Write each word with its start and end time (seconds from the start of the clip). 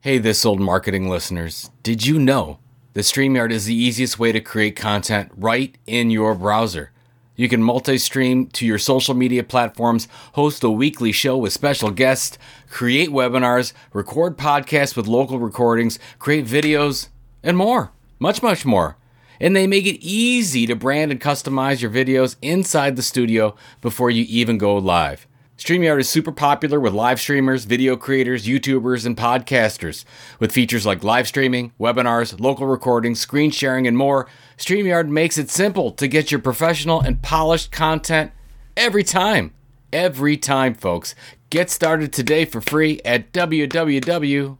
Hey, 0.00 0.18
this 0.18 0.46
old 0.46 0.60
marketing 0.60 1.08
listeners. 1.08 1.72
Did 1.82 2.06
you 2.06 2.20
know 2.20 2.60
that 2.92 3.00
StreamYard 3.00 3.50
is 3.50 3.64
the 3.64 3.74
easiest 3.74 4.16
way 4.16 4.30
to 4.30 4.40
create 4.40 4.76
content 4.76 5.32
right 5.36 5.76
in 5.88 6.12
your 6.12 6.36
browser? 6.36 6.92
You 7.34 7.48
can 7.48 7.64
multi 7.64 7.98
stream 7.98 8.46
to 8.50 8.64
your 8.64 8.78
social 8.78 9.14
media 9.14 9.42
platforms, 9.42 10.06
host 10.34 10.62
a 10.62 10.70
weekly 10.70 11.10
show 11.10 11.36
with 11.36 11.52
special 11.52 11.90
guests, 11.90 12.38
create 12.70 13.08
webinars, 13.08 13.72
record 13.92 14.38
podcasts 14.38 14.96
with 14.96 15.08
local 15.08 15.40
recordings, 15.40 15.98
create 16.20 16.46
videos, 16.46 17.08
and 17.42 17.56
more. 17.56 17.90
Much, 18.20 18.40
much 18.40 18.64
more. 18.64 18.96
And 19.40 19.56
they 19.56 19.66
make 19.66 19.84
it 19.84 20.00
easy 20.00 20.64
to 20.66 20.76
brand 20.76 21.10
and 21.10 21.20
customize 21.20 21.82
your 21.82 21.90
videos 21.90 22.36
inside 22.40 22.94
the 22.94 23.02
studio 23.02 23.56
before 23.80 24.10
you 24.10 24.24
even 24.28 24.58
go 24.58 24.76
live. 24.76 25.26
StreamYard 25.58 25.98
is 25.98 26.08
super 26.08 26.30
popular 26.30 26.78
with 26.78 26.94
live 26.94 27.20
streamers, 27.20 27.64
video 27.64 27.96
creators, 27.96 28.46
YouTubers, 28.46 29.04
and 29.04 29.16
podcasters. 29.16 30.04
With 30.38 30.52
features 30.52 30.86
like 30.86 31.02
live 31.02 31.26
streaming, 31.26 31.72
webinars, 31.80 32.38
local 32.38 32.68
recordings, 32.68 33.18
screen 33.18 33.50
sharing, 33.50 33.84
and 33.84 33.98
more, 33.98 34.28
StreamYard 34.56 35.08
makes 35.08 35.36
it 35.36 35.50
simple 35.50 35.90
to 35.90 36.06
get 36.06 36.30
your 36.30 36.38
professional 36.38 37.00
and 37.00 37.20
polished 37.22 37.72
content 37.72 38.30
every 38.76 39.02
time. 39.02 39.52
Every 39.92 40.36
time, 40.36 40.74
folks. 40.74 41.16
Get 41.50 41.70
started 41.70 42.12
today 42.12 42.44
for 42.44 42.60
free 42.60 43.00
at 43.04 43.32
www. 43.32 44.58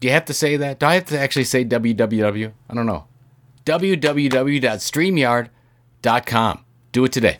Do 0.00 0.06
you 0.06 0.12
have 0.12 0.24
to 0.26 0.34
say 0.34 0.56
that? 0.56 0.78
Do 0.78 0.86
I 0.86 0.94
have 0.94 1.06
to 1.06 1.18
actually 1.18 1.42
say 1.44 1.64
www? 1.64 2.52
I 2.70 2.74
don't 2.74 2.86
know. 2.86 3.06
www.streamyard.com. 3.66 6.64
Do 6.92 7.04
it 7.04 7.12
today. 7.12 7.38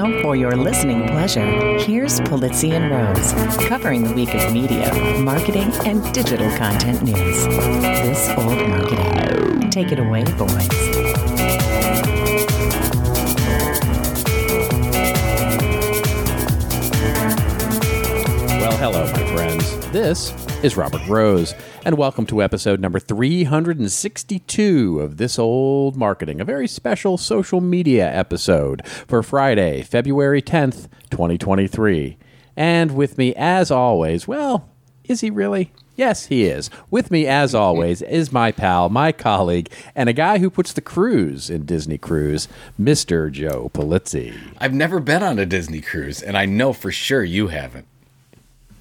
Now, 0.00 0.22
for 0.22 0.34
your 0.34 0.56
listening 0.56 1.06
pleasure, 1.08 1.76
here's 1.80 2.20
Pulizzi 2.20 2.70
and 2.70 2.90
Rose, 2.90 3.34
covering 3.68 4.02
the 4.02 4.14
week 4.14 4.34
of 4.34 4.50
media, 4.50 4.90
marketing, 5.18 5.70
and 5.84 6.02
digital 6.14 6.50
content 6.56 7.02
news. 7.02 7.44
This 7.82 8.30
old 8.30 8.66
marketing. 8.66 9.68
Take 9.68 9.92
it 9.92 9.98
away, 9.98 10.24
boys. 10.38 10.99
Well, 18.70 18.92
hello, 18.92 19.12
my 19.12 19.34
friends. 19.34 19.76
This 19.88 20.32
is 20.62 20.76
Robert 20.76 21.04
Rose, 21.08 21.56
and 21.84 21.98
welcome 21.98 22.24
to 22.26 22.40
episode 22.40 22.78
number 22.78 23.00
362 23.00 25.00
of 25.00 25.16
This 25.16 25.40
Old 25.40 25.96
Marketing, 25.96 26.40
a 26.40 26.44
very 26.44 26.68
special 26.68 27.18
social 27.18 27.60
media 27.60 28.08
episode 28.08 28.86
for 28.86 29.24
Friday, 29.24 29.82
February 29.82 30.40
10th, 30.40 30.88
2023. 31.10 32.16
And 32.56 32.94
with 32.94 33.18
me, 33.18 33.34
as 33.34 33.72
always, 33.72 34.28
well, 34.28 34.68
is 35.02 35.20
he 35.20 35.30
really? 35.30 35.72
Yes, 35.96 36.26
he 36.26 36.44
is. 36.44 36.70
With 36.92 37.10
me, 37.10 37.26
as 37.26 37.56
always, 37.56 38.02
is 38.02 38.30
my 38.30 38.52
pal, 38.52 38.88
my 38.88 39.10
colleague, 39.10 39.68
and 39.96 40.08
a 40.08 40.12
guy 40.12 40.38
who 40.38 40.48
puts 40.48 40.72
the 40.72 40.80
cruise 40.80 41.50
in 41.50 41.66
Disney 41.66 41.98
Cruise, 41.98 42.46
Mr. 42.80 43.32
Joe 43.32 43.72
Pulizzi. 43.74 44.32
I've 44.58 44.72
never 44.72 45.00
been 45.00 45.24
on 45.24 45.40
a 45.40 45.44
Disney 45.44 45.80
cruise, 45.80 46.22
and 46.22 46.38
I 46.38 46.46
know 46.46 46.72
for 46.72 46.92
sure 46.92 47.24
you 47.24 47.48
haven't. 47.48 47.88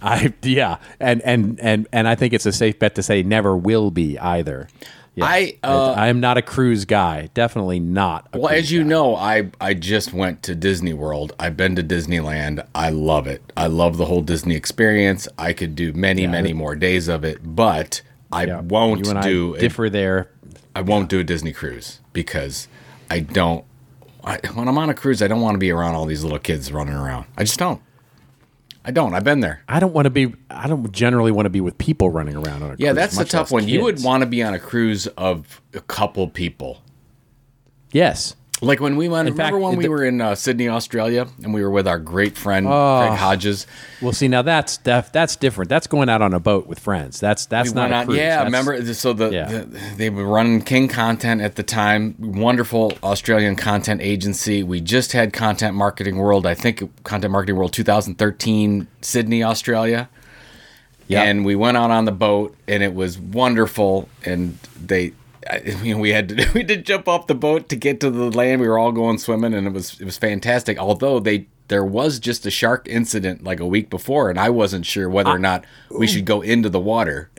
I 0.02 0.34
yeah, 0.44 0.78
and 1.00 1.22
and 1.24 1.60
and 1.60 1.88
and 1.92 2.08
I 2.08 2.16
think 2.16 2.34
it's 2.34 2.46
a 2.46 2.52
safe 2.52 2.80
bet 2.80 2.96
to 2.96 3.04
say 3.04 3.24
never 3.24 3.56
will 3.58 3.92
be 3.92 4.18
either. 4.20 4.68
Yeah. 5.16 5.26
I, 5.26 5.58
uh, 5.64 5.92
I 5.98 6.08
am 6.08 6.22
not 6.22 6.38
a 6.38 6.42
cruise 6.42 6.86
guy. 6.86 7.30
Definitely 7.34 7.80
not. 7.82 8.30
A 8.32 8.40
Well, 8.40 8.54
as 8.54 8.72
you 8.72 8.84
guy. 8.84 8.88
know, 8.90 9.16
I 9.18 9.50
I 9.60 9.74
just 9.74 10.14
went 10.14 10.44
to 10.44 10.56
Disney 10.56 10.94
World. 10.94 11.34
I've 11.38 11.58
been 11.58 11.76
to 11.76 11.84
Disneyland. 11.84 12.66
I 12.74 12.90
love 12.90 13.28
it. 13.28 13.42
I 13.58 13.68
love 13.68 13.98
the 13.98 14.06
whole 14.06 14.22
Disney 14.22 14.56
experience. 14.56 15.28
I 15.38 15.52
could 15.52 15.76
do 15.76 15.92
many, 15.92 16.26
many 16.28 16.54
more 16.54 16.76
days 16.76 17.10
of 17.10 17.26
it, 17.26 17.40
but 17.44 18.02
I 18.32 18.46
Yeah. 18.46 18.62
won't 18.62 19.06
you 19.06 19.12
and 19.12 19.22
do 19.22 19.56
I 19.56 19.58
a- 19.58 19.62
differ 19.62 19.90
there. 19.90 20.30
I 20.74 20.82
won't 20.82 21.10
do 21.10 21.20
a 21.20 21.24
Disney 21.26 21.52
cruise 21.52 22.00
because 22.14 22.70
I 23.10 23.20
don't. 23.20 23.66
I, 24.24 24.40
when 24.54 24.68
I'm 24.70 24.78
on 24.78 24.90
a 24.90 24.94
cruise, 24.94 25.22
I 25.22 25.28
don't 25.28 25.42
want 25.42 25.56
to 25.56 25.60
be 25.60 25.72
around 25.72 25.96
all 25.96 26.06
these 26.06 26.24
little 26.24 26.40
kids 26.40 26.72
running 26.72 26.94
around. 26.94 27.26
I 27.38 27.44
just 27.44 27.60
don't. 27.60 27.82
I 28.86 28.92
don't. 28.92 29.14
I've 29.14 29.24
been 29.24 29.42
there. 29.42 29.62
I 29.68 29.80
don't 29.80 29.94
want 29.94 30.06
to 30.06 30.10
be. 30.10 30.34
I 30.50 30.68
don't 30.68 30.92
generally 30.92 31.32
want 31.32 31.46
to 31.46 31.50
be 31.50 31.62
with 31.62 31.78
people 31.78 32.10
running 32.10 32.36
around 32.36 32.64
on 32.64 32.72
a 32.72 32.74
Yeah, 32.74 32.76
cruise, 32.76 32.80
Yeah, 32.80 32.94
that's 32.94 33.18
the 33.18 33.26
tough 33.26 33.52
one. 33.52 33.68
You 33.68 33.84
would 33.84 34.04
want 34.04 34.22
to 34.22 34.28
be 34.28 34.42
on 34.42 34.54
a 34.54 34.60
cruise 34.60 35.08
of 35.08 35.62
a 35.74 35.82
couple 35.82 36.28
people. 36.28 36.82
Yes. 37.92 38.36
Like 38.62 38.82
when 38.82 38.98
we 38.98 39.08
went, 39.08 39.30
In 39.30 39.34
remember 39.36 39.58
fact, 39.58 39.64
when 39.64 39.78
we 39.78 39.86
the- 39.86 39.90
were 39.90 40.04
in 40.04 40.20
uh, 40.20 40.36
Sydney, 40.36 40.68
Australia, 40.68 41.28
and 41.44 41.54
we 41.54 41.64
were 41.64 41.70
with 41.70 41.88
our 41.88 41.98
great 41.98 42.38
friend 42.38 42.66
Craig 42.68 43.18
Hodges. 43.18 43.66
Well, 44.02 44.12
see 44.12 44.28
now 44.28 44.42
that's 44.42 44.76
def, 44.78 45.14
that's 45.14 45.38
different. 45.38 45.70
That's 45.70 45.88
going 45.88 46.10
out 46.10 46.22
on 46.22 46.34
a 46.34 46.42
boat 46.42 46.68
with 46.68 46.78
friends. 46.80 47.22
That's 47.22 47.46
that's 47.46 47.70
We 47.70 47.76
not 47.76 47.92
on- 47.94 48.10
yeah, 48.14 48.44
That's- 48.44 48.46
remember? 48.46 48.94
So 48.94 49.14
the, 49.14 49.30
Yeah. 49.30 49.48
the 49.48 49.80
they 49.96 50.10
were 50.10 50.26
running 50.26 50.62
King 50.62 50.90
Content 50.90 51.42
at 51.42 51.56
the 51.56 51.64
time. 51.64 52.16
Wonderful 52.20 52.94
Australian 53.02 53.56
content 53.56 54.02
agency. 54.02 54.62
We 54.62 54.82
just 54.82 55.14
had 55.14 55.32
Content 55.32 55.76
Marketing 55.76 56.18
World. 56.18 56.46
I 56.46 56.54
think 56.54 56.84
Content 57.06 57.32
Marketing 57.32 57.56
World 57.56 57.72
2013, 57.72 58.88
Sydney, 59.02 59.42
Australia. 59.42 60.10
Yep. 61.08 61.26
And 61.26 61.46
we 61.46 61.56
went 61.56 61.76
out 61.78 61.90
on 61.92 62.06
the 62.06 62.12
boat, 62.12 62.56
and 62.68 62.84
it 62.84 62.94
was 62.94 63.18
wonderful. 63.18 64.08
And 64.26 64.60
they, 64.80 65.14
I- 65.50 65.58
you 65.84 65.94
know, 65.96 66.00
we 66.02 66.10
had 66.12 66.30
to 66.30 66.50
we 66.56 66.64
did 66.64 66.86
jump 66.86 67.08
off 67.08 67.28
the 67.28 67.36
boat 67.36 67.70
to 67.70 67.76
get 67.76 68.00
to 68.02 68.10
the 68.10 68.32
land. 68.32 68.62
We 68.62 68.68
were 68.68 68.80
all 68.80 68.92
going 68.92 69.18
swimming, 69.20 69.54
and 69.54 69.68
it 69.68 69.74
was 69.74 70.00
it 70.02 70.06
was 70.06 70.18
fantastic. 70.18 70.78
Although 70.80 71.20
they 71.20 71.48
there 71.68 71.86
was 71.86 72.18
just 72.20 72.46
a 72.48 72.50
shark 72.52 72.88
incident 72.90 73.44
like 73.44 73.60
a 73.60 73.66
week 73.68 73.90
before, 73.92 74.30
and 74.32 74.40
I 74.40 74.50
wasn't 74.50 74.86
sure 74.88 75.08
whether 75.10 75.30
or 75.30 75.40
not 75.40 75.66
we 75.92 76.08
should 76.08 76.26
go 76.26 76.42
into 76.42 76.68
the 76.70 76.80
water. 76.80 77.30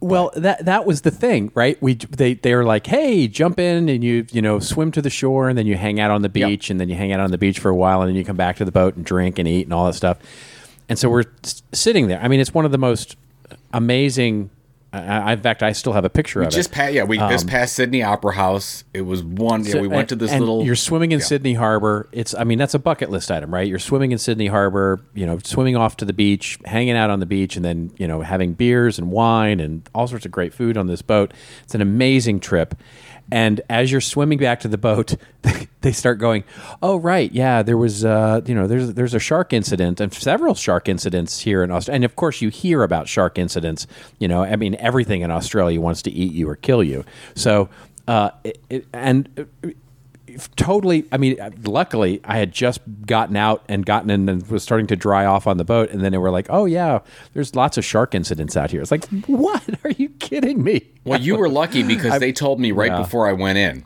Well, 0.00 0.32
that 0.34 0.64
that 0.64 0.84
was 0.84 1.02
the 1.02 1.12
thing, 1.12 1.52
right? 1.54 1.80
We 1.80 1.94
they 1.94 2.34
they 2.34 2.54
were 2.56 2.64
like, 2.64 2.86
"Hey, 2.88 3.28
jump 3.28 3.58
in 3.60 3.88
and 3.88 4.02
you 4.02 4.26
you 4.32 4.42
know 4.42 4.58
swim 4.58 4.90
to 4.92 5.00
the 5.00 5.08
shore, 5.10 5.48
and 5.48 5.56
then 5.56 5.66
you 5.66 5.76
hang 5.76 6.00
out 6.00 6.10
on 6.10 6.22
the 6.22 6.28
beach, 6.28 6.70
and 6.70 6.80
then 6.80 6.88
you 6.88 6.96
hang 6.96 7.12
out 7.12 7.20
on 7.20 7.30
the 7.30 7.38
beach 7.38 7.60
for 7.60 7.68
a 7.70 7.74
while, 7.76 8.02
and 8.02 8.08
then 8.08 8.16
you 8.16 8.24
come 8.24 8.36
back 8.36 8.56
to 8.56 8.64
the 8.64 8.72
boat 8.72 8.96
and 8.96 9.04
drink 9.04 9.38
and 9.38 9.46
eat 9.46 9.62
and 9.66 9.72
all 9.72 9.86
that 9.86 9.94
stuff." 9.94 10.18
And 10.88 10.98
so 10.98 11.08
we're 11.08 11.24
s- 11.44 11.62
sitting 11.72 12.08
there. 12.08 12.20
I 12.20 12.26
mean, 12.28 12.40
it's 12.40 12.52
one 12.52 12.64
of 12.64 12.72
the 12.72 12.78
most 12.78 13.16
amazing. 13.72 14.50
I, 14.92 14.98
I, 15.00 15.32
in 15.32 15.40
fact, 15.40 15.62
I 15.62 15.72
still 15.72 15.94
have 15.94 16.04
a 16.04 16.10
picture 16.10 16.42
of 16.42 16.50
Just 16.50 16.70
it. 16.70 16.72
passed, 16.72 16.92
yeah, 16.92 17.04
we 17.04 17.16
just 17.16 17.46
um, 17.46 17.48
passed 17.48 17.74
Sydney 17.74 18.02
Opera 18.02 18.34
House. 18.34 18.84
It 18.92 19.02
was 19.02 19.22
one. 19.22 19.64
Yeah, 19.64 19.80
we 19.80 19.88
went 19.88 20.10
to 20.10 20.16
this 20.16 20.30
and 20.30 20.40
little. 20.40 20.64
You're 20.64 20.76
swimming 20.76 21.12
in 21.12 21.20
Sydney 21.20 21.54
Harbor. 21.54 22.08
It's, 22.12 22.34
I 22.34 22.44
mean, 22.44 22.58
that's 22.58 22.74
a 22.74 22.78
bucket 22.78 23.10
list 23.10 23.30
item, 23.30 23.52
right? 23.52 23.66
You're 23.66 23.78
swimming 23.78 24.12
in 24.12 24.18
Sydney 24.18 24.48
Harbor. 24.48 25.00
You 25.14 25.24
know, 25.24 25.38
swimming 25.42 25.76
off 25.76 25.96
to 25.98 26.04
the 26.04 26.12
beach, 26.12 26.58
hanging 26.66 26.94
out 26.96 27.08
on 27.08 27.20
the 27.20 27.26
beach, 27.26 27.56
and 27.56 27.64
then 27.64 27.92
you 27.96 28.06
know 28.06 28.20
having 28.20 28.52
beers 28.52 28.98
and 28.98 29.10
wine 29.10 29.60
and 29.60 29.88
all 29.94 30.06
sorts 30.06 30.26
of 30.26 30.30
great 30.30 30.52
food 30.52 30.76
on 30.76 30.86
this 30.88 31.00
boat. 31.00 31.32
It's 31.64 31.74
an 31.74 31.80
amazing 31.80 32.40
trip. 32.40 32.74
And 33.30 33.60
as 33.70 33.90
you're 33.90 34.00
swimming 34.00 34.38
back 34.38 34.60
to 34.60 34.68
the 34.68 34.78
boat, 34.78 35.16
they 35.80 35.92
start 35.92 36.18
going, 36.18 36.44
"Oh, 36.82 36.96
right, 36.96 37.30
yeah, 37.32 37.62
there 37.62 37.76
was, 37.76 38.04
uh, 38.04 38.40
you 38.44 38.54
know, 38.54 38.66
there's 38.66 38.94
there's 38.94 39.14
a 39.14 39.18
shark 39.18 39.52
incident 39.52 40.00
and 40.00 40.12
several 40.12 40.54
shark 40.54 40.88
incidents 40.88 41.40
here 41.40 41.62
in 41.62 41.70
Australia. 41.70 41.96
And 41.96 42.04
of 42.04 42.16
course, 42.16 42.42
you 42.42 42.48
hear 42.48 42.82
about 42.82 43.08
shark 43.08 43.38
incidents. 43.38 43.86
You 44.18 44.28
know, 44.28 44.42
I 44.42 44.56
mean, 44.56 44.76
everything 44.78 45.22
in 45.22 45.30
Australia 45.30 45.80
wants 45.80 46.02
to 46.02 46.10
eat 46.10 46.32
you 46.32 46.48
or 46.48 46.56
kill 46.56 46.82
you. 46.82 47.04
So, 47.34 47.68
uh, 48.08 48.30
it, 48.44 48.58
it, 48.68 48.86
and 48.92 49.48
uh, 49.64 49.68
totally 50.56 51.04
i 51.12 51.16
mean 51.16 51.36
luckily 51.64 52.20
i 52.24 52.36
had 52.38 52.52
just 52.52 52.80
gotten 53.06 53.36
out 53.36 53.62
and 53.68 53.84
gotten 53.86 54.10
in 54.10 54.28
and 54.28 54.46
was 54.48 54.62
starting 54.62 54.86
to 54.86 54.96
dry 54.96 55.24
off 55.24 55.46
on 55.46 55.56
the 55.56 55.64
boat 55.64 55.90
and 55.90 56.02
then 56.02 56.12
they 56.12 56.18
were 56.18 56.30
like 56.30 56.46
oh 56.50 56.64
yeah 56.64 56.98
there's 57.34 57.54
lots 57.54 57.76
of 57.78 57.84
shark 57.84 58.14
incidents 58.14 58.56
out 58.56 58.70
here 58.70 58.80
it's 58.80 58.90
like 58.90 59.04
what 59.26 59.62
are 59.84 59.90
you 59.90 60.08
kidding 60.20 60.62
me 60.62 60.88
well, 61.04 61.20
you 61.20 61.36
were 61.36 61.48
lucky 61.48 61.82
because 61.82 62.20
they 62.20 62.32
told 62.32 62.60
me 62.60 62.70
right 62.72 62.92
yeah. 62.92 62.98
before 63.02 63.26
I 63.28 63.32
went 63.32 63.58
in. 63.58 63.84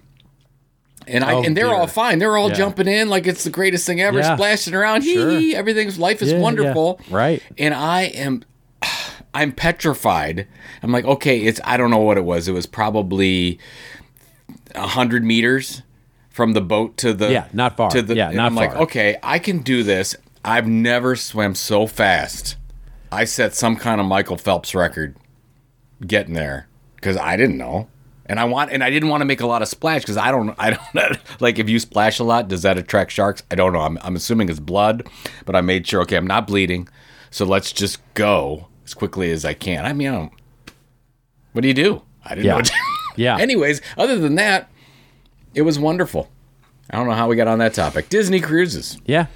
And 1.09 1.25
I 1.25 1.33
Oh, 1.35 1.43
and 1.43 1.57
they're 1.57 1.67
dear. 1.67 1.75
all 1.75 1.87
fine. 1.87 2.19
They're 2.19 2.37
all 2.37 2.49
Yeah. 2.51 2.57
jumping 2.57 2.89
in 2.89 3.09
like 3.09 3.27
it's 3.27 3.45
the 3.45 3.51
greatest 3.51 3.87
thing 3.87 4.01
ever, 4.01 4.19
Yeah. 4.19 4.35
splashing 4.37 4.75
around. 4.75 5.03
Sure. 5.03 5.31
hee. 5.39 5.55
Everything's 5.55 5.99
life 5.99 6.21
is 6.21 6.35
wonderful. 6.35 7.01
Right. 7.11 7.43
And 7.57 7.73
I 7.73 8.03
am 8.03 8.43
I'm 9.35 9.53
petrified. 9.53 10.47
I'm 10.83 10.93
like, 10.93 11.05
okay, 11.07 11.41
it's 11.41 11.61
I 11.65 11.77
don't 11.77 11.91
know 11.91 11.99
what 11.99 12.19
it 12.19 12.25
was. 12.25 12.49
It 12.49 12.53
was 12.53 12.67
probably 12.67 13.59
a 14.75 14.87
hundred 14.89 15.25
meters 15.25 15.83
from 16.37 16.53
the 16.53 16.61
boat 16.61 16.99
to 16.99 17.15
the 17.15 17.33
Yeah, 17.33 17.49
not 17.55 17.79
far. 17.79 17.91
To 17.91 18.03
the 18.03 18.15
Yeah, 18.15 18.31
not 18.31 18.47
I'm 18.49 18.55
like, 18.55 18.77
okay, 18.77 19.17
I 19.23 19.39
can 19.39 19.61
do 19.61 19.83
this. 19.83 20.15
I've 20.45 20.67
never 20.69 21.17
swam 21.17 21.55
so 21.55 21.87
fast. 21.87 22.57
I 23.11 23.25
set 23.25 23.55
some 23.55 23.77
kind 23.77 24.03
of 24.03 24.07
Michael 24.07 24.37
Phelps 24.37 24.75
record 24.75 25.17
getting 26.07 26.35
there 26.35 26.69
because 26.97 27.17
I 27.17 27.39
didn't 27.39 27.57
know, 27.57 27.89
and 28.27 28.39
I 28.39 28.45
want 28.45 28.71
and 28.71 28.85
I 28.85 28.91
didn't 28.91 29.09
want 29.09 29.23
to 29.23 29.25
make 29.25 29.41
a 29.41 29.47
lot 29.47 29.63
of 29.63 29.69
splash 29.69 30.03
because 30.03 30.19
I 30.19 30.31
don't 30.31 30.55
I 30.59 30.71
don't 30.95 31.19
like 31.41 31.59
if 31.59 31.71
you 31.71 31.79
splash 31.81 32.19
a 32.19 32.25
lot, 32.25 32.49
does 32.49 32.61
that 32.63 32.77
attract 32.77 33.13
sharks? 33.13 33.43
I 33.51 33.55
don't 33.55 33.73
know. 33.73 33.81
I'm 33.81 33.97
I'm 34.03 34.15
assuming 34.15 34.51
it's 34.51 34.61
blood, 34.61 35.09
but 35.47 35.57
I 35.57 35.63
made 35.63 35.87
sure 35.87 36.03
okay, 36.03 36.17
I'm 36.17 36.27
not 36.27 36.47
bleeding, 36.47 36.87
so 37.31 37.47
let's 37.47 37.73
just 37.73 37.99
go 38.13 38.69
as 38.85 38.93
quickly 38.93 39.31
as 39.31 39.47
I 39.47 39.55
can. 39.55 39.87
I 39.87 39.95
mean, 39.95 40.09
I 40.09 40.13
don't. 40.13 40.33
What 41.53 41.63
do 41.63 41.69
you 41.69 41.75
do? 41.75 42.03
I 42.27 42.35
didn't 42.35 42.45
Yeah. 42.45 42.59
know. 42.59 42.63
Yeah. 43.17 43.39
Anyways, 43.41 43.81
other 43.97 44.19
than 44.19 44.35
that, 44.35 44.71
it 45.57 45.63
was 45.63 45.79
wonderful. 45.79 46.29
I 46.91 46.97
don't 46.97 47.07
know 47.09 47.15
how 47.15 47.27
we 47.29 47.35
got 47.37 47.49
on 47.49 47.59
that 47.59 47.75
topic. 47.75 48.09
Disney 48.09 48.41
cruises. 48.41 48.99
yeah 49.07 49.27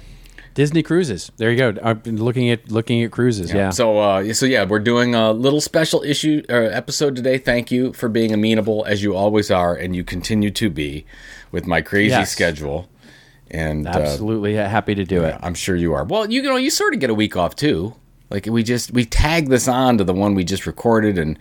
Disney 0.53 0.83
cruises. 0.83 1.31
There 1.37 1.49
you 1.49 1.57
go. 1.57 1.73
I've 1.81 2.03
been 2.03 2.21
looking 2.21 2.49
at 2.49 2.69
looking 2.69 3.01
at 3.03 3.11
cruises. 3.11 3.53
Yeah. 3.53 3.69
So, 3.69 3.99
uh, 3.99 4.33
so 4.33 4.45
yeah, 4.45 4.65
we're 4.65 4.79
doing 4.79 5.15
a 5.15 5.31
little 5.31 5.61
special 5.61 6.03
issue 6.03 6.43
uh, 6.49 6.53
episode 6.53 7.15
today. 7.15 7.37
Thank 7.37 7.71
you 7.71 7.93
for 7.93 8.09
being 8.09 8.33
amenable 8.33 8.83
as 8.85 9.01
you 9.01 9.15
always 9.15 9.49
are, 9.49 9.73
and 9.73 9.95
you 9.95 10.03
continue 10.03 10.51
to 10.51 10.69
be 10.69 11.05
with 11.53 11.65
my 11.67 11.79
crazy 11.81 12.09
Yes. 12.09 12.31
schedule. 12.31 12.89
And 13.49 13.87
uh, 13.87 13.91
Absolutely 13.91 14.55
happy 14.55 14.93
to 14.95 15.05
do 15.05 15.23
it. 15.23 15.37
I'm 15.41 15.53
sure 15.53 15.77
you 15.77 15.93
are. 15.93 16.03
Well, 16.03 16.29
you 16.29 16.41
know, 16.41 16.57
you 16.57 16.69
sort 16.69 16.93
of 16.93 16.99
get 16.99 17.09
a 17.09 17.13
week 17.13 17.37
off 17.37 17.55
too. 17.55 17.95
Like 18.29 18.45
we 18.45 18.61
just 18.61 18.91
we 18.91 19.05
tag 19.05 19.47
this 19.47 19.69
on 19.69 19.97
to 19.99 20.03
the 20.03 20.13
one 20.13 20.35
we 20.35 20.43
just 20.43 20.65
recorded, 20.67 21.17
and 21.17 21.39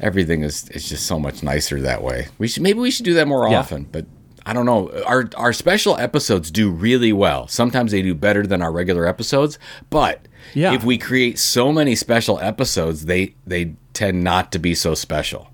everything 0.00 0.42
is 0.42 0.68
is 0.70 0.88
just 0.88 1.06
so 1.06 1.18
much 1.18 1.42
nicer 1.42 1.80
that 1.80 2.02
way. 2.02 2.28
We 2.38 2.48
should 2.48 2.62
maybe 2.62 2.78
we 2.80 2.90
should 2.90 3.04
do 3.04 3.14
that 3.14 3.28
more 3.28 3.48
Yeah. 3.48 3.58
often, 3.60 3.84
but. 3.90 4.06
I 4.46 4.54
don't 4.54 4.64
know. 4.64 4.90
Our 5.04 5.28
our 5.36 5.52
special 5.52 5.98
episodes 5.98 6.50
do 6.50 6.70
really 6.70 7.12
well. 7.12 7.48
Sometimes 7.48 7.92
they 7.92 8.00
do 8.00 8.14
better 8.14 8.46
than 8.46 8.62
our 8.62 8.72
regular 8.72 9.06
episodes, 9.06 9.58
but 9.90 10.26
Yeah. 10.54 10.72
if 10.72 10.84
we 10.84 10.96
create 10.96 11.38
so 11.38 11.70
many 11.70 11.94
special 11.94 12.38
episodes, 12.40 13.04
they 13.04 13.34
they 13.46 13.74
tend 13.92 14.24
not 14.24 14.50
to 14.52 14.58
be 14.58 14.74
so 14.74 14.94
special. 14.94 15.50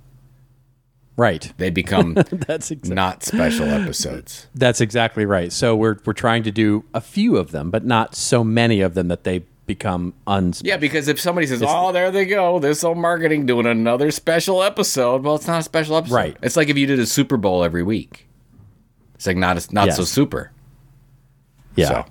Right. 1.17 1.53
They 1.59 1.71
become 1.71 2.15
That's 2.31 2.71
exactly. 2.71 2.95
not 2.95 3.25
special 3.25 3.67
episodes. 3.67 4.47
That's 4.55 4.81
exactly 4.81 5.25
right. 5.27 5.53
So 5.53 5.75
we're 5.75 5.97
we're 6.05 6.13
trying 6.13 6.45
to 6.45 6.53
do 6.53 6.85
a 6.95 7.01
few 7.01 7.37
of 7.37 7.51
them, 7.51 7.71
but 7.73 7.85
not 7.85 8.15
so 8.15 8.45
many 8.45 8.81
of 8.81 8.95
them 8.95 9.09
that 9.09 9.25
they 9.25 9.43
become 9.67 10.15
uns. 10.27 10.63
Yeah, 10.65 10.77
because 10.77 11.09
if 11.09 11.21
somebody 11.21 11.47
says, 11.47 11.63
"Oh, 11.67 11.93
there 11.93 12.11
they 12.11 12.25
go, 12.27 12.59
this 12.59 12.85
old 12.85 12.99
marketing 12.99 13.47
doing 13.47 13.67
another 13.67 14.11
special 14.11 14.63
episode," 14.63 15.23
well, 15.23 15.35
it's 15.37 15.47
not 15.47 15.61
a 15.61 15.63
special 15.63 15.97
episode. 15.97 16.15
Right. 16.15 16.37
It's 16.43 16.57
like 16.57 16.69
if 16.69 16.77
you 16.77 16.87
did 16.87 16.99
a 16.99 17.07
Super 17.07 17.37
Bowl 17.37 17.65
every 17.65 17.83
week. 17.83 18.29
It's 19.15 19.27
like 19.27 19.37
not 19.37 19.73
not 19.73 19.93
so 19.93 20.05
super. 20.05 20.51
Yeah. 21.77 21.89
So 21.89 22.05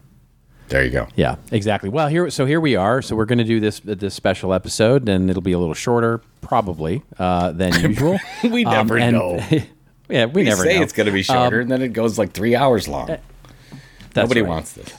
there 0.70 0.84
you 0.84 0.90
go. 0.90 1.08
Yeah, 1.16 1.36
exactly. 1.52 1.90
Well, 1.90 2.08
here, 2.08 2.30
so 2.30 2.46
here 2.46 2.60
we 2.60 2.76
are. 2.76 3.02
So 3.02 3.16
we're 3.16 3.26
going 3.26 3.38
to 3.38 3.44
do 3.44 3.60
this 3.60 3.80
this 3.82 4.14
special 4.16 4.54
episode, 4.54 5.08
and 5.08 5.30
it'll 5.30 5.42
be 5.42 5.52
a 5.52 5.60
little 5.60 5.74
shorter, 5.76 6.22
probably 6.42 7.04
uh, 7.20 7.52
than 7.52 7.74
usual. 7.90 8.18
We 8.44 8.64
never 8.64 8.98
and- 8.98 9.16
know. 9.16 9.36
yeah, 10.10 10.26
we, 10.26 10.42
We 10.42 10.44
never 10.44 10.64
say 10.64 10.74
know. 10.74 10.78
Um, 10.78 10.84
it's 10.84 10.94
going 10.94 11.06
to 11.06 11.12
be 11.12 11.22
shorter, 11.24 11.60
and 11.60 11.70
then 11.70 11.82
it 11.82 11.90
goes 11.90 12.18
like 12.18 12.32
three 12.34 12.56
hours 12.56 12.88
long. 12.88 13.08
That's 13.08 13.22
Nobody 14.16 14.42
right. 14.42 14.50
wants 14.50 14.74
this. 14.74 14.94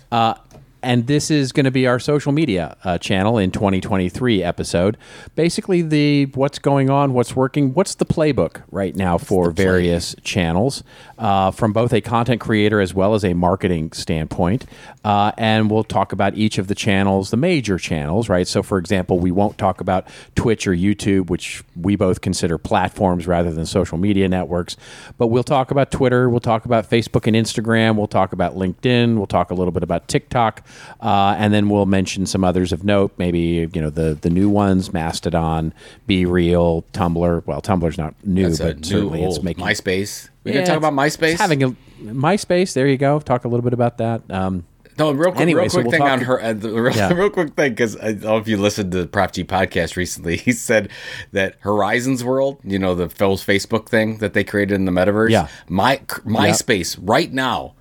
And 0.84 1.06
this 1.06 1.30
is 1.30 1.50
going 1.50 1.64
to 1.64 1.70
be 1.70 1.86
our 1.86 1.98
social 1.98 2.30
media 2.30 2.76
uh, 2.84 2.98
channel 2.98 3.38
in 3.38 3.50
2023 3.50 4.42
episode. 4.42 4.96
Basically, 5.34 5.82
the 5.82 6.26
what's 6.34 6.58
going 6.58 6.90
on, 6.90 7.12
what's 7.14 7.34
working, 7.34 7.74
what's 7.74 7.94
the 7.94 8.04
playbook 8.04 8.62
right 8.70 8.94
now 8.94 9.18
for 9.18 9.50
various 9.50 10.14
channels 10.22 10.84
uh, 11.18 11.50
from 11.50 11.72
both 11.72 11.92
a 11.92 12.00
content 12.00 12.40
creator 12.40 12.80
as 12.80 12.94
well 12.94 13.14
as 13.14 13.24
a 13.24 13.34
marketing 13.34 13.92
standpoint. 13.92 14.66
Uh, 15.04 15.32
and 15.36 15.70
we'll 15.70 15.84
talk 15.84 16.12
about 16.12 16.34
each 16.34 16.58
of 16.58 16.66
the 16.66 16.74
channels, 16.74 17.30
the 17.30 17.36
major 17.36 17.78
channels, 17.78 18.28
right? 18.28 18.46
So, 18.46 18.62
for 18.62 18.78
example, 18.78 19.18
we 19.18 19.30
won't 19.30 19.58
talk 19.58 19.80
about 19.80 20.06
Twitch 20.34 20.66
or 20.66 20.74
YouTube, 20.74 21.30
which 21.30 21.64
we 21.76 21.96
both 21.96 22.20
consider 22.20 22.58
platforms 22.58 23.26
rather 23.26 23.52
than 23.52 23.66
social 23.66 23.98
media 23.98 24.28
networks, 24.28 24.76
but 25.18 25.28
we'll 25.28 25.42
talk 25.42 25.70
about 25.70 25.90
Twitter, 25.90 26.28
we'll 26.28 26.40
talk 26.40 26.64
about 26.64 26.88
Facebook 26.88 27.26
and 27.26 27.36
Instagram, 27.36 27.96
we'll 27.96 28.06
talk 28.06 28.32
about 28.32 28.54
LinkedIn, 28.54 29.16
we'll 29.16 29.26
talk 29.26 29.50
a 29.50 29.54
little 29.54 29.72
bit 29.72 29.82
about 29.82 30.08
TikTok, 30.08 30.66
uh, 31.00 31.34
and 31.38 31.52
then 31.54 31.68
we'll 31.68 31.86
mention 31.86 32.26
some 32.26 32.44
others 32.44 32.72
of 32.72 32.84
note, 32.84 33.12
maybe 33.18 33.68
you 33.72 33.80
know 33.80 33.90
the 33.90 34.14
the 34.20 34.30
new 34.30 34.48
ones, 34.48 34.92
Mastodon, 34.92 35.72
BeReal, 36.08 36.84
Tumblr. 36.92 37.46
Well, 37.46 37.62
Tumblr's 37.62 37.98
not 37.98 38.14
new, 38.24 38.48
That's 38.48 38.58
but 38.58 38.76
new 38.78 38.84
certainly 38.84 39.22
it's 39.22 39.36
old 39.36 39.44
making 39.44 39.64
MySpace. 39.64 40.28
We 40.44 40.52
Yeah, 40.52 40.58
can 40.58 40.66
talk 40.68 40.76
about 40.76 40.92
MySpace. 40.92 41.38
Having 41.38 41.62
a 41.62 41.70
MySpace, 42.02 42.74
there 42.74 42.86
you 42.86 42.96
go. 42.98 43.18
Talk 43.20 43.44
a 43.44 43.48
little 43.48 43.62
bit 43.64 43.72
about 43.72 43.98
that. 43.98 44.22
Um, 44.30 44.64
No, 44.98 45.10
real 45.10 45.30
quick, 45.32 45.40
Anyway, 45.40 45.62
real 45.62 45.70
so 45.70 45.78
quick 45.78 45.86
we'll 45.86 45.92
thing 45.92 46.02
on 46.08 46.20
her. 46.20 46.40
Uh, 46.40 46.52
the 46.52 46.70
real, 46.70 46.94
Yeah. 46.94 47.12
real 47.14 47.30
quick 47.30 47.54
thing 47.54 47.70
because 47.72 47.96
I 47.96 48.12
don't 48.12 48.22
know 48.22 48.36
if 48.38 48.46
you 48.46 48.56
listened 48.58 48.92
to 48.92 49.00
the 49.02 49.06
Prof 49.08 49.32
G 49.32 49.42
podcast 49.44 49.96
recently. 49.96 50.36
He 50.44 50.52
said 50.52 50.90
that 51.32 51.56
Horizons 51.60 52.22
World, 52.22 52.58
you 52.62 52.78
know, 52.78 52.94
the 52.94 53.08
Phil's 53.08 53.44
Facebook 53.44 53.88
thing 53.88 54.18
that 54.18 54.34
they 54.34 54.44
created 54.44 54.74
in 54.74 54.84
the 54.84 54.92
metaverse. 54.92 55.30
Yeah. 55.30 55.48
my 55.68 55.96
MySpace 55.98 56.96
right 57.00 57.32
now, 57.32 57.74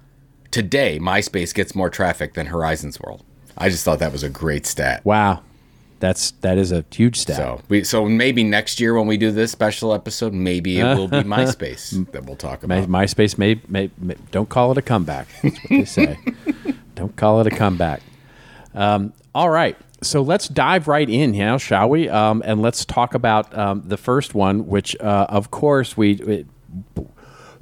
today, 0.54 1.00
MySpace 1.00 1.54
gets 1.54 1.76
more 1.76 1.90
traffic 1.90 2.36
than 2.36 2.46
Horizons 2.46 3.00
World. 3.02 3.24
I 3.58 3.70
just 3.70 3.84
thought 3.84 4.00
that 4.00 4.12
was 4.12 4.24
a 4.24 4.30
great 4.30 4.66
stat. 4.66 5.04
wow, 5.04 5.42
that's 6.00 6.32
that 6.42 6.58
is 6.58 6.72
a 6.72 6.86
huge 6.92 7.18
stat. 7.18 7.38
So 7.38 7.62
we 7.70 7.84
so 7.84 8.06
maybe 8.06 8.44
next 8.44 8.80
year 8.80 8.94
when 8.96 9.08
we 9.08 9.18
do 9.18 9.32
this 9.32 9.52
special 9.52 9.94
episode, 9.94 10.34
maybe 10.34 10.80
it 10.80 10.84
will 10.98 11.08
be 11.08 11.18
MySpace 11.24 12.12
that 12.12 12.26
we'll 12.26 12.36
talk 12.36 12.66
My, 12.66 12.78
about. 12.78 12.90
MySpace 12.90 13.38
may, 13.38 13.60
may, 13.68 13.90
may 13.98 14.16
don't 14.32 14.50
call 14.50 14.72
it 14.72 14.78
a 14.78 14.82
comeback. 14.82 15.28
That's 15.42 15.60
what 15.60 15.70
they 15.70 15.86
say. 15.86 16.20
don't 16.96 17.16
call 17.16 17.42
it 17.42 17.48
a 17.48 17.52
comeback. 17.52 18.02
Um, 18.74 19.14
all 19.36 19.50
right. 19.50 19.78
So 20.02 20.22
let's 20.22 20.48
dive 20.50 20.88
right 20.88 21.10
in 21.10 21.32
now, 21.32 21.58
shall 21.58 21.90
we? 21.90 22.10
Um, 22.10 22.44
and 22.46 22.62
let's 22.62 22.84
talk 22.84 23.14
about 23.14 23.58
um, 23.58 23.84
the 23.86 23.96
first 23.96 24.36
one, 24.36 24.68
which, 24.68 24.96
uh, 25.00 25.28
of 25.30 25.52
course, 25.52 25.96
we. 25.96 26.14
It, 26.14 26.48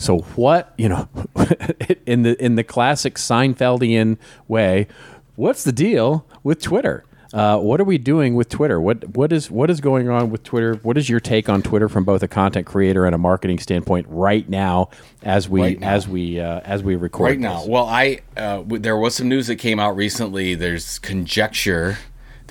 so 0.01 0.19
what 0.35 0.73
you 0.77 0.89
know, 0.89 1.07
in 2.05 2.23
the 2.23 2.43
in 2.43 2.55
the 2.55 2.63
classic 2.63 3.15
Seinfeldian 3.15 4.17
way, 4.47 4.87
what's 5.35 5.63
the 5.63 5.71
deal 5.71 6.25
with 6.43 6.61
Twitter? 6.61 7.05
Uh, 7.33 7.57
what 7.57 7.79
are 7.79 7.85
we 7.85 7.97
doing 7.97 8.35
with 8.35 8.49
Twitter? 8.49 8.81
What 8.81 9.15
what 9.15 9.31
is 9.31 9.49
what 9.49 9.69
is 9.69 9.79
going 9.79 10.09
on 10.09 10.31
with 10.31 10.43
Twitter? 10.43 10.73
What 10.83 10.97
is 10.97 11.07
your 11.07 11.21
take 11.21 11.47
on 11.47 11.61
Twitter 11.61 11.87
from 11.87 12.03
both 12.03 12.21
a 12.23 12.27
content 12.27 12.67
creator 12.67 13.05
and 13.05 13.15
a 13.15 13.17
marketing 13.17 13.57
standpoint 13.59 14.05
right 14.09 14.49
now, 14.49 14.89
as 15.23 15.47
we 15.47 15.61
Right 15.61 15.79
now. 15.79 15.89
as 15.91 16.09
we 16.09 16.41
uh, 16.41 16.59
as 16.65 16.83
we 16.83 16.97
record 16.97 17.29
right 17.29 17.39
now. 17.39 17.63
Well, 17.65 17.85
I 17.85 18.19
uh, 18.35 18.57
w- 18.57 18.79
there 18.79 18.97
was 18.97 19.15
some 19.15 19.29
news 19.29 19.47
that 19.47 19.55
came 19.55 19.79
out 19.79 19.95
recently. 19.95 20.55
There's 20.55 20.99
conjecture, 20.99 21.99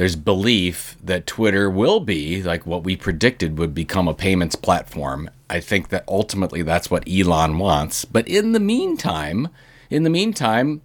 there's 0.01 0.17
belief 0.17 0.97
that 1.05 1.27
Twitter 1.27 1.69
will 1.69 2.01
be 2.01 2.43
like 2.43 2.65
what 2.65 2.85
we 2.85 2.97
predicted 2.97 3.59
would 3.59 3.75
become 3.75 4.09
a 4.09 4.15
payments 4.15 4.57
platform. 4.57 5.29
I 5.51 5.61
think 5.61 5.91
that 5.91 6.05
ultimately 6.09 6.63
that's 6.63 6.91
what 6.91 7.07
Elon 7.07 7.59
wants. 7.59 8.07
But 8.07 8.27
in 8.27 8.53
the 8.53 8.61
meantime, 8.61 9.49
in 9.91 10.03
the 10.03 10.09
meantime, 10.09 10.81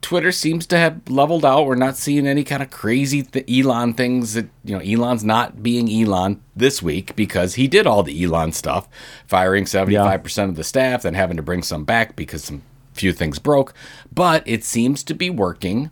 Twitter 0.00 0.32
seems 0.32 0.66
to 0.68 0.78
have 0.78 1.02
leveled 1.06 1.44
out. 1.44 1.66
We're 1.66 1.74
not 1.74 1.98
seeing 1.98 2.26
any 2.26 2.44
kind 2.44 2.62
of 2.62 2.70
crazy 2.70 3.24
th- 3.24 3.44
Elon 3.46 3.92
things 3.92 4.32
that, 4.32 4.48
you 4.64 4.74
know, 4.74 4.82
Elon's 4.82 5.22
not 5.22 5.62
being 5.62 5.92
Elon 5.92 6.40
this 6.56 6.82
week 6.82 7.14
because 7.14 7.56
he 7.56 7.68
did 7.68 7.86
all 7.86 8.02
the 8.02 8.24
Elon 8.24 8.52
stuff, 8.52 8.88
firing 9.26 9.64
75% 9.66 10.48
of 10.48 10.56
the 10.56 10.64
staff, 10.64 11.02
then 11.02 11.12
having 11.12 11.36
to 11.36 11.42
bring 11.42 11.62
some 11.62 11.84
back 11.84 12.16
because 12.16 12.44
some 12.44 12.62
few 12.94 13.12
things 13.12 13.38
broke. 13.38 13.74
But 14.10 14.42
it 14.46 14.64
seems 14.64 15.04
to 15.04 15.14
be 15.14 15.28
working. 15.28 15.90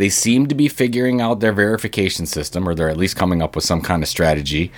They 0.00 0.08
seem 0.08 0.46
to 0.46 0.54
be 0.54 0.68
figuring 0.68 1.20
out 1.20 1.40
their 1.40 1.52
verification 1.52 2.24
system, 2.24 2.66
or 2.66 2.74
they're 2.74 2.88
at 2.88 2.96
least 2.96 3.16
coming 3.16 3.42
up 3.42 3.54
with 3.54 3.66
some 3.66 3.82
kind 3.82 4.02
of 4.02 4.08
strategy. 4.08 4.72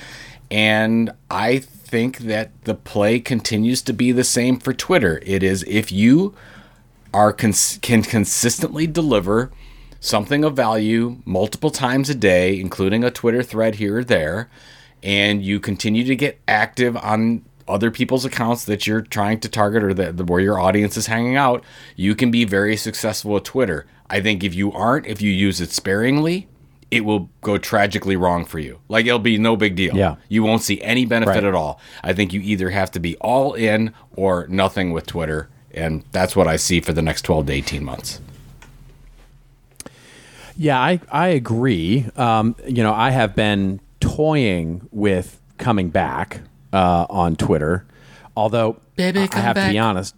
And 0.51 1.13
I 1.31 1.61
think 1.61 2.19
that 2.19 2.51
the 2.65 2.75
play 2.75 3.21
continues 3.21 3.83
to 3.83 3.93
be 3.93 4.11
the 4.11 4.25
same 4.25 4.59
for 4.59 4.73
Twitter. 4.73 5.23
It 5.25 5.45
is 5.45 5.63
if 5.69 5.93
you 5.93 6.35
are 7.15 7.33
cons- 7.33 7.79
can 7.83 8.03
consistently 8.03 8.89
deliver 8.89 9.53
something 10.01 10.43
of 10.43 10.57
value 10.57 11.19
multiple 11.25 11.71
times 11.71 12.11
a 12.11 12.17
day, 12.17 12.59
including 12.59 13.05
a 13.05 13.11
Twitter 13.13 13.45
thread 13.45 13.77
here 13.77 13.99
or 13.99 14.05
there, 14.05 14.51
and 15.05 15.45
you 15.45 15.61
continue 15.61 16.03
to 16.03 16.17
get 16.17 16.41
active 16.49 16.97
on 16.97 17.45
other 17.69 17.93
people's 17.93 18.25
accounts 18.25 18.65
that 18.65 18.89
you're 18.89 19.03
trying 19.03 19.39
to 19.39 19.49
target 19.49 19.85
or 19.85 19.95
that 19.95 20.27
where 20.29 20.41
your 20.41 20.59
audience 20.59 20.97
is 20.97 21.07
hanging 21.07 21.37
out, 21.37 21.63
you 21.95 22.17
can 22.17 22.33
be 22.33 22.45
very 22.45 22.77
successful 22.77 23.31
with 23.31 23.45
Twitter. 23.45 23.87
I 24.13 24.21
think 24.21 24.45
if 24.45 24.55
you 24.55 24.71
aren't, 24.73 25.07
if 25.07 25.21
you 25.23 25.31
use 25.33 25.61
it 25.61 25.71
sparingly, 25.71 26.47
it 26.91 27.05
will 27.07 27.31
go 27.41 27.57
tragically 27.57 28.15
wrong 28.15 28.45
for 28.45 28.59
you. 28.59 28.79
Like 28.89 29.07
it'll 29.07 29.19
be 29.19 29.39
no 29.39 29.57
big 29.57 29.75
deal. 29.75 29.97
Yeah. 29.97 30.17
You 30.29 30.43
won't 30.43 30.61
see 30.63 30.81
any 30.83 31.07
benefit 31.07 31.31
Right. 31.37 31.45
at 31.45 31.55
all. 31.55 31.81
I 32.05 32.13
think 32.13 32.35
you 32.35 32.41
either 32.43 32.69
have 32.71 32.91
to 32.93 33.01
be 33.01 33.17
all 33.17 33.55
in 33.55 33.95
or 34.15 34.47
nothing 34.49 34.93
with 34.93 35.07
Twitter. 35.07 35.49
And 35.73 36.05
that's 36.13 36.37
what 36.37 36.47
I 36.47 36.57
see 36.57 36.81
for 36.81 36.93
the 36.93 37.01
next 37.01 37.23
12 37.23 37.47
to 37.47 37.53
18 37.55 37.83
months. 37.83 38.21
Yeah, 40.57 40.79
I, 40.79 41.01
I 41.11 41.29
agree. 41.29 42.07
Um, 42.17 42.55
you 42.69 42.83
know, 42.83 42.93
I 42.93 43.11
have 43.11 43.35
been 43.35 43.81
toying 44.01 44.87
with 44.91 45.41
coming 45.57 45.89
back 45.89 46.41
uh, 46.75 47.07
on 47.09 47.37
Twitter, 47.37 47.87
although 48.37 48.77
Baby, 48.97 49.21
I, 49.21 49.25
I 49.25 49.27
come 49.29 49.43
have 49.43 49.57
to 49.57 49.69
be 49.71 49.79
honest. 49.79 50.15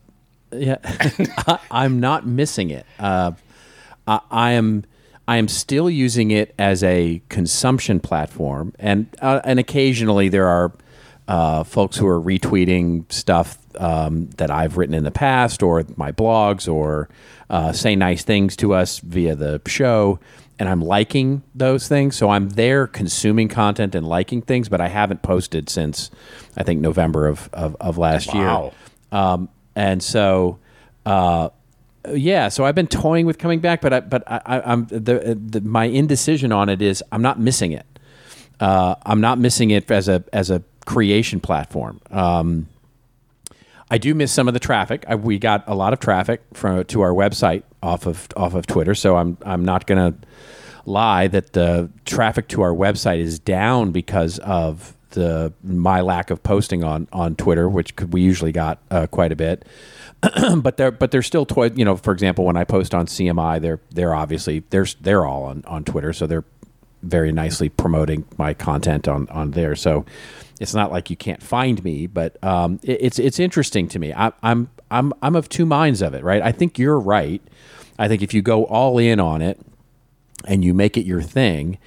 Yeah, 0.52 0.78
I, 0.84 1.58
I'm 1.70 2.00
not 2.00 2.26
missing 2.26 2.70
it. 2.70 2.84
Uh, 2.98 3.32
I, 4.06 4.20
I 4.30 4.50
am 4.52 4.84
I 5.26 5.38
am 5.38 5.48
still 5.48 5.88
using 5.88 6.30
it 6.30 6.54
as 6.58 6.82
a 6.82 7.22
consumption 7.28 8.00
platform, 8.00 8.74
and 8.78 9.06
uh, 9.20 9.40
and 9.44 9.58
occasionally 9.58 10.28
there 10.28 10.46
are 10.46 10.72
uh, 11.28 11.64
folks 11.64 11.96
who 11.96 12.06
are 12.06 12.20
retweeting 12.20 13.10
stuff 13.10 13.56
um, 13.78 14.28
that 14.36 14.50
I've 14.50 14.76
written 14.76 14.94
in 14.94 15.04
the 15.04 15.10
past, 15.10 15.62
or 15.62 15.84
my 15.96 16.12
blogs, 16.12 16.70
or 16.70 17.08
uh, 17.48 17.72
say 17.72 17.96
nice 17.96 18.22
things 18.22 18.56
to 18.56 18.74
us 18.74 18.98
via 18.98 19.34
the 19.34 19.62
show, 19.66 20.18
and 20.58 20.68
I'm 20.68 20.82
liking 20.82 21.42
those 21.54 21.88
things. 21.88 22.16
So 22.16 22.28
I'm 22.28 22.50
there 22.50 22.86
consuming 22.86 23.48
content 23.48 23.94
and 23.94 24.06
liking 24.06 24.42
things, 24.42 24.68
but 24.68 24.82
I 24.82 24.88
haven't 24.88 25.22
posted 25.22 25.70
since 25.70 26.10
I 26.56 26.62
think 26.64 26.82
November 26.82 27.26
of 27.26 27.48
of, 27.54 27.76
of 27.80 27.96
last 27.96 28.34
Wow. 28.34 28.72
year. 29.10 29.20
Um, 29.20 29.48
and 29.74 30.02
so, 30.02 30.58
uh, 31.06 31.48
yeah, 32.12 32.48
so 32.48 32.64
I've 32.64 32.74
been 32.74 32.86
toying 32.86 33.26
with 33.26 33.38
coming 33.38 33.60
back, 33.60 33.80
but 33.80 33.92
I, 33.92 34.00
but 34.00 34.22
I, 34.26 34.62
I'm 34.64 34.86
the, 34.86 35.38
the 35.40 35.60
my 35.60 35.84
indecision 35.84 36.52
on 36.52 36.68
it 36.68 36.82
is 36.82 37.02
I'm 37.12 37.22
not 37.22 37.38
missing 37.38 37.72
it. 37.72 37.86
Uh, 38.60 38.94
I'm 39.04 39.20
not 39.20 39.38
missing 39.38 39.70
it 39.70 39.90
as 39.90 40.08
a 40.08 40.24
as 40.32 40.50
a 40.50 40.62
creation 40.86 41.40
platform. 41.40 42.00
Um, 42.10 42.68
I 43.90 43.98
do 43.98 44.14
miss 44.14 44.32
some 44.32 44.48
of 44.48 44.54
the 44.54 44.60
traffic. 44.60 45.04
I, 45.08 45.14
we 45.14 45.38
got 45.38 45.64
a 45.66 45.74
lot 45.74 45.92
of 45.92 46.00
traffic 46.00 46.42
from 46.52 46.84
to 46.84 47.00
our 47.02 47.12
website 47.12 47.62
off 47.82 48.06
of 48.06 48.28
off 48.36 48.54
of 48.54 48.66
Twitter, 48.66 48.94
so 48.94 49.16
I'm 49.16 49.38
I'm 49.44 49.64
not 49.64 49.86
going 49.86 50.12
to 50.12 50.18
lie 50.86 51.28
that 51.28 51.52
the 51.52 51.90
traffic 52.04 52.48
to 52.48 52.62
our 52.62 52.72
website 52.72 53.18
is 53.18 53.38
down 53.38 53.92
because 53.92 54.38
of 54.40 54.94
the 55.10 55.52
my 55.62 56.00
lack 56.00 56.30
of 56.30 56.42
posting 56.42 56.84
on 56.84 57.08
on 57.12 57.36
Twitter, 57.36 57.68
which 57.68 57.94
we 58.10 58.20
usually 58.20 58.52
got 58.52 58.78
uh, 58.90 59.06
quite 59.06 59.32
a 59.32 59.36
bit. 59.36 59.64
but 60.56 60.76
they're 60.76 60.90
but 60.90 61.10
they're 61.10 61.22
still 61.22 61.46
toy. 61.46 61.70
You 61.74 61.84
know, 61.84 61.96
for 61.96 62.12
example, 62.12 62.44
when 62.44 62.56
I 62.56 62.64
post 62.64 62.94
on 62.94 63.06
CMI, 63.06 63.60
they're 63.60 63.80
they're 63.90 64.14
obviously 64.14 64.64
they're 64.70 64.86
they're 65.00 65.26
all 65.26 65.44
on 65.44 65.64
on 65.66 65.84
Twitter, 65.84 66.12
so 66.12 66.26
they're 66.26 66.44
very 67.02 67.32
nicely 67.32 67.68
promoting 67.68 68.24
my 68.38 68.54
content 68.54 69.08
on 69.08 69.28
on 69.28 69.52
there. 69.52 69.74
So 69.76 70.04
it's 70.60 70.74
not 70.74 70.92
like 70.92 71.10
you 71.10 71.16
can't 71.16 71.42
find 71.42 71.82
me, 71.84 72.06
but 72.06 72.42
um, 72.42 72.80
it, 72.82 72.98
it's 73.00 73.18
it's 73.18 73.38
interesting 73.38 73.88
to 73.88 73.98
me. 73.98 74.12
I, 74.12 74.32
I'm 74.42 74.68
I'm 74.90 75.12
I'm 75.22 75.36
of 75.36 75.48
two 75.48 75.66
minds 75.66 76.02
of 76.02 76.14
it. 76.14 76.22
Right, 76.22 76.42
I 76.42 76.52
think 76.52 76.78
you're 76.78 76.98
right. 76.98 77.42
I 77.98 78.08
think 78.08 78.22
if 78.22 78.34
you 78.34 78.42
go 78.42 78.64
all 78.64 78.98
in 78.98 79.20
on 79.20 79.40
it 79.40 79.60
and 80.46 80.64
you 80.64 80.74
make 80.74 80.96
it 80.96 81.06
your 81.06 81.22
thing, 81.22 81.78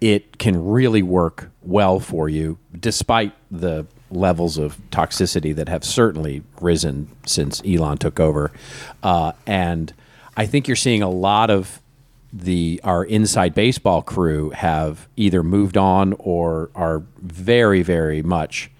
it 0.00 0.38
can 0.38 0.64
really 0.64 1.02
work 1.02 1.50
well 1.62 1.98
for 2.00 2.28
you, 2.28 2.58
despite 2.78 3.32
the 3.50 3.86
levels 4.10 4.58
of 4.58 4.78
toxicity 4.90 5.54
that 5.54 5.68
have 5.68 5.84
certainly 5.84 6.42
risen 6.60 7.08
since 7.26 7.62
Elon 7.66 7.98
took 7.98 8.20
over. 8.20 8.52
Uh, 9.02 9.32
and 9.46 9.92
I 10.36 10.46
think 10.46 10.68
you're 10.68 10.76
seeing 10.76 11.02
a 11.02 11.10
lot 11.10 11.50
of 11.50 11.80
the 12.32 12.80
our 12.84 13.04
inside 13.04 13.54
baseball 13.54 14.02
crew 14.02 14.50
have 14.50 15.08
either 15.16 15.42
moved 15.42 15.76
on 15.76 16.12
or 16.18 16.70
are 16.74 17.02
very 17.22 17.82
very 17.82 18.20
much 18.20 18.70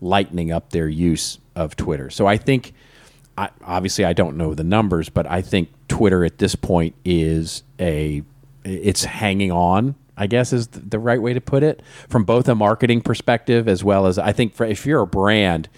lightening 0.00 0.52
up 0.52 0.70
their 0.70 0.88
use 0.88 1.38
of 1.56 1.74
Twitter. 1.76 2.10
So 2.10 2.26
I 2.26 2.36
think 2.36 2.72
I, 3.36 3.50
obviously 3.64 4.04
I 4.04 4.12
don't 4.12 4.36
know 4.36 4.54
the 4.54 4.64
numbers, 4.64 5.08
but 5.08 5.26
I 5.26 5.42
think 5.42 5.70
Twitter 5.88 6.24
at 6.24 6.38
this 6.38 6.54
point 6.54 6.94
is 7.04 7.62
a 7.80 8.22
it's 8.64 9.04
hanging 9.04 9.52
on. 9.52 9.94
I 10.18 10.26
guess 10.26 10.52
is 10.52 10.66
the 10.66 10.98
right 10.98 11.22
way 11.22 11.32
to 11.32 11.40
put 11.40 11.62
it 11.62 11.80
from 12.08 12.24
both 12.24 12.48
a 12.48 12.54
marketing 12.54 13.00
perspective 13.00 13.68
as 13.68 13.84
well 13.84 14.06
as 14.06 14.18
I 14.18 14.32
think 14.32 14.54
for, 14.54 14.66
if 14.66 14.84
you're 14.84 15.02
a 15.02 15.06
brand, 15.06 15.68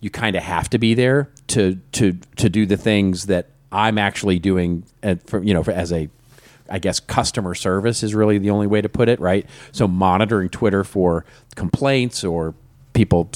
you 0.00 0.10
kind 0.10 0.36
of 0.36 0.42
have 0.44 0.70
to 0.70 0.78
be 0.78 0.94
there 0.94 1.28
to 1.48 1.76
to 1.92 2.12
to 2.36 2.48
do 2.48 2.64
the 2.66 2.76
things 2.76 3.26
that 3.26 3.50
I'm 3.72 3.98
actually 3.98 4.38
doing, 4.38 4.84
at, 5.02 5.28
for, 5.28 5.42
you 5.42 5.52
know, 5.52 5.62
for, 5.62 5.72
as 5.72 5.92
a 5.92 6.08
I 6.70 6.78
guess 6.78 7.00
customer 7.00 7.54
service 7.56 8.04
is 8.04 8.14
really 8.14 8.38
the 8.38 8.50
only 8.50 8.68
way 8.68 8.80
to 8.80 8.88
put 8.88 9.08
it, 9.08 9.18
right? 9.18 9.44
So 9.72 9.88
monitoring 9.88 10.48
Twitter 10.48 10.84
for 10.84 11.24
complaints 11.56 12.22
or 12.22 12.54
people 12.92 13.30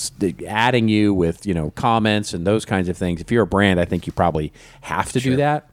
adding 0.47 0.89
you 0.89 1.15
with 1.15 1.47
you 1.47 1.55
know 1.55 1.71
comments 1.73 2.33
and 2.33 2.47
those 2.47 2.65
kinds 2.65 2.89
of 2.89 2.97
things. 2.97 3.21
If 3.21 3.33
you're 3.33 3.43
a 3.43 3.47
brand, 3.47 3.81
I 3.81 3.85
think 3.85 4.07
you 4.07 4.13
probably 4.13 4.53
have 4.83 5.11
to 5.13 5.21
sure. 5.21 5.33
do 5.33 5.37
that 5.39 5.69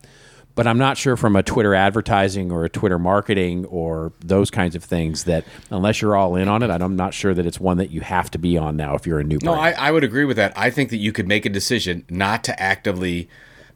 but 0.62 0.68
I'm 0.68 0.78
not 0.78 0.96
sure 0.96 1.18
from 1.18 1.36
a 1.36 1.42
Twitter 1.42 1.74
advertising 1.74 2.52
or 2.52 2.66
a 2.66 2.70
Twitter 2.70 3.00
marketing 3.00 3.66
or 3.66 4.14
those 4.20 4.52
kinds 4.52 4.76
of 4.76 4.84
things 4.84 5.24
that 5.24 5.44
unless 5.72 6.04
you're 6.04 6.16
all 6.16 6.36
in 6.36 6.48
on 6.48 6.62
it, 6.62 6.70
I'm 6.70 6.96
not 6.96 7.16
sure 7.16 7.34
that 7.34 7.48
it's 7.48 7.60
one 7.60 7.78
that 7.78 7.90
you 7.90 8.02
have 8.02 8.30
to 8.30 8.38
be 8.38 8.60
on 8.60 8.78
now 8.78 8.94
if 8.94 9.08
you're 9.08 9.20
a 9.20 9.24
new 9.24 9.40
brand. 9.40 9.56
No, 9.56 9.60
I, 9.60 9.72
I 9.72 9.90
would 9.90 10.04
agree 10.04 10.24
with 10.24 10.38
that. 10.38 10.54
I 10.56 10.70
think 10.70 10.92
that 10.92 10.98
you 10.98 11.12
could 11.12 11.28
make 11.28 11.48
a 11.48 11.50
decision 11.50 12.06
not 12.12 12.44
to 12.44 12.62
actively 12.62 13.28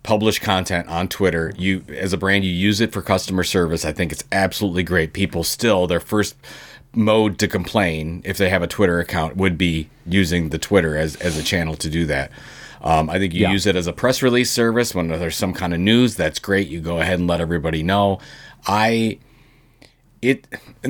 publish 0.04 0.38
content 0.38 0.88
on 0.88 1.08
Twitter. 1.08 1.54
You 1.58 1.84
as 1.89 2.13
a 2.13 2.20
brand, 2.20 2.46
you 2.46 2.51
use 2.51 2.80
it 2.80 2.92
for 2.92 3.01
customer 3.01 3.44
service. 3.44 3.84
I 3.84 3.92
think 3.92 4.12
it's 4.12 4.24
absolutely 4.32 4.84
great. 4.84 5.12
People 5.12 5.44
still 5.44 5.88
their 5.88 6.00
first 6.00 6.36
mode 6.94 7.39
to 7.39 7.48
complain 7.48 8.22
if 8.25 8.38
they 8.38 8.50
have 8.50 8.62
a 8.62 8.68
Twitter 8.68 9.00
account 9.00 9.38
would 9.38 9.58
be 9.58 9.89
using 10.06 10.50
the 10.50 10.60
Twitter 10.60 10.96
as 10.96 11.15
as 11.15 11.36
a 11.36 11.42
channel 11.42 11.75
to 11.77 11.89
do 11.89 12.06
that. 12.06 12.30
Um, 12.86 13.10
I 13.10 13.18
think 13.18 13.34
you 13.34 13.42
yeah. 13.42 13.51
use 13.51 13.65
it 13.65 13.75
as 13.75 13.88
a 13.88 13.94
press 13.94 14.22
release 14.22 14.51
service 14.51 14.94
when 14.94 15.08
there's 15.08 15.36
some 15.36 15.54
kind 15.54 15.74
of 15.74 15.80
news. 15.80 16.15
That's 16.15 16.38
great. 16.39 16.68
You 16.68 16.80
go 16.80 17.00
ahead 17.00 17.20
and 17.20 17.27
let 17.27 17.42
everybody 17.42 17.82
know. 17.82 18.20
I 18.68 19.20
it 20.22 20.48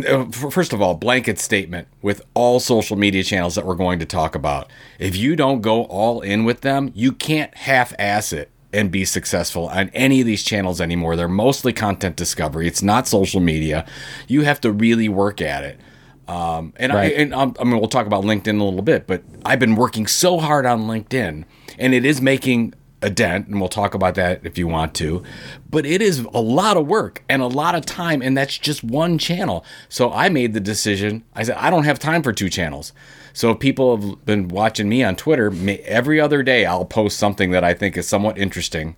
uh, 0.08 0.25
first 0.25 0.74
of 0.74 0.82
all 0.82 0.94
blanket 0.94 1.40
statement 1.40 1.88
with 2.02 2.22
all 2.34 2.60
social 2.60 2.98
media 2.98 3.24
channels 3.24 3.56
that 3.56 3.66
we're 3.66 3.75
going 3.75 4.00
to 4.00 4.06
talk 4.06 4.36
about. 4.36 4.70
If 5.00 5.16
you 5.16 5.36
don't 5.36 5.62
go 5.62 5.86
all 5.86 6.22
in 6.22 6.44
with 6.44 6.62
them, 6.62 6.92
you 6.94 7.12
can't 7.14 7.56
half-ass 7.56 8.34
it 8.34 8.52
and 8.74 8.92
be 8.92 9.06
successful 9.06 9.70
on 9.70 9.90
any 9.94 10.20
of 10.20 10.28
these 10.28 10.44
channels 10.44 10.82
anymore. 10.82 11.16
They're 11.16 11.30
mostly 11.30 11.72
content 11.72 12.18
discovery. 12.18 12.68
It's 12.68 12.84
not 12.84 13.08
social 13.08 13.40
media. 13.40 13.86
You 14.28 14.42
have 14.42 14.60
to 14.62 14.72
really 14.72 15.08
work 15.08 15.42
at 15.42 15.64
it. 15.64 15.80
Um, 16.27 16.74
and 16.77 16.91
right. 16.91 17.13
I, 17.13 17.15
and 17.15 17.34
um, 17.34 17.55
I 17.60 17.63
mean, 17.63 17.79
we'll 17.79 17.88
talk 17.88 18.08
about 18.08 18.24
LinkedIn 18.24 18.60
a 18.60 18.63
little 18.63 18.82
bit, 18.82 19.05
but 19.05 19.24
I've 19.46 19.60
been 19.60 19.75
working 19.75 20.08
so 20.08 20.39
hard 20.39 20.65
on 20.65 20.88
LinkedIn 20.88 21.46
and 21.77 21.94
it 21.94 22.05
is 22.05 22.22
making 22.22 22.74
a 23.01 23.10
dent, 23.10 23.48
and 23.48 23.60
we'll 23.60 23.70
talk 23.70 23.94
about 23.94 24.15
that 24.15 24.41
if 24.44 24.58
you 24.58 24.67
want 24.67 24.96
to. 24.96 25.22
But 25.70 25.86
it 25.86 26.01
is 26.01 26.20
a 26.34 26.41
lot 26.41 26.75
of 26.77 26.88
work 26.88 27.24
and 27.29 27.41
a 27.41 27.48
lot 27.48 27.75
of 27.75 27.86
time, 27.86 28.22
and 28.22 28.36
that's 28.36 28.58
just 28.58 28.84
one 28.84 29.17
channel. 29.17 29.63
So 29.89 30.12
I 30.12 30.29
made 30.29 30.53
the 30.53 30.60
decision. 30.60 31.24
I 31.36 31.44
said 31.44 31.58
I 31.58 31.70
don't 31.70 31.84
have 31.84 32.00
time 32.00 32.24
for 32.24 32.34
two 32.34 32.50
channels. 32.50 32.94
So 33.34 33.51
if 33.51 33.60
people 33.60 33.98
have 33.98 34.25
been 34.25 34.48
watching 34.48 34.89
me 34.89 35.03
on 35.03 35.15
Twitter, 35.15 35.53
every 35.84 36.20
other 36.20 36.41
day 36.41 36.65
I'll 36.65 36.86
post 36.86 37.17
something 37.17 37.51
that 37.51 37.63
I 37.63 37.74
think 37.74 37.98
is 37.98 38.08
somewhat 38.08 38.38
interesting. 38.38 38.96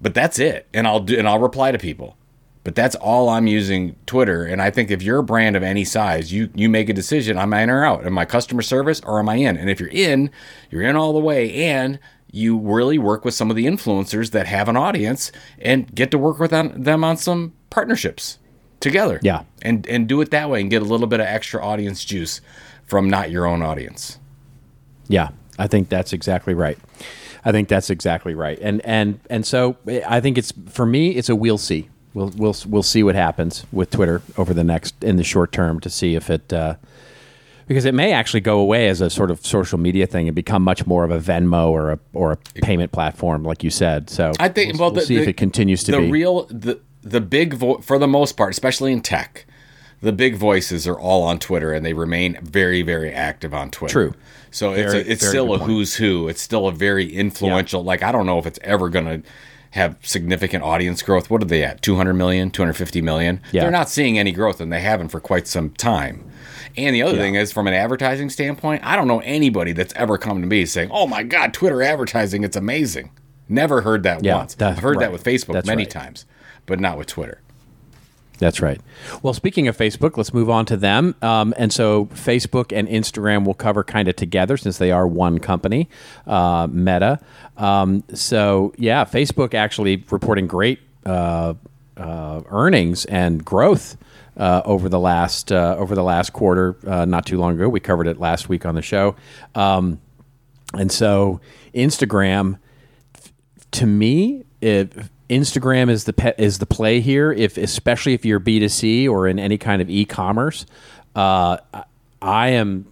But 0.00 0.12
that's 0.12 0.38
it, 0.38 0.68
and 0.74 0.86
I'll 0.86 1.00
do 1.00 1.16
and 1.16 1.26
I'll 1.26 1.38
reply 1.38 1.72
to 1.72 1.78
people. 1.78 2.16
But 2.64 2.74
that's 2.74 2.94
all 2.96 3.28
I'm 3.28 3.46
using 3.46 3.94
Twitter. 4.06 4.44
And 4.44 4.62
I 4.62 4.70
think 4.70 4.90
if 4.90 5.02
you're 5.02 5.18
a 5.18 5.22
brand 5.24 5.54
of 5.54 5.62
any 5.62 5.84
size, 5.84 6.32
you 6.32 6.50
you 6.54 6.68
make 6.70 6.88
a 6.88 6.94
decision: 6.94 7.38
am 7.38 7.52
I 7.52 7.62
in 7.62 7.70
or 7.70 7.84
out? 7.84 8.06
Am 8.06 8.16
I 8.16 8.24
customer 8.24 8.62
service 8.62 9.00
or 9.02 9.18
am 9.18 9.28
I 9.28 9.36
in? 9.36 9.58
And 9.58 9.68
if 9.68 9.78
you're 9.78 9.90
in, 9.90 10.30
you're 10.70 10.82
in 10.82 10.96
all 10.96 11.12
the 11.12 11.20
way, 11.20 11.54
and 11.66 11.98
you 12.32 12.58
really 12.58 12.98
work 12.98 13.24
with 13.24 13.34
some 13.34 13.50
of 13.50 13.56
the 13.56 13.66
influencers 13.66 14.30
that 14.32 14.46
have 14.46 14.68
an 14.68 14.76
audience 14.76 15.30
and 15.58 15.94
get 15.94 16.10
to 16.10 16.18
work 16.18 16.38
with 16.38 16.50
them 16.50 17.04
on 17.04 17.16
some 17.16 17.52
partnerships 17.70 18.38
together. 18.80 19.20
Yeah, 19.22 19.44
and 19.62 19.86
and 19.86 20.08
do 20.08 20.20
it 20.22 20.30
that 20.30 20.48
way 20.48 20.62
and 20.62 20.70
get 20.70 20.80
a 20.80 20.86
little 20.86 21.06
bit 21.06 21.20
of 21.20 21.26
extra 21.26 21.64
audience 21.64 22.02
juice 22.02 22.40
from 22.86 23.10
not 23.10 23.30
your 23.30 23.46
own 23.46 23.62
audience. 23.62 24.18
Yeah, 25.06 25.28
I 25.58 25.66
think 25.66 25.90
that's 25.90 26.14
exactly 26.14 26.54
right. 26.54 26.78
I 27.44 27.52
think 27.52 27.68
that's 27.68 27.90
exactly 27.90 28.34
right. 28.34 28.58
And 28.60 28.80
and 28.86 29.20
and 29.28 29.46
so 29.46 29.76
I 30.06 30.20
think 30.20 30.38
it's 30.38 30.52
for 30.70 30.86
me, 30.86 31.10
it's 31.10 31.28
a 31.28 31.36
we'll 31.36 31.58
see 31.58 31.90
we'll 32.14 32.32
we'll 32.36 32.56
we'll 32.66 32.82
see 32.82 33.02
what 33.02 33.14
happens 33.14 33.66
with 33.72 33.90
Twitter 33.90 34.22
over 34.38 34.54
the 34.54 34.64
next 34.64 35.02
in 35.02 35.16
the 35.16 35.24
short 35.24 35.52
term 35.52 35.80
to 35.80 35.90
see 35.90 36.14
if 36.14 36.30
it 36.30 36.52
uh, 36.52 36.76
because 37.66 37.84
it 37.84 37.94
may 37.94 38.12
actually 38.12 38.40
go 38.40 38.58
away 38.60 38.88
as 38.88 39.00
a 39.00 39.10
sort 39.10 39.30
of 39.30 39.44
social 39.44 39.78
media 39.78 40.06
thing 40.06 40.28
and 40.28 40.34
become 40.34 40.62
much 40.62 40.86
more 40.86 41.04
of 41.04 41.10
a 41.10 41.18
Venmo 41.18 41.68
or 41.68 41.92
a 41.92 41.98
or 42.12 42.32
a 42.32 42.36
payment 42.62 42.92
platform, 42.92 43.42
like 43.42 43.62
you 43.62 43.70
said. 43.70 44.08
So 44.08 44.32
I 44.38 44.48
think 44.48 44.72
we'll, 44.72 44.80
well 44.80 44.90
we'll 44.92 45.00
the, 45.00 45.06
see 45.06 45.16
the, 45.16 45.22
if 45.22 45.28
it 45.28 45.36
continues 45.36 45.84
to 45.84 45.92
be 45.92 45.98
the 45.98 46.04
be 46.04 46.12
real 46.12 46.44
the 46.46 46.80
the 47.02 47.20
big 47.20 47.54
vo- 47.54 47.78
for 47.78 47.98
the 47.98 48.08
most 48.08 48.36
part, 48.36 48.50
especially 48.50 48.92
in 48.92 49.02
tech. 49.02 49.46
The 50.00 50.12
big 50.12 50.36
voices 50.36 50.86
are 50.86 50.98
all 50.98 51.22
on 51.22 51.38
Twitter, 51.38 51.72
and 51.72 51.86
they 51.86 51.94
remain 51.94 52.38
very, 52.42 52.82
very 52.82 53.10
active 53.10 53.54
on 53.54 53.70
Twitter. 53.70 53.92
True. 53.92 54.14
So 54.50 54.74
very, 54.74 54.84
it's 54.84 54.94
a, 54.94 55.12
it's 55.12 55.26
still 55.26 55.54
a 55.54 55.58
point. 55.58 55.70
who's 55.70 55.94
who. 55.94 56.28
It's 56.28 56.42
still 56.42 56.66
a 56.66 56.72
very 56.72 57.10
influential. 57.10 57.80
Yeah. 57.80 57.86
Like 57.86 58.02
I 58.02 58.12
don't 58.12 58.26
know 58.26 58.38
if 58.38 58.44
it's 58.44 58.58
ever 58.62 58.90
going 58.90 59.06
to 59.06 59.28
have 59.74 59.96
significant 60.02 60.62
audience 60.62 61.02
growth. 61.02 61.28
What 61.28 61.42
are 61.42 61.46
they 61.46 61.64
at? 61.64 61.82
200 61.82 62.14
million, 62.14 62.50
250 62.50 63.02
million? 63.02 63.40
Yeah. 63.50 63.62
They're 63.62 63.72
not 63.72 63.88
seeing 63.88 64.18
any 64.18 64.30
growth 64.30 64.60
and 64.60 64.72
they 64.72 64.80
haven't 64.80 65.08
for 65.08 65.18
quite 65.18 65.48
some 65.48 65.70
time. 65.70 66.30
And 66.76 66.94
the 66.94 67.02
other 67.02 67.14
yeah. 67.14 67.22
thing 67.22 67.34
is, 67.34 67.52
from 67.52 67.66
an 67.66 67.74
advertising 67.74 68.30
standpoint, 68.30 68.84
I 68.84 68.94
don't 68.94 69.08
know 69.08 69.18
anybody 69.20 69.72
that's 69.72 69.92
ever 69.94 70.16
come 70.16 70.40
to 70.40 70.46
me 70.46 70.64
saying, 70.64 70.90
"Oh 70.92 71.06
my 71.06 71.22
God, 71.22 71.52
Twitter 71.52 71.82
advertising, 71.82 72.42
it's 72.42 72.56
amazing." 72.56 73.10
Never 73.48 73.82
heard 73.82 74.02
that 74.04 74.24
yeah, 74.24 74.36
once. 74.36 74.56
I've 74.60 74.78
heard 74.78 74.96
right. 74.96 75.00
that 75.04 75.12
with 75.12 75.22
Facebook 75.22 75.54
that's 75.54 75.66
many 75.66 75.82
right. 75.82 75.90
times, 75.90 76.24
but 76.66 76.80
not 76.80 76.98
with 76.98 77.06
Twitter. 77.06 77.40
That's 78.38 78.60
right. 78.60 78.80
Well, 79.22 79.32
speaking 79.32 79.68
of 79.68 79.76
Facebook, 79.76 80.16
let's 80.16 80.34
move 80.34 80.50
on 80.50 80.66
to 80.66 80.76
them. 80.76 81.14
Um, 81.22 81.54
and 81.56 81.72
so, 81.72 82.06
Facebook 82.06 82.76
and 82.76 82.88
Instagram 82.88 83.44
will 83.44 83.54
cover 83.54 83.84
kind 83.84 84.08
of 84.08 84.16
together 84.16 84.56
since 84.56 84.78
they 84.78 84.90
are 84.90 85.06
one 85.06 85.38
company, 85.38 85.88
uh, 86.26 86.66
Meta. 86.70 87.20
Um, 87.56 88.02
so, 88.12 88.74
yeah, 88.76 89.04
Facebook 89.04 89.54
actually 89.54 90.04
reporting 90.10 90.46
great 90.46 90.80
uh, 91.06 91.54
uh, 91.96 92.42
earnings 92.48 93.04
and 93.06 93.44
growth. 93.44 93.96
Uh, 94.36 94.62
over 94.64 94.88
the 94.88 94.98
last 94.98 95.52
uh, 95.52 95.76
over 95.78 95.94
the 95.94 96.02
last 96.02 96.32
quarter, 96.32 96.76
uh, 96.88 97.04
not 97.04 97.24
too 97.24 97.38
long 97.38 97.54
ago, 97.54 97.68
we 97.68 97.78
covered 97.78 98.08
it 98.08 98.18
last 98.18 98.48
week 98.48 98.66
on 98.66 98.74
the 98.74 98.82
show, 98.82 99.14
um, 99.54 100.00
and 100.76 100.90
so 100.90 101.40
Instagram, 101.72 102.58
to 103.70 103.86
me, 103.86 104.44
it, 104.60 104.92
Instagram 105.30 105.88
is 105.90 106.04
the 106.04 106.12
pe- 106.12 106.34
is 106.38 106.58
the 106.58 106.66
play 106.66 107.00
here. 107.00 107.32
If 107.32 107.56
especially 107.56 108.14
if 108.14 108.24
you're 108.24 108.38
B 108.38 108.60
two 108.60 108.68
C 108.68 109.08
or 109.08 109.26
in 109.26 109.38
any 109.38 109.58
kind 109.58 109.80
of 109.80 109.88
e 109.90 110.04
commerce, 110.04 110.66
uh, 111.16 111.56
I 112.20 112.48
am 112.50 112.86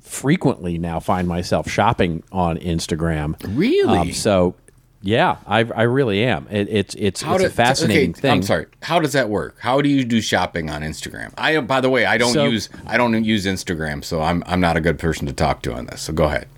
frequently 0.00 0.78
now 0.78 1.00
find 1.00 1.26
myself 1.28 1.68
shopping 1.68 2.22
on 2.32 2.58
Instagram. 2.58 3.34
Really? 3.56 3.98
Um, 3.98 4.12
so 4.12 4.54
Yeah, 5.02 5.36
I, 5.46 5.58
I 5.60 5.82
really 5.82 6.24
am. 6.24 6.46
It, 6.50 6.68
it's 6.70 6.94
it's 6.96 7.22
How 7.22 7.34
it's 7.34 7.42
do- 7.42 7.46
a 7.48 7.50
fascinating 7.50 8.10
okay, 8.10 8.20
thing. 8.22 8.30
I'm 8.30 8.42
sorry. 8.42 8.66
How 8.82 8.98
does 9.00 9.12
that 9.12 9.28
work? 9.28 9.56
How 9.60 9.80
do 9.82 9.88
you 9.88 10.04
do 10.04 10.20
shopping 10.20 10.70
on 10.70 10.82
Instagram? 10.82 11.32
I 11.36 11.60
by 11.60 11.80
the 11.80 11.90
way, 11.90 12.06
I 12.06 12.16
don't 12.18 12.32
So- 12.32 12.46
use 12.46 12.68
I 12.86 12.96
don't 12.96 13.22
use 13.24 13.46
Instagram, 13.46 14.02
so 14.04 14.22
I'm 14.22 14.42
I'm 14.46 14.60
not 14.60 14.76
a 14.76 14.80
good 14.80 14.98
person 14.98 15.26
to 15.26 15.32
talk 15.32 15.62
to 15.62 15.74
on 15.74 15.86
this. 15.86 16.02
So 16.02 16.12
go 16.12 16.24
ahead. 16.24 16.48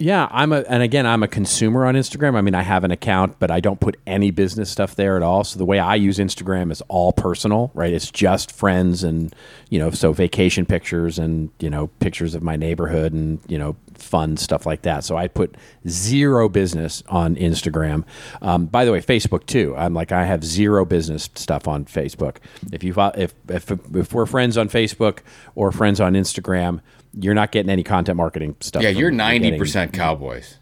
Yeah, 0.00 0.28
I'm 0.30 0.50
a, 0.52 0.60
and 0.60 0.82
again, 0.82 1.06
I'm 1.06 1.22
a 1.22 1.28
consumer 1.28 1.84
on 1.84 1.94
Instagram. 1.94 2.34
I 2.34 2.40
mean, 2.40 2.54
I 2.54 2.62
have 2.62 2.84
an 2.84 2.90
account, 2.90 3.38
but 3.38 3.50
I 3.50 3.60
don't 3.60 3.78
put 3.80 3.98
any 4.06 4.30
business 4.30 4.70
stuff 4.70 4.96
there 4.96 5.14
at 5.18 5.22
all. 5.22 5.44
So 5.44 5.58
the 5.58 5.66
way 5.66 5.78
I 5.78 5.94
use 5.94 6.16
Instagram 6.16 6.72
is 6.72 6.80
all 6.88 7.12
personal, 7.12 7.70
right? 7.74 7.92
It's 7.92 8.10
just 8.10 8.50
friends 8.50 9.04
and, 9.04 9.34
you 9.68 9.78
know, 9.78 9.90
so 9.90 10.12
vacation 10.14 10.64
pictures 10.64 11.18
and, 11.18 11.50
you 11.58 11.68
know, 11.68 11.88
pictures 11.98 12.34
of 12.34 12.42
my 12.42 12.56
neighborhood 12.56 13.12
and, 13.12 13.40
you 13.46 13.58
know, 13.58 13.76
fun 13.92 14.38
stuff 14.38 14.64
like 14.64 14.80
that. 14.82 15.04
So 15.04 15.18
I 15.18 15.28
put 15.28 15.54
zero 15.86 16.48
business 16.48 17.02
on 17.10 17.36
Instagram. 17.36 18.04
Um, 18.40 18.64
by 18.66 18.86
the 18.86 18.92
way, 18.92 19.02
Facebook 19.02 19.44
too. 19.44 19.74
I'm 19.76 19.92
like, 19.92 20.12
I 20.12 20.24
have 20.24 20.42
zero 20.42 20.86
business 20.86 21.28
stuff 21.34 21.68
on 21.68 21.84
Facebook. 21.84 22.36
If 22.72 22.82
you 22.82 22.94
if 23.16 23.34
if 23.50 23.70
if 23.94 24.14
we're 24.14 24.24
friends 24.24 24.56
on 24.56 24.70
Facebook 24.70 25.18
or 25.54 25.70
friends 25.72 26.00
on 26.00 26.14
Instagram, 26.14 26.80
you're 27.18 27.34
not 27.34 27.52
getting 27.52 27.70
any 27.70 27.82
content 27.82 28.16
marketing 28.16 28.56
stuff. 28.60 28.82
Yeah, 28.82 28.90
you're 28.90 29.10
ninety 29.10 29.56
percent 29.58 29.92
Cowboys. 29.92 30.56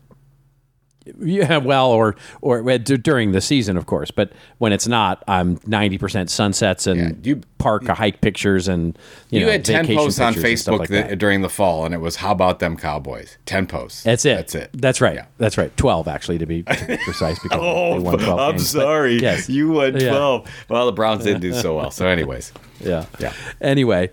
yeah, 1.20 1.56
well, 1.56 1.90
or 1.90 2.16
or 2.42 2.68
uh, 2.70 2.76
d- 2.76 2.98
during 2.98 3.32
the 3.32 3.40
season, 3.40 3.78
of 3.78 3.86
course. 3.86 4.10
But 4.10 4.30
when 4.58 4.72
it's 4.74 4.86
not, 4.86 5.24
I'm 5.26 5.58
ninety 5.66 5.96
percent 5.96 6.28
sunsets 6.30 6.86
and 6.86 7.00
Yeah, 7.24 7.34
you- 7.34 7.40
park 7.56 7.88
a 7.88 7.94
hike 7.94 8.20
pictures 8.20 8.68
and 8.68 8.96
you, 9.30 9.40
You, 9.40 9.46
know, 9.46 9.52
had 9.52 9.64
ten 9.64 9.86
posts 9.86 10.20
on 10.20 10.34
pictures 10.34 10.44
and 10.50 10.58
stuff 10.58 10.74
Facebook 10.74 10.78
like 10.80 10.88
that- 10.90 11.08
that. 11.10 11.18
during 11.18 11.40
the 11.40 11.48
fall, 11.48 11.86
and 11.86 11.94
it 11.94 11.98
was 12.02 12.16
"How 12.16 12.32
about 12.32 12.58
them 12.58 12.76
Cowboys?" 12.76 13.38
Ten 13.46 13.66
posts. 13.66 14.02
That's 14.02 14.26
it. 14.26 14.36
That's 14.36 14.54
it. 14.54 14.70
That's 14.74 15.00
right. 15.00 15.14
Yeah. 15.14 15.24
That's 15.38 15.56
right. 15.56 15.74
Twelve, 15.78 16.08
actually, 16.08 16.38
to 16.38 16.46
be 16.46 16.62
to 16.64 16.86
be 16.86 16.96
precise. 16.98 17.38
Because 17.38 17.58
they 17.58 17.66
oh, 17.66 18.00
won 18.02 18.18
12 18.18 18.28
Oh, 18.28 18.38
I'm 18.42 18.50
games. 18.52 18.72
But 18.74 18.80
sorry. 18.82 19.16
yes. 19.18 19.48
You 19.48 19.70
won 19.70 19.98
Yeah. 19.98 20.10
twelve. 20.10 20.46
Well, 20.68 20.84
the 20.84 20.92
Browns 20.92 21.24
didn't 21.24 21.40
do 21.40 21.54
so 21.54 21.74
well. 21.76 21.90
So, 21.90 22.06
anyways, 22.06 22.52
yeah 22.80 23.06
Yeah. 23.18 23.32
anyway 23.62 24.10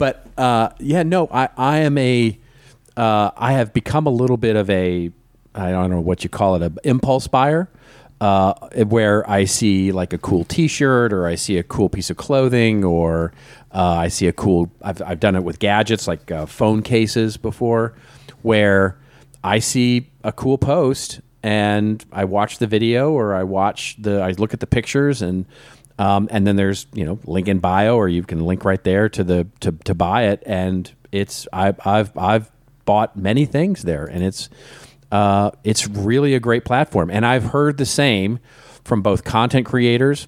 but 0.00 0.26
uh, 0.38 0.70
yeah 0.78 1.02
no 1.02 1.28
i 1.30 1.48
i 1.56 1.78
am 1.78 1.96
a 1.98 2.36
uh, 2.96 3.30
i 3.36 3.52
have 3.52 3.72
become 3.72 4.06
a 4.06 4.10
little 4.10 4.38
bit 4.38 4.56
of 4.56 4.68
a 4.70 5.10
i 5.54 5.70
don't 5.70 5.90
know 5.90 6.00
what 6.00 6.24
you 6.24 6.30
call 6.30 6.56
it 6.56 6.62
a 6.62 6.72
impulse 6.88 7.28
buyer 7.28 7.68
uh, 8.20 8.52
where 8.84 9.28
I 9.30 9.44
see 9.44 9.92
like 9.92 10.12
a 10.12 10.18
cool 10.18 10.44
T-shirt, 10.44 11.12
or 11.12 11.26
I 11.26 11.36
see 11.36 11.56
a 11.56 11.62
cool 11.62 11.88
piece 11.88 12.10
of 12.10 12.18
clothing, 12.18 12.84
or 12.84 13.32
uh, 13.72 13.82
I 13.82 14.08
see 14.08 14.26
a 14.26 14.32
cool. 14.32 14.70
I've, 14.82 15.00
I've 15.00 15.20
done 15.20 15.36
it 15.36 15.42
with 15.42 15.58
gadgets 15.58 16.06
like 16.06 16.30
uh, 16.30 16.44
phone 16.44 16.82
cases 16.82 17.38
before, 17.38 17.94
where 18.42 18.98
I 19.42 19.58
see 19.58 20.10
a 20.22 20.32
cool 20.32 20.58
post 20.58 21.20
and 21.42 22.04
I 22.12 22.26
watch 22.26 22.58
the 22.58 22.66
video, 22.66 23.10
or 23.12 23.34
I 23.34 23.44
watch 23.44 23.96
the. 23.98 24.20
I 24.20 24.32
look 24.32 24.52
at 24.52 24.60
the 24.60 24.66
pictures 24.66 25.22
and 25.22 25.46
um, 26.00 26.28
and 26.30 26.46
then 26.46 26.56
there's 26.56 26.86
you 26.94 27.04
know 27.04 27.18
link 27.26 27.46
in 27.46 27.58
bio, 27.58 27.94
or 27.94 28.08
you 28.08 28.22
can 28.22 28.40
link 28.46 28.64
right 28.64 28.82
there 28.82 29.10
to 29.10 29.22
the 29.22 29.46
to, 29.60 29.72
to 29.84 29.94
buy 29.94 30.24
it, 30.28 30.42
and 30.46 30.90
it's 31.12 31.46
I, 31.52 31.74
I've 31.84 32.16
I've 32.16 32.50
bought 32.86 33.16
many 33.18 33.44
things 33.44 33.82
there, 33.82 34.06
and 34.06 34.24
it's 34.24 34.48
uh, 35.12 35.50
it's 35.62 35.86
really 35.86 36.34
a 36.34 36.40
great 36.40 36.64
platform, 36.64 37.10
and 37.10 37.26
I've 37.26 37.44
heard 37.44 37.76
the 37.76 37.84
same 37.84 38.38
from 38.82 39.02
both 39.02 39.24
content 39.24 39.66
creators, 39.66 40.26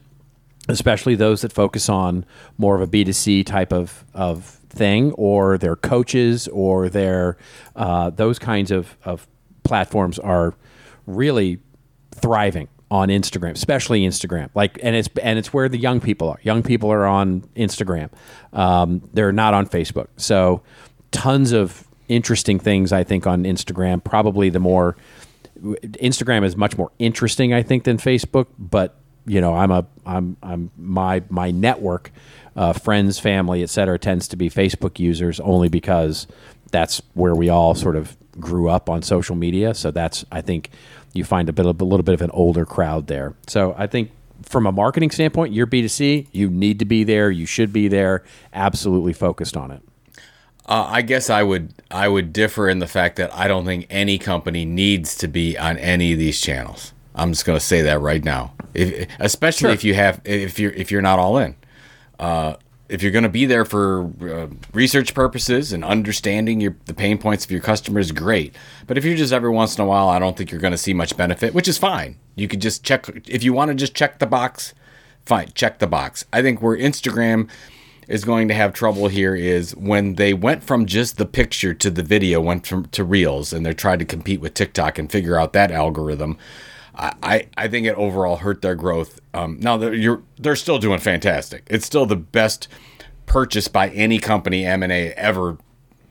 especially 0.68 1.14
those 1.14 1.40
that 1.40 1.54
focus 1.54 1.88
on 1.88 2.26
more 2.58 2.74
of 2.76 2.82
a 2.82 2.86
B 2.86 3.02
two 3.04 3.14
C 3.14 3.42
type 3.42 3.72
of 3.72 4.04
of 4.12 4.44
thing, 4.68 5.12
or 5.12 5.56
their 5.56 5.76
coaches, 5.76 6.48
or 6.48 6.90
their 6.90 7.38
uh, 7.74 8.10
those 8.10 8.38
kinds 8.38 8.70
of 8.70 8.98
of 9.04 9.26
platforms 9.64 10.18
are 10.18 10.54
really 11.06 11.60
thriving 12.14 12.68
on 12.92 13.08
Instagram, 13.08 13.52
especially 13.52 14.02
Instagram. 14.02 14.50
Like, 14.54 14.78
and 14.82 14.94
it's 14.94 15.08
and 15.22 15.38
it's 15.38 15.50
where 15.50 15.66
the 15.66 15.78
young 15.78 15.98
people 15.98 16.28
are. 16.28 16.38
Young 16.42 16.62
people 16.62 16.92
are 16.92 17.06
on 17.06 17.40
Instagram. 17.56 18.10
Um, 18.52 19.08
they're 19.14 19.32
not 19.32 19.54
on 19.54 19.66
Facebook. 19.66 20.08
So, 20.18 20.60
tons 21.10 21.52
of 21.52 21.88
interesting 22.08 22.58
things 22.58 22.92
I 22.92 23.02
think 23.02 23.26
on 23.26 23.44
Instagram. 23.44 24.04
Probably 24.04 24.50
the 24.50 24.60
more 24.60 24.94
Instagram 25.62 26.44
is 26.44 26.54
much 26.54 26.76
more 26.76 26.92
interesting, 26.98 27.54
I 27.54 27.62
think, 27.62 27.84
than 27.84 27.96
Facebook. 27.96 28.48
But 28.58 28.94
you 29.24 29.40
know, 29.40 29.54
I'm 29.54 29.70
a 29.70 29.86
I'm 30.04 30.36
I'm 30.42 30.70
my 30.76 31.22
my 31.30 31.50
network, 31.50 32.12
uh, 32.56 32.74
friends, 32.74 33.18
family, 33.18 33.62
et 33.62 33.70
cetera, 33.70 33.98
tends 33.98 34.28
to 34.28 34.36
be 34.36 34.50
Facebook 34.50 34.98
users 34.98 35.40
only 35.40 35.70
because 35.70 36.26
that's 36.72 37.00
where 37.14 37.34
we 37.34 37.48
all 37.48 37.74
sort 37.74 37.96
of 37.96 38.18
grew 38.38 38.68
up 38.68 38.90
on 38.90 39.00
social 39.00 39.34
media. 39.34 39.72
So 39.72 39.90
that's 39.90 40.26
I 40.30 40.42
think 40.42 40.68
you 41.12 41.24
find 41.24 41.48
a 41.48 41.52
bit 41.52 41.66
of 41.66 41.80
a 41.80 41.84
little 41.84 42.04
bit 42.04 42.14
of 42.14 42.22
an 42.22 42.30
older 42.32 42.64
crowd 42.64 43.06
there. 43.06 43.34
So 43.46 43.74
I 43.78 43.86
think 43.86 44.10
from 44.42 44.66
a 44.66 44.72
marketing 44.72 45.10
standpoint, 45.10 45.52
you're 45.52 45.66
B2C, 45.66 46.28
you 46.32 46.50
need 46.50 46.78
to 46.80 46.84
be 46.84 47.04
there, 47.04 47.30
you 47.30 47.46
should 47.46 47.72
be 47.72 47.88
there, 47.88 48.24
absolutely 48.52 49.12
focused 49.12 49.56
on 49.56 49.70
it. 49.70 49.82
Uh, 50.66 50.86
I 50.88 51.02
guess 51.02 51.28
I 51.28 51.42
would 51.42 51.74
I 51.90 52.06
would 52.08 52.32
differ 52.32 52.68
in 52.68 52.78
the 52.78 52.86
fact 52.86 53.16
that 53.16 53.34
I 53.34 53.48
don't 53.48 53.64
think 53.64 53.86
any 53.90 54.16
company 54.16 54.64
needs 54.64 55.16
to 55.18 55.28
be 55.28 55.58
on 55.58 55.76
any 55.78 56.12
of 56.12 56.18
these 56.18 56.40
channels. 56.40 56.92
I'm 57.14 57.32
just 57.32 57.44
going 57.44 57.58
to 57.58 57.64
say 57.64 57.82
that 57.82 58.00
right 58.00 58.22
now, 58.24 58.54
if, 58.72 59.08
especially 59.18 59.66
Sure. 59.66 59.74
if 59.74 59.84
you 59.84 59.94
have 59.94 60.20
if 60.24 60.58
you're 60.58 60.72
if 60.72 60.90
you're 60.92 61.02
not 61.02 61.18
all 61.18 61.36
in. 61.38 61.56
Uh, 62.18 62.54
if 62.92 63.02
you're 63.02 63.10
going 63.10 63.22
to 63.22 63.30
be 63.30 63.46
there 63.46 63.64
for 63.64 64.12
uh, 64.20 64.48
research 64.74 65.14
purposes 65.14 65.72
and 65.72 65.82
understanding 65.82 66.60
your 66.60 66.76
the 66.84 66.92
pain 66.92 67.16
points 67.16 67.44
of 67.44 67.50
your 67.50 67.60
customers, 67.60 68.12
great. 68.12 68.54
But 68.86 68.98
if 68.98 69.04
you're 69.04 69.16
just 69.16 69.32
every 69.32 69.50
once 69.50 69.78
in 69.78 69.82
a 69.82 69.86
while, 69.86 70.10
I 70.10 70.18
don't 70.18 70.36
think 70.36 70.50
you're 70.50 70.60
going 70.60 70.72
to 70.72 70.78
see 70.78 70.92
much 70.92 71.16
benefit, 71.16 71.54
which 71.54 71.68
is 71.68 71.78
fine. 71.78 72.18
You 72.36 72.48
could 72.48 72.60
just 72.60 72.84
check 72.84 73.08
if 73.26 73.42
you 73.42 73.54
want 73.54 73.70
to 73.70 73.74
just 73.74 73.94
check 73.94 74.18
the 74.18 74.26
box. 74.26 74.74
Fine, 75.24 75.52
check 75.54 75.78
the 75.78 75.86
box. 75.86 76.26
I 76.32 76.42
think 76.42 76.60
where 76.60 76.76
Instagram 76.76 77.48
is 78.08 78.24
going 78.24 78.48
to 78.48 78.54
have 78.54 78.74
trouble 78.74 79.08
here 79.08 79.34
is 79.34 79.74
when 79.74 80.16
they 80.16 80.34
went 80.34 80.62
from 80.62 80.84
just 80.84 81.16
the 81.16 81.24
picture 81.24 81.72
to 81.72 81.90
the 81.90 82.02
video, 82.02 82.40
went 82.40 82.66
from 82.66 82.86
to 82.86 83.04
reels, 83.04 83.54
and 83.54 83.64
they're 83.64 83.72
trying 83.72 84.00
to 84.00 84.04
compete 84.04 84.40
with 84.40 84.52
TikTok 84.52 84.98
and 84.98 85.10
figure 85.10 85.38
out 85.38 85.54
that 85.54 85.70
algorithm. 85.70 86.36
I, 86.94 87.48
I, 87.56 87.68
think 87.68 87.86
it 87.86 87.94
overall 87.94 88.36
hurt 88.36 88.60
their 88.60 88.74
growth. 88.74 89.18
Um, 89.32 89.58
now 89.60 89.76
they're 89.76 89.94
you're 89.94 90.22
they're 90.38 90.56
still 90.56 90.78
doing 90.78 90.98
fantastic. 90.98 91.62
It's 91.68 91.86
still 91.86 92.04
the 92.04 92.16
best 92.16 92.68
purchase 93.26 93.66
by 93.68 93.88
any 93.90 94.18
company 94.18 94.66
M 94.66 94.82
and 94.82 94.92
A 94.92 95.12
ever. 95.14 95.56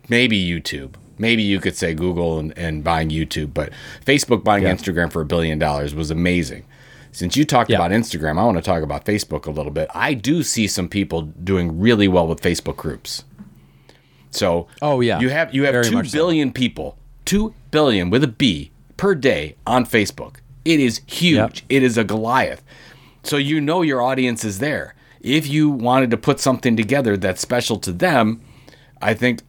Maybe 0.10 0.44
YouTube. 0.44 0.96
Maybe 1.20 1.44
you 1.44 1.60
could 1.60 1.78
say 1.78 1.94
Google 1.94 2.40
and, 2.40 2.58
and 2.58 2.84
buying 2.84 3.10
YouTube, 3.10 3.54
but 3.54 3.72
Facebook 4.04 4.44
buying 4.44 4.64
Yeah. 4.64 4.74
Instagram 4.74 5.12
for 5.12 5.22
a 5.22 5.26
billion 5.26 5.60
dollars 5.60 5.94
was 5.94 6.10
amazing. 6.10 6.66
Since 7.12 7.38
you 7.38 7.46
talked 7.46 7.70
Yeah. 7.70 7.78
about 7.78 7.92
Instagram, 7.92 8.40
I 8.40 8.44
want 8.46 8.58
to 8.58 8.64
talk 8.64 8.82
about 8.82 9.06
Facebook 9.06 9.46
a 9.46 9.52
little 9.52 9.72
bit. 9.72 9.88
I 9.94 10.16
do 10.16 10.42
see 10.42 10.66
some 10.66 10.90
people 10.90 11.22
doing 11.22 11.80
really 11.80 12.08
well 12.08 12.28
with 12.28 12.42
Facebook 12.42 12.78
groups. 12.78 13.24
So, 14.32 14.68
Oh, 14.82 15.02
yeah. 15.02 15.20
you 15.20 15.30
have 15.30 15.54
you 15.54 15.64
have 15.66 15.74
Very 15.74 15.86
two 15.86 15.96
much 15.96 16.10
so. 16.10 16.52
people, 16.54 16.98
two 17.26 17.54
billion 17.70 18.10
with 18.10 18.24
a 18.24 18.28
B 18.28 18.72
per 18.98 19.14
day 19.14 19.56
on 19.68 19.86
Facebook. 19.86 20.38
It 20.66 20.80
is 20.80 21.02
huge. 21.08 21.36
Yep. 21.36 21.54
It 21.70 21.84
is 21.84 21.98
a 21.98 22.04
Goliath. 22.04 22.64
So 23.24 23.38
you 23.38 23.62
know 23.62 23.82
your 23.82 24.02
audience 24.02 24.44
is 24.44 24.60
there. 24.60 24.96
If 25.22 25.48
you 25.48 25.70
wanted 25.70 26.12
to 26.12 26.18
put 26.18 26.40
something 26.40 26.76
together 26.76 27.16
that's 27.18 27.42
special 27.42 27.78
to 27.80 27.92
them, 27.92 28.42
I 29.02 29.14
think 29.14 29.42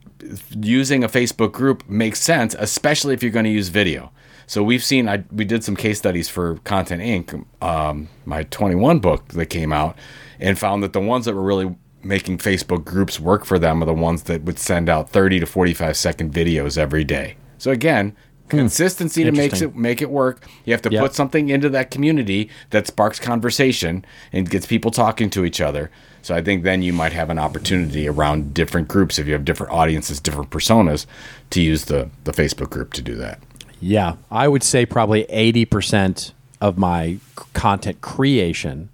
using 0.60 1.02
a 1.04 1.08
Facebook 1.08 1.52
group 1.52 1.88
makes 1.88 2.20
sense, 2.20 2.54
especially 2.58 3.14
if 3.14 3.22
you're 3.22 3.32
going 3.32 3.44
to 3.44 3.50
use 3.50 3.68
video. 3.68 4.12
So 4.46 4.62
we've 4.62 4.84
seen, 4.84 5.08
I, 5.08 5.24
we 5.30 5.44
did 5.44 5.64
some 5.64 5.76
case 5.76 5.98
studies 5.98 6.28
for 6.28 6.56
Content 6.58 7.02
Inc., 7.02 7.44
um, 7.62 8.08
my 8.26 8.42
21 8.44 8.98
book 8.98 9.28
that 9.28 9.46
came 9.46 9.72
out, 9.72 9.96
and 10.40 10.58
found 10.58 10.82
that 10.82 10.92
the 10.92 11.00
ones 11.00 11.24
that 11.24 11.34
were 11.34 11.42
really 11.42 11.74
making 12.02 12.38
Facebook 12.38 12.84
groups 12.84 13.20
work 13.20 13.44
for 13.44 13.58
them 13.58 13.82
are 13.82 13.86
the 13.86 13.94
ones 13.94 14.24
that 14.24 14.42
would 14.42 14.58
send 14.58 14.88
out 14.88 15.10
30 15.10 15.40
to 15.40 15.46
45 15.46 15.96
second 15.96 16.32
videos 16.34 16.76
every 16.76 17.04
day. 17.04 17.36
So 17.58 17.70
again, 17.70 18.16
consistency 18.48 19.24
to 19.24 19.32
make 19.32 19.52
it 19.60 19.74
make 19.76 20.02
it 20.02 20.10
work. 20.10 20.46
You 20.64 20.72
have 20.72 20.82
to 20.82 20.90
Yep. 20.90 21.00
put 21.02 21.14
something 21.14 21.48
into 21.48 21.68
that 21.70 21.90
community 21.90 22.50
that 22.70 22.86
sparks 22.86 23.18
conversation 23.18 24.04
and 24.32 24.48
gets 24.50 24.66
people 24.66 24.90
talking 24.90 25.30
to 25.30 25.44
each 25.44 25.60
other. 25.60 25.90
So 26.22 26.34
I 26.34 26.42
think 26.42 26.62
then 26.62 26.82
you 26.82 26.92
might 26.92 27.12
have 27.12 27.30
an 27.30 27.38
opportunity 27.38 28.06
around 28.08 28.54
different 28.54 28.86
groups 28.88 29.18
if 29.18 29.26
you 29.26 29.32
have 29.32 29.44
different 29.44 29.72
audiences, 29.72 30.20
different 30.20 30.50
personas, 30.50 31.06
to 31.50 31.60
use 31.60 31.86
the 31.86 32.10
the 32.24 32.32
Facebook 32.32 32.70
group 32.70 32.92
to 32.94 33.02
do 33.02 33.14
that. 33.16 33.40
Yeah, 33.80 34.14
I 34.30 34.46
would 34.48 34.62
say 34.62 34.86
probably 34.86 35.22
eighty 35.24 35.64
percent 35.64 36.32
of 36.60 36.78
my 36.78 37.18
content 37.54 38.00
creation. 38.00 38.88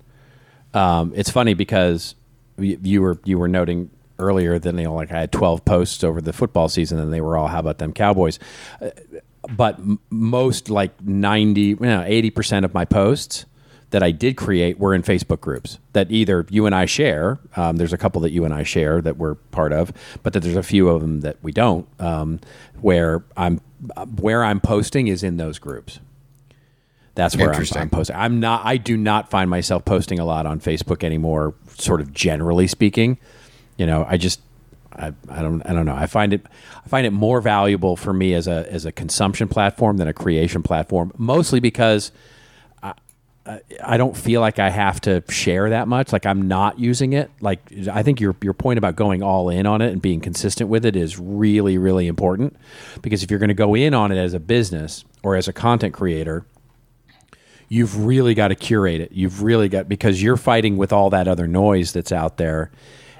Um, 0.73 1.13
it's 1.15 1.31
funny 1.31 1.55
because 1.55 2.15
you 2.59 3.03
were 3.03 3.19
you 3.25 3.39
were 3.39 3.49
noting 3.49 3.91
earlier 4.19 4.59
that 4.59 4.75
you 4.75 4.83
know 4.83 4.95
like 4.95 5.13
I 5.13 5.21
had 5.21 5.33
twelve 5.33 5.65
posts 5.65 6.03
over 6.03 6.21
the 6.21 6.33
football 6.33 6.69
season 6.69 6.99
and 6.99 7.13
they 7.13 7.21
were 7.21 7.37
all 7.37 7.49
how 7.49 7.59
about 7.61 7.79
them 7.79 7.93
Cowboys, 7.93 8.39
Uh, 8.81 8.91
but 9.57 9.79
m- 9.79 9.99
most 10.11 10.71
like 10.71 11.01
ninety 11.03 11.61
you 11.61 11.77
know 11.81 12.05
eighty 12.07 12.31
percent 12.31 12.65
of 12.65 12.75
my 12.75 12.85
posts 12.85 13.45
that 13.91 14.03
I 14.03 14.11
did 14.11 14.37
create 14.37 14.79
were 14.79 14.95
in 14.95 15.03
Facebook 15.03 15.41
groups 15.41 15.79
that 15.95 16.11
either 16.11 16.47
you 16.51 16.67
and 16.67 16.75
I 16.75 16.85
share. 16.85 17.39
Um, 17.57 17.77
there's 17.77 17.95
a 17.95 17.99
couple 17.99 18.21
that 18.21 18.31
you 18.31 18.45
and 18.45 18.53
I 18.53 18.63
share 18.63 19.01
that 19.01 19.17
we're 19.17 19.37
part 19.37 19.73
of, 19.73 19.93
but 20.23 20.35
that 20.35 20.41
there's 20.41 20.57
a 20.57 20.63
few 20.63 20.89
of 20.89 21.01
them 21.01 21.21
that 21.21 21.37
we 21.43 21.53
don't. 21.53 21.89
Um, 21.99 22.41
where 22.81 23.25
I'm 23.37 23.61
where 24.17 24.45
I'm 24.45 24.61
posting 24.61 25.09
is 25.09 25.23
in 25.23 25.37
those 25.37 25.59
groups. 25.59 26.01
That's 27.15 27.37
where 27.37 27.53
I'm, 27.53 27.67
I'm 27.77 27.91
posting. 27.91 28.15
I'm 28.17 28.41
not. 28.41 28.65
I 28.65 28.77
do 28.77 28.97
not 28.97 29.29
find 29.29 29.51
myself 29.51 29.85
posting 29.85 30.21
a 30.21 30.25
lot 30.25 30.47
on 30.47 30.61
Facebook 30.61 31.03
anymore. 31.03 31.55
Sort 31.77 32.01
of 32.01 32.13
generally 32.13 32.69
speaking, 32.69 33.19
you 33.77 33.87
know, 33.87 34.07
I 34.09 34.17
just. 34.19 34.41
I, 34.99 35.13
I 35.29 35.43
don't 35.43 35.63
I 35.65 35.73
don't 35.73 35.87
know. 35.87 35.95
I 35.95 36.07
find 36.07 36.33
it 36.33 36.45
I 36.85 36.89
find 36.89 37.07
it 37.07 37.13
more 37.13 37.41
valuable 37.41 37.97
for 37.97 38.13
me 38.13 38.35
as 38.35 38.47
a 38.49 38.71
as 38.73 38.85
a 38.85 38.93
consumption 38.93 39.49
platform 39.49 39.97
than 39.97 40.09
a 40.09 40.13
creation 40.13 40.63
platform. 40.63 41.13
Mostly 41.17 41.61
because 41.61 42.13
I 43.83 43.97
don't 43.97 44.17
feel 44.17 44.41
like 44.43 44.59
I 44.59 44.69
have 44.69 45.01
to 45.03 45.23
share 45.31 45.71
that 45.71 45.89
much. 45.89 46.13
Like 46.13 46.27
I'm 46.27 46.49
not 46.49 46.79
using 46.79 47.15
it. 47.15 47.31
Like 47.41 47.61
I 47.91 48.03
think 48.03 48.21
your 48.21 48.37
your 48.43 48.53
point 48.53 48.79
about 48.79 48.97
going 48.97 49.23
all 49.23 49.49
in 49.49 49.65
on 49.65 49.81
it 49.81 49.91
and 49.91 50.03
being 50.03 50.21
consistent 50.21 50.69
with 50.69 50.85
it 50.85 50.97
is 50.97 51.19
really 51.19 51.79
really 51.79 52.07
important 52.07 52.57
because 53.01 53.23
if 53.23 53.31
you're 53.31 53.39
going 53.39 53.49
to 53.49 53.55
go 53.55 53.75
in 53.75 53.95
on 53.95 54.13
it 54.13 54.19
as 54.19 54.35
a 54.35 54.41
business 54.41 55.05
or 55.23 55.35
as 55.35 55.49
a 55.49 55.53
content 55.53 55.95
creator, 55.95 56.45
you've 57.69 58.05
really 58.05 58.35
got 58.35 58.49
to 58.49 58.55
curate 58.55 59.01
it. 59.01 59.13
You've 59.13 59.43
really 59.43 59.69
got 59.71 59.89
because 59.89 60.23
you're 60.23 60.37
fighting 60.37 60.77
with 60.77 60.93
all 60.93 61.09
that 61.11 61.27
other 61.27 61.47
noise 61.47 61.93
that's 61.93 62.13
out 62.13 62.37
there. 62.37 62.71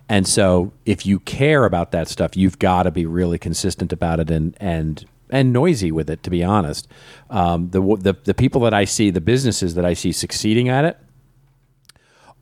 And 0.09 0.27
so 0.27 0.73
if 0.87 1.05
you 1.05 1.21
care 1.21 1.65
about 1.65 1.93
that 1.93 2.09
stuff, 2.09 2.37
you've 2.37 2.59
got 2.59 2.85
to 2.85 2.91
be 2.91 3.05
really 3.05 3.39
consistent 3.39 3.93
about 3.93 4.21
it 4.21 4.31
and 4.31 4.57
and 4.59 5.05
and 5.31 5.53
noisy 5.53 5.93
with 5.93 6.09
it 6.09 6.23
to 6.23 6.31
be 6.31 6.43
honest. 6.43 6.89
Um, 7.29 7.71
the, 7.71 7.81
the 7.81 8.15
the 8.25 8.35
people 8.35 8.63
that 8.63 8.75
I 8.75 8.85
see, 8.85 9.11
the 9.11 9.21
businesses 9.21 9.75
that 9.75 9.85
I 9.85 9.93
see 9.93 10.13
succeeding 10.13 10.69
at 10.69 10.85
it 10.85 10.99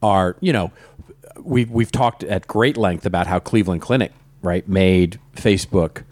are, 0.03 0.37
you 0.41 0.53
know, 0.53 0.71
we've 1.41 1.71
we've 1.71 1.91
talked 1.91 2.23
at 2.25 2.47
great 2.47 2.77
length 2.77 3.05
about 3.05 3.27
how 3.27 3.39
Cleveland 3.41 3.83
Clinic, 3.83 4.13
right, 4.43 4.67
made 4.69 5.19
Facebook 5.35 6.05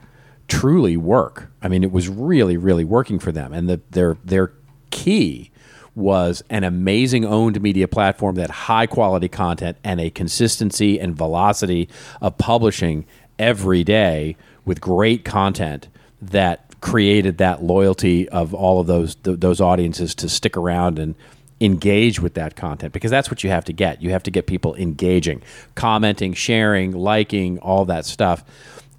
truly 0.49 0.97
work. 0.97 1.51
I 1.63 1.69
mean, 1.69 1.85
it 1.85 1.93
was 1.93 2.09
really, 2.09 2.57
really 2.57 2.85
working 2.85 3.19
for 3.19 3.33
them, 3.33 3.53
and 3.53 3.69
the, 3.69 3.81
their 3.91 4.19
their 4.25 4.53
key 4.91 5.51
was 5.95 6.43
an 6.51 6.65
amazing 6.65 7.25
owned 7.25 7.61
media 7.61 7.87
platform 7.87 8.35
that 8.37 8.51
high 8.51 8.87
quality 8.87 9.29
content 9.29 9.77
and 9.85 10.01
a 10.01 10.11
consistency 10.11 10.99
and 10.99 11.17
velocity 11.17 11.89
of 12.21 12.37
publishing 12.39 13.07
every 13.39 13.85
day 13.85 14.37
with 14.65 14.81
great 14.81 15.25
content 15.25 15.89
that 16.21 16.81
created 16.81 17.39
that 17.39 17.63
loyalty 17.63 18.29
of 18.29 18.53
all 18.53 18.81
of 18.81 18.87
those 18.87 19.15
th- 19.15 19.41
those 19.41 19.61
audiences 19.61 20.15
to 20.15 20.29
stick 20.29 20.57
around 20.57 20.99
and 20.99 21.15
engage 21.61 22.21
with 22.21 22.35
that 22.35 22.57
content 22.57 22.93
because 22.93 23.11
that's 23.11 23.31
what 23.31 23.43
you 23.45 23.51
have 23.51 23.65
to 23.65 23.73
get. 23.73 24.03
You 24.03 24.11
have 24.11 24.23
to 24.25 24.31
get 24.31 24.47
people 24.47 24.75
engaging, 24.75 25.43
commenting, 25.75 26.35
sharing, 26.35 26.93
liking, 26.93 27.59
all 27.61 27.85
that 27.87 28.05
stuff. 28.05 28.45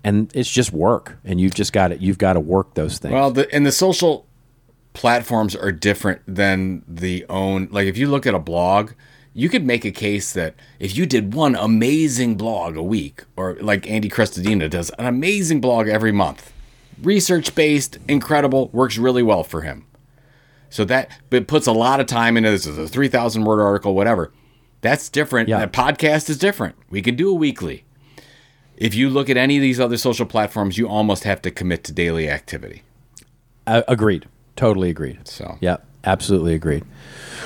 And 0.03 0.31
it's 0.35 0.49
just 0.49 0.71
work 0.71 1.17
and 1.25 1.39
you've 1.41 1.53
just 1.53 1.73
got 1.73 1.89
to 1.89 1.97
you've 1.97 2.17
got 2.17 2.33
to 2.33 2.39
work 2.39 2.73
those 2.75 2.97
things. 2.99 3.13
Well, 3.13 3.31
the, 3.31 3.53
and 3.53 3.65
the 3.65 3.71
social 3.71 4.25
platforms 4.95 5.55
are 5.55 5.71
different 5.71 6.21
than 6.27 6.83
the 6.87 7.25
own. 7.29 7.67
Like 7.71 7.85
if 7.85 7.97
you 7.97 8.07
look 8.07 8.25
at 8.25 8.33
a 8.33 8.39
blog, 8.39 8.91
you 9.33 9.49
could 9.49 9.65
make 9.65 9.85
a 9.85 9.91
case 9.91 10.33
that 10.33 10.55
if 10.79 10.95
you 10.97 11.05
did 11.05 11.33
one 11.33 11.55
amazing 11.55 12.35
blog 12.35 12.77
a 12.77 12.83
week, 12.83 13.23
or 13.35 13.55
like 13.61 13.89
Andy 13.89 14.09
Crestodina 14.09 14.69
does, 14.69 14.89
an 14.91 15.05
amazing 15.05 15.61
blog 15.61 15.87
every 15.87 16.11
month, 16.11 16.53
research 17.03 17.53
based, 17.53 17.99
incredible, 18.07 18.69
works 18.69 18.97
really 18.97 19.21
well 19.21 19.43
for 19.43 19.61
him. 19.61 19.85
So 20.69 20.85
that 20.85 21.11
but 21.29 21.47
puts 21.47 21.67
a 21.67 21.71
lot 21.71 21.99
of 21.99 22.07
time 22.07 22.37
into 22.37 22.49
this. 22.49 22.65
Is 22.65 22.77
a 22.77 22.87
three 22.87 23.09
thousand 23.09 23.43
word 23.43 23.61
article, 23.61 23.93
whatever. 23.93 24.31
That's 24.81 25.09
different. 25.09 25.49
Yeah. 25.49 25.63
A 25.63 25.67
podcast 25.67 26.29
is 26.29 26.37
different. 26.37 26.75
We 26.89 27.01
can 27.01 27.15
do 27.15 27.29
a 27.29 27.33
weekly. 27.33 27.85
If 28.77 28.93
you 28.93 29.09
look 29.09 29.29
at 29.29 29.37
any 29.37 29.55
of 29.57 29.61
these 29.61 29.79
other 29.79 29.97
social 29.97 30.25
platforms, 30.25 30.77
you 30.77 30.87
almost 30.87 31.23
have 31.23 31.41
to 31.43 31.51
commit 31.51 31.83
to 31.85 31.91
daily 31.93 32.29
activity. 32.29 32.83
Uh, 33.65 33.83
agreed. 33.87 34.27
Totally 34.55 34.89
agreed. 34.89 35.27
So 35.27 35.57
Yeah, 35.61 35.77
absolutely 36.03 36.53
agreed. 36.53 36.83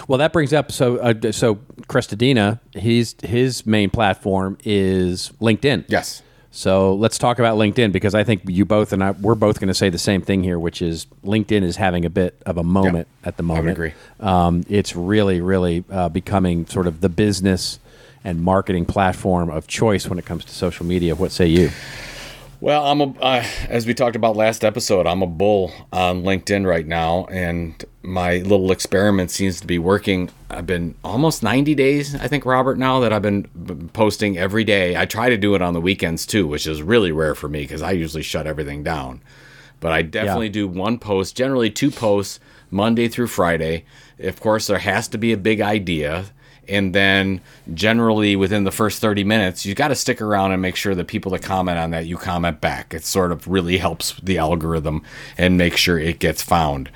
Well, 0.07 0.17
that 0.19 0.33
brings 0.33 0.53
up 0.53 0.71
so 0.71 0.97
uh, 0.97 1.31
so 1.31 1.55
Crestodina, 1.87 2.59
he's 2.73 3.15
his 3.23 3.65
main 3.65 3.89
platform 3.89 4.57
is 4.63 5.31
LinkedIn. 5.41 5.85
yes. 5.87 6.21
So 6.51 6.95
let's 6.95 7.19
talk 7.19 7.37
about 7.37 7.59
LinkedIn 7.59 7.91
because 7.91 8.15
I 8.15 8.23
think 8.23 8.41
you 8.47 8.65
both 8.65 8.91
and 8.91 9.03
I 9.03 9.11
we're 9.11 9.35
both 9.35 9.59
going 9.59 9.67
to 9.67 9.73
say 9.75 9.89
the 9.89 9.99
same 9.99 10.21
thing 10.21 10.43
here, 10.43 10.57
which 10.57 10.81
is 10.81 11.05
LinkedIn 11.23 11.61
is 11.61 11.75
having 11.75 12.05
a 12.05 12.09
bit 12.09 12.41
of 12.43 12.57
a 12.57 12.63
moment 12.63 13.07
at 13.23 13.37
the 13.37 13.43
moment. 13.43 13.67
I 13.67 13.71
agree. 13.71 13.93
Um, 14.19 14.63
it's 14.67 14.95
really, 14.95 15.41
really 15.41 15.83
uh, 15.91 16.09
becoming 16.09 16.65
sort 16.65 16.87
of 16.87 17.01
the 17.01 17.09
business 17.09 17.77
and 18.23 18.41
marketing 18.41 18.85
platform 18.85 19.51
of 19.51 19.67
choice 19.67 20.07
when 20.07 20.17
it 20.17 20.25
comes 20.25 20.43
to 20.45 20.51
social 20.51 20.87
media. 20.87 21.13
What 21.15 21.31
say 21.31 21.45
you? 21.45 21.69
Well, 22.61 22.85
I'm 22.85 22.99
a 22.99 23.13
uh, 23.21 23.45
as 23.69 23.85
we 23.85 23.93
talked 23.93 24.17
about 24.17 24.35
last 24.35 24.65
episode, 24.65 25.07
I'm 25.07 25.21
a 25.21 25.27
bull 25.27 25.71
on 25.93 26.23
LinkedIn 26.23 26.67
right 26.67 26.85
now, 26.85 27.23
and 27.31 27.81
my 28.03 28.37
little 28.39 28.71
experiment 28.73 29.31
seems 29.31 29.61
to 29.61 29.67
be 29.67 29.79
working. 29.79 30.29
I've 30.49 30.65
been 30.65 30.95
almost 31.01 31.41
90 31.41 31.73
days, 31.75 32.15
I 32.15 32.27
think, 32.27 32.45
Robert, 32.45 32.77
now 32.77 32.99
that 32.99 33.13
I've 33.13 33.21
been 33.21 33.89
posting 33.93 34.37
every 34.37 34.65
day. 34.65 34.97
I 34.97 35.05
try 35.05 35.29
to 35.29 35.37
do 35.37 35.55
it 35.55 35.61
on 35.61 35.73
the 35.73 35.79
weekends 35.79 36.25
too, 36.25 36.47
which 36.47 36.67
is 36.67 36.81
really 36.83 37.13
rare 37.13 37.33
for 37.33 37.47
me 37.47 37.61
because 37.61 37.81
I 37.81 37.91
usually 37.91 38.23
shut 38.23 38.45
everything 38.45 38.83
down. 38.83 39.21
But 39.79 39.93
I 39.93 40.01
definitely 40.01 40.47
Yeah. 40.47 40.53
do 40.53 40.67
one 40.67 40.97
post, 40.99 41.37
generally 41.37 41.69
two 41.69 41.91
posts, 41.91 42.41
Monday 42.69 43.07
through 43.07 43.27
Friday. 43.27 43.85
Of 44.19 44.41
course, 44.41 44.67
there 44.67 44.79
has 44.79 45.07
to 45.09 45.17
be 45.17 45.31
a 45.31 45.37
big 45.37 45.61
idea. 45.61 46.25
And 46.69 46.93
then 46.93 47.41
generally 47.73 48.35
within 48.35 48.63
the 48.63 48.71
first 48.71 49.01
30 49.01 49.23
minutes, 49.23 49.65
you 49.65 49.75
got 49.75 49.89
to 49.89 49.95
stick 49.95 50.21
around 50.21 50.51
and 50.51 50.61
make 50.61 50.75
sure 50.75 50.95
that 50.95 51.07
people 51.07 51.31
that 51.31 51.41
comment 51.41 51.77
on 51.77 51.91
that, 51.91 52.05
you 52.05 52.17
comment 52.17 52.61
back. 52.61 52.93
It 52.93 53.03
sort 53.03 53.31
of 53.31 53.47
really 53.47 53.77
helps 53.77 54.19
the 54.21 54.37
algorithm 54.37 55.03
and 55.37 55.57
make 55.57 55.75
sure 55.77 55.97
it 55.97 56.19
gets 56.19 56.41
found. 56.41 56.89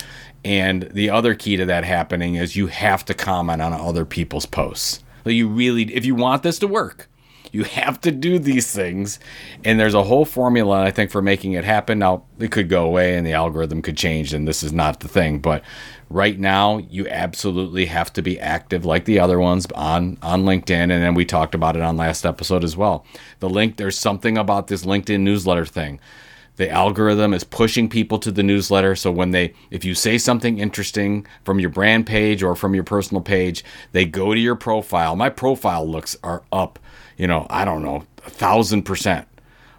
And 0.45 0.83
the 0.91 1.09
other 1.09 1.35
key 1.35 1.55
to 1.57 1.65
that 1.65 1.85
happening 1.85 2.35
is 2.35 2.55
you 2.55 2.67
have 2.67 3.05
to 3.05 3.13
comment 3.13 3.61
on 3.61 3.73
other 3.73 4.05
people's 4.05 4.45
posts. 4.45 5.03
Like 5.25 5.35
you 5.35 5.47
really, 5.47 5.93
if 5.93 6.05
you 6.05 6.15
want 6.15 6.43
this 6.43 6.59
to 6.59 6.67
work, 6.67 7.07
you 7.53 7.63
have 7.63 8.01
to 8.01 8.11
do 8.11 8.39
these 8.39 8.73
things. 8.73 9.19
And 9.63 9.79
there's 9.79 9.93
a 9.93 10.03
whole 10.03 10.25
formula, 10.25 10.81
I 10.81 10.89
think, 10.89 11.11
for 11.11 11.21
making 11.21 11.53
it 11.53 11.63
happen. 11.63 11.99
Now, 11.99 12.23
it 12.39 12.51
could 12.51 12.67
go 12.67 12.83
away 12.83 13.15
and 13.15 13.25
the 13.25 13.33
algorithm 13.33 13.83
could 13.83 13.95
change, 13.95 14.33
and 14.33 14.47
this 14.47 14.63
is 14.63 14.73
not 14.73 14.99
the 15.01 15.07
thing. 15.07 15.37
But 15.37 15.63
right 16.09 16.37
now, 16.37 16.79
you 16.79 17.07
absolutely 17.07 17.85
have 17.85 18.11
to 18.13 18.23
be 18.23 18.39
active 18.39 18.85
like 18.85 19.05
the 19.05 19.19
other 19.19 19.39
ones 19.39 19.67
on, 19.75 20.17
on 20.23 20.43
LinkedIn. 20.43 20.71
And 20.71 20.91
then 20.91 21.13
we 21.13 21.25
talked 21.25 21.53
about 21.53 21.75
it 21.75 21.83
on 21.83 21.95
last 21.95 22.25
episode 22.25 22.63
as 22.63 22.75
well. 22.75 23.05
The 23.39 23.49
link, 23.49 23.77
there's 23.77 23.99
something 23.99 24.35
about 24.35 24.65
this 24.65 24.83
LinkedIn 24.83 25.21
newsletter 25.21 25.65
thing 25.65 25.99
the 26.55 26.69
algorithm 26.69 27.33
is 27.33 27.43
pushing 27.43 27.89
people 27.89 28.19
to 28.19 28.31
the 28.31 28.43
newsletter 28.43 28.95
so 28.95 29.11
when 29.11 29.31
they 29.31 29.53
if 29.71 29.83
you 29.83 29.95
say 29.95 30.19
something 30.19 30.59
interesting 30.59 31.25
from 31.43 31.59
your 31.59 31.69
brand 31.71 32.05
page 32.05 32.43
or 32.43 32.55
from 32.55 32.75
your 32.75 32.83
personal 32.83 33.21
page 33.21 33.63
they 33.91 34.05
go 34.05 34.35
to 34.35 34.39
your 34.39 34.55
profile 34.55 35.15
my 35.15 35.29
profile 35.29 35.83
looks 35.87 36.15
are 36.23 36.43
up 36.51 36.77
you 37.17 37.27
know 37.27 37.45
i 37.49 37.65
don't 37.65 37.83
know 37.83 38.03
a 38.25 38.29
thousand 38.29 38.83
percent 38.83 39.27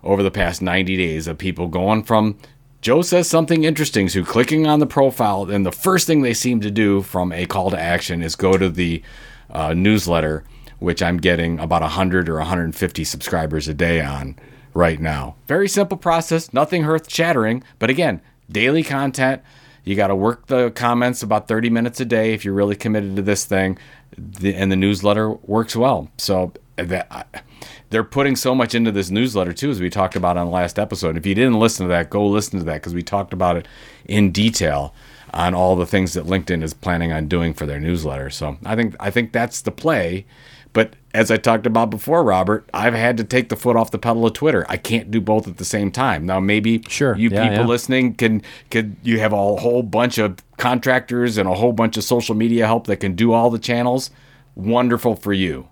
over 0.03 0.23
the 0.23 0.31
past 0.31 0.61
90 0.61 0.97
days 0.97 1.27
of 1.27 1.39
people 1.39 1.69
going 1.69 2.03
from 2.03 2.39
joe 2.81 3.03
says 3.03 3.29
something 3.29 3.65
interesting 3.65 4.09
to 4.09 4.25
clicking 4.25 4.67
on 4.67 4.81
the 4.81 4.87
profile 4.87 5.51
and 5.51 5.65
the 5.65 5.73
first 5.73 6.07
thing 6.07 6.23
they 6.23 6.35
seem 6.35 6.61
to 6.61 6.71
do 6.71 7.03
from 7.03 7.33
a 7.33 7.47
call 7.47 7.71
to 7.71 7.79
action 7.79 8.23
is 8.23 8.37
go 8.37 8.57
to 8.57 8.69
the 8.69 9.03
uh, 9.51 9.73
newsletter 9.75 10.45
which 10.79 11.03
i'm 11.03 11.17
getting 11.17 11.59
about 11.59 11.83
100 11.83 12.29
or 12.29 12.37
150 12.37 13.05
subscribers 13.05 13.69
a 13.69 13.75
day 13.75 14.01
on 14.01 14.37
right 14.75 15.01
now. 15.01 15.37
Very 15.47 15.69
simple 15.69 15.97
process, 15.97 16.53
nothing 16.53 16.85
earth 16.85 17.11
shattering, 17.11 17.63
but 17.79 17.89
again, 17.89 18.21
daily 18.51 18.83
content. 18.83 19.43
You 19.85 19.95
got 19.97 20.09
to 20.09 20.17
work 20.17 20.47
the 20.47 20.71
comments 20.71 21.23
about 21.23 21.47
30 21.47 21.71
minutes 21.71 22.01
a 22.01 22.05
day 22.05 22.33
if 22.33 22.45
you're 22.45 22.55
really 22.55 22.77
committed 22.77 23.17
to 23.17 23.23
this 23.23 23.45
thing, 23.45 23.79
the, 24.17 24.55
and 24.55 24.71
the 24.71 24.77
newsletter 24.77 25.31
works 25.31 25.77
well. 25.77 26.11
So 26.19 26.53
that 26.77 27.45
they're 27.91 28.05
putting 28.05 28.37
so 28.37 28.55
much 28.55 28.75
into 28.75 28.91
this 28.91 29.11
newsletter 29.11 29.53
too, 29.53 29.71
as 29.71 29.81
we 29.81 29.91
talked 29.91 30.17
about 30.17 30.37
on 30.37 30.47
the 30.47 30.53
last 30.53 30.79
episode. 30.79 31.17
If 31.17 31.27
you 31.27 31.35
didn't 31.35 31.59
listen 31.59 31.87
to 31.87 31.91
that, 31.91 32.11
go 32.11 32.27
listen 32.27 32.59
to 32.59 32.65
that 32.65 32.75
because 32.75 32.95
we 32.95 33.03
talked 33.03 33.33
about 33.33 33.57
it 33.57 33.69
in 34.07 34.33
detail 34.33 34.95
on 35.33 35.55
all 35.55 35.77
the 35.77 35.87
things 35.87 36.13
that 36.15 36.25
LinkedIn 36.25 36.63
is 36.63 36.75
planning 36.75 37.13
on 37.13 37.29
doing 37.29 37.55
for 37.55 37.67
their 37.67 37.81
newsletter. 37.81 38.31
So 38.31 38.57
I 38.65 38.77
think 38.77 38.97
I 39.01 39.11
think 39.11 39.33
that's 39.33 39.63
the 39.63 39.73
play. 39.73 40.27
But 40.75 40.97
as 41.15 41.31
I 41.31 41.37
talked 41.37 41.67
about 41.67 41.89
before, 41.89 42.23
Robert, 42.25 42.69
I've 42.75 42.95
had 42.95 43.17
to 43.19 43.25
take 43.25 43.49
the 43.49 43.57
foot 43.57 43.77
off 43.77 43.93
the 43.93 43.99
pedal 43.99 44.27
of 44.27 44.33
Twitter. 44.33 44.67
I 44.69 44.77
can't 44.77 45.09
do 45.11 45.21
both 45.21 45.47
at 45.49 45.57
the 45.57 45.65
same 45.65 45.91
time. 45.93 46.27
Now, 46.27 46.41
maybe 46.41 46.83
Sure. 46.89 47.17
you 47.17 47.31
Yeah, 47.31 47.49
people 47.49 47.65
yeah. 47.65 47.69
listening 47.69 48.15
can 48.15 48.43
could 48.71 48.97
you 49.05 49.21
have 49.21 49.33
a 49.33 49.37
whole 49.57 49.83
bunch 49.85 50.19
of 50.19 50.39
contractors 50.59 51.39
and 51.39 51.49
a 51.49 51.55
whole 51.55 51.73
bunch 51.73 51.97
of 51.97 52.03
social 52.05 52.35
media 52.35 52.67
help 52.67 52.89
that 52.89 52.97
can 52.97 53.15
do 53.15 53.33
all 53.33 53.49
the 53.51 53.59
channels. 53.59 54.11
Wonderful 54.57 55.15
for 55.17 55.33
you. 55.33 55.69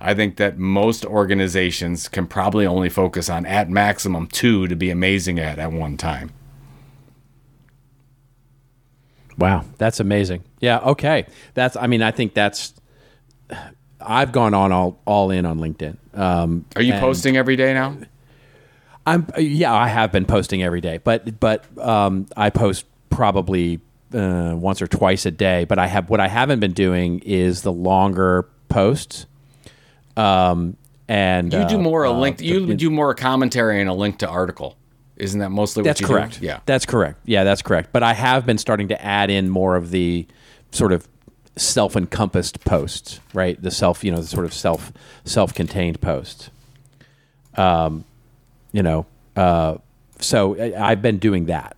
I 0.00 0.14
think 0.14 0.36
that 0.36 0.56
most 0.58 1.04
organizations 1.04 2.08
can 2.08 2.26
probably 2.28 2.64
only 2.66 2.88
focus 2.90 3.28
on 3.28 3.46
at 3.46 3.68
maximum 3.68 4.28
two 4.28 4.68
to 4.68 4.76
be 4.76 4.88
amazing 4.90 5.40
at 5.40 5.58
at 5.58 5.72
one 5.72 5.96
time. 5.96 6.30
Wow, 9.36 9.64
that's 9.78 9.98
amazing. 9.98 10.44
Yeah, 10.60 10.78
okay. 10.78 11.26
That's 11.54 11.76
I 11.76 11.88
mean, 11.88 12.02
I 12.02 12.12
think 12.12 12.34
that's 12.34 12.74
I've 14.04 14.32
gone 14.32 14.54
on 14.54 14.72
all 14.72 14.98
all 15.06 15.30
in 15.30 15.46
on 15.46 15.58
LinkedIn. 15.58 15.96
Um, 16.16 16.64
Are 16.76 16.82
you 16.82 16.92
posting 16.94 17.36
every 17.36 17.56
day 17.56 17.74
now? 17.74 17.96
I'm 19.06 19.26
yeah, 19.38 19.72
I 19.74 19.88
have 19.88 20.12
been 20.12 20.24
posting 20.24 20.62
every 20.62 20.80
day, 20.80 20.98
but 20.98 21.38
but 21.40 21.64
um, 21.78 22.26
I 22.36 22.50
post 22.50 22.86
probably 23.10 23.80
uh, 24.14 24.52
once 24.56 24.80
or 24.80 24.86
twice 24.86 25.26
a 25.26 25.30
day. 25.30 25.64
But 25.64 25.78
I 25.78 25.86
have 25.86 26.08
what 26.08 26.20
I 26.20 26.28
haven't 26.28 26.60
been 26.60 26.72
doing 26.72 27.20
is 27.20 27.62
the 27.62 27.72
longer 27.72 28.48
posts. 28.68 29.26
Um, 30.16 30.76
and 31.08 31.52
You 31.52 31.66
do 31.68 31.76
uh, 31.76 31.82
more 31.82 32.04
a 32.04 32.10
uh, 32.12 32.18
link. 32.18 32.38
the- 32.38 32.46
You 32.46 32.74
do 32.74 32.88
more 32.90 33.14
commentary 33.14 33.80
and 33.80 33.90
a 33.90 33.94
link 33.94 34.18
to 34.18 34.28
article. 34.28 34.76
Isn't 35.16 35.40
that 35.40 35.50
mostly 35.50 35.82
what 35.82 35.86
That's 35.88 36.00
you 36.00 36.06
correct. 36.08 36.40
do? 36.40 36.46
Yeah. 36.46 36.60
that's 36.66 36.86
correct. 36.86 37.20
Yeah, 37.24 37.44
that's 37.44 37.62
correct. 37.62 37.90
But 37.92 38.02
I 38.02 38.14
have 38.14 38.46
been 38.46 38.58
starting 38.58 38.88
to 38.88 39.00
add 39.04 39.30
in 39.30 39.48
more 39.48 39.76
of 39.76 39.90
the 39.90 40.26
sort 40.72 40.92
of 40.92 41.06
self-encompassed 41.56 42.64
posts, 42.64 43.20
right? 43.32 43.60
The 43.60 43.70
self, 43.70 44.02
you 44.04 44.10
know, 44.10 44.20
the 44.20 44.26
sort 44.26 44.44
of 44.44 44.54
self 44.54 44.92
self-contained 45.24 46.00
posts. 46.00 46.50
Um, 47.56 48.04
you 48.72 48.82
know, 48.82 49.06
uh, 49.36 49.76
so 50.18 50.56
I, 50.60 50.90
I've 50.90 51.02
been 51.02 51.18
doing 51.18 51.46
that. 51.46 51.76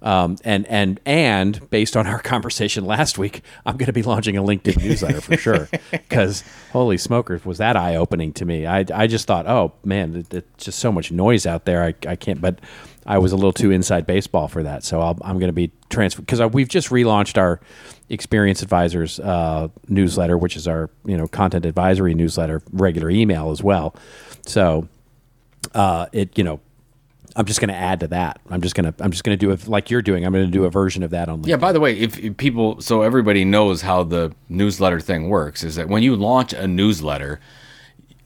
Um, 0.00 0.36
and 0.44 0.64
and 0.66 1.00
and 1.04 1.68
based 1.70 1.96
on 1.96 2.06
our 2.06 2.18
conversation 2.22 2.84
last 2.84 3.18
week, 3.18 3.42
I'm 3.66 3.76
going 3.76 3.86
to 3.86 3.92
be 3.92 4.02
launching 4.02 4.36
a 4.36 4.42
LinkedIn 4.42 4.82
newsletter 4.82 5.20
for 5.20 5.36
sure. 5.36 5.68
Because 5.90 6.42
holy 6.72 6.98
smokers, 6.98 7.44
was 7.44 7.58
that 7.58 7.76
eye 7.76 7.96
opening 7.96 8.32
to 8.34 8.44
me? 8.44 8.66
I, 8.66 8.84
I 8.94 9.06
just 9.06 9.26
thought, 9.26 9.46
oh 9.46 9.72
man, 9.84 10.16
it, 10.16 10.32
it's 10.32 10.64
just 10.64 10.78
so 10.78 10.92
much 10.92 11.10
noise 11.10 11.46
out 11.46 11.64
there. 11.64 11.82
I, 11.84 11.94
I 12.08 12.16
can't. 12.16 12.40
But 12.40 12.60
I 13.08 13.16
was 13.16 13.32
a 13.32 13.36
little 13.36 13.54
too 13.54 13.70
inside 13.70 14.06
baseball 14.06 14.48
for 14.48 14.62
that, 14.62 14.84
so 14.84 15.00
I'll, 15.00 15.18
I'm 15.22 15.38
going 15.38 15.48
to 15.48 15.54
be 15.54 15.72
transfer 15.88 16.20
because 16.20 16.40
we've 16.52 16.68
just 16.68 16.90
relaunched 16.90 17.38
our 17.38 17.58
Experience 18.10 18.62
Advisors 18.62 19.18
uh, 19.18 19.68
newsletter, 19.88 20.36
which 20.36 20.56
is 20.56 20.68
our 20.68 20.90
you 21.06 21.16
know 21.16 21.26
content 21.26 21.64
advisory 21.64 22.12
newsletter, 22.12 22.62
regular 22.70 23.08
email 23.08 23.50
as 23.50 23.62
well. 23.62 23.96
So 24.46 24.88
uh, 25.74 26.06
it 26.12 26.36
you 26.36 26.44
know 26.44 26.60
I'm 27.34 27.46
just 27.46 27.60
going 27.60 27.68
to 27.68 27.74
add 27.74 28.00
to 28.00 28.08
that. 28.08 28.40
I'm 28.50 28.60
just 28.60 28.74
going 28.74 28.92
to 28.92 29.04
I'm 29.04 29.10
just 29.10 29.24
going 29.24 29.38
to 29.38 29.40
do 29.40 29.52
it 29.52 29.66
like 29.66 29.90
you're 29.90 30.02
doing. 30.02 30.26
I'm 30.26 30.32
going 30.32 30.44
to 30.44 30.50
do 30.50 30.64
a 30.64 30.70
version 30.70 31.02
of 31.02 31.10
that 31.10 31.30
on 31.30 31.42
LinkedIn. 31.42 31.46
Yeah, 31.48 31.56
by 31.56 31.72
the 31.72 31.80
way, 31.80 31.96
if, 31.96 32.18
if 32.18 32.36
people, 32.36 32.80
so 32.82 33.00
everybody 33.00 33.44
knows 33.44 33.80
how 33.80 34.02
the 34.02 34.34
newsletter 34.50 35.00
thing 35.00 35.30
works, 35.30 35.64
is 35.64 35.76
that 35.76 35.88
when 35.88 36.02
you 36.02 36.14
launch 36.14 36.52
a 36.52 36.66
newsletter, 36.66 37.40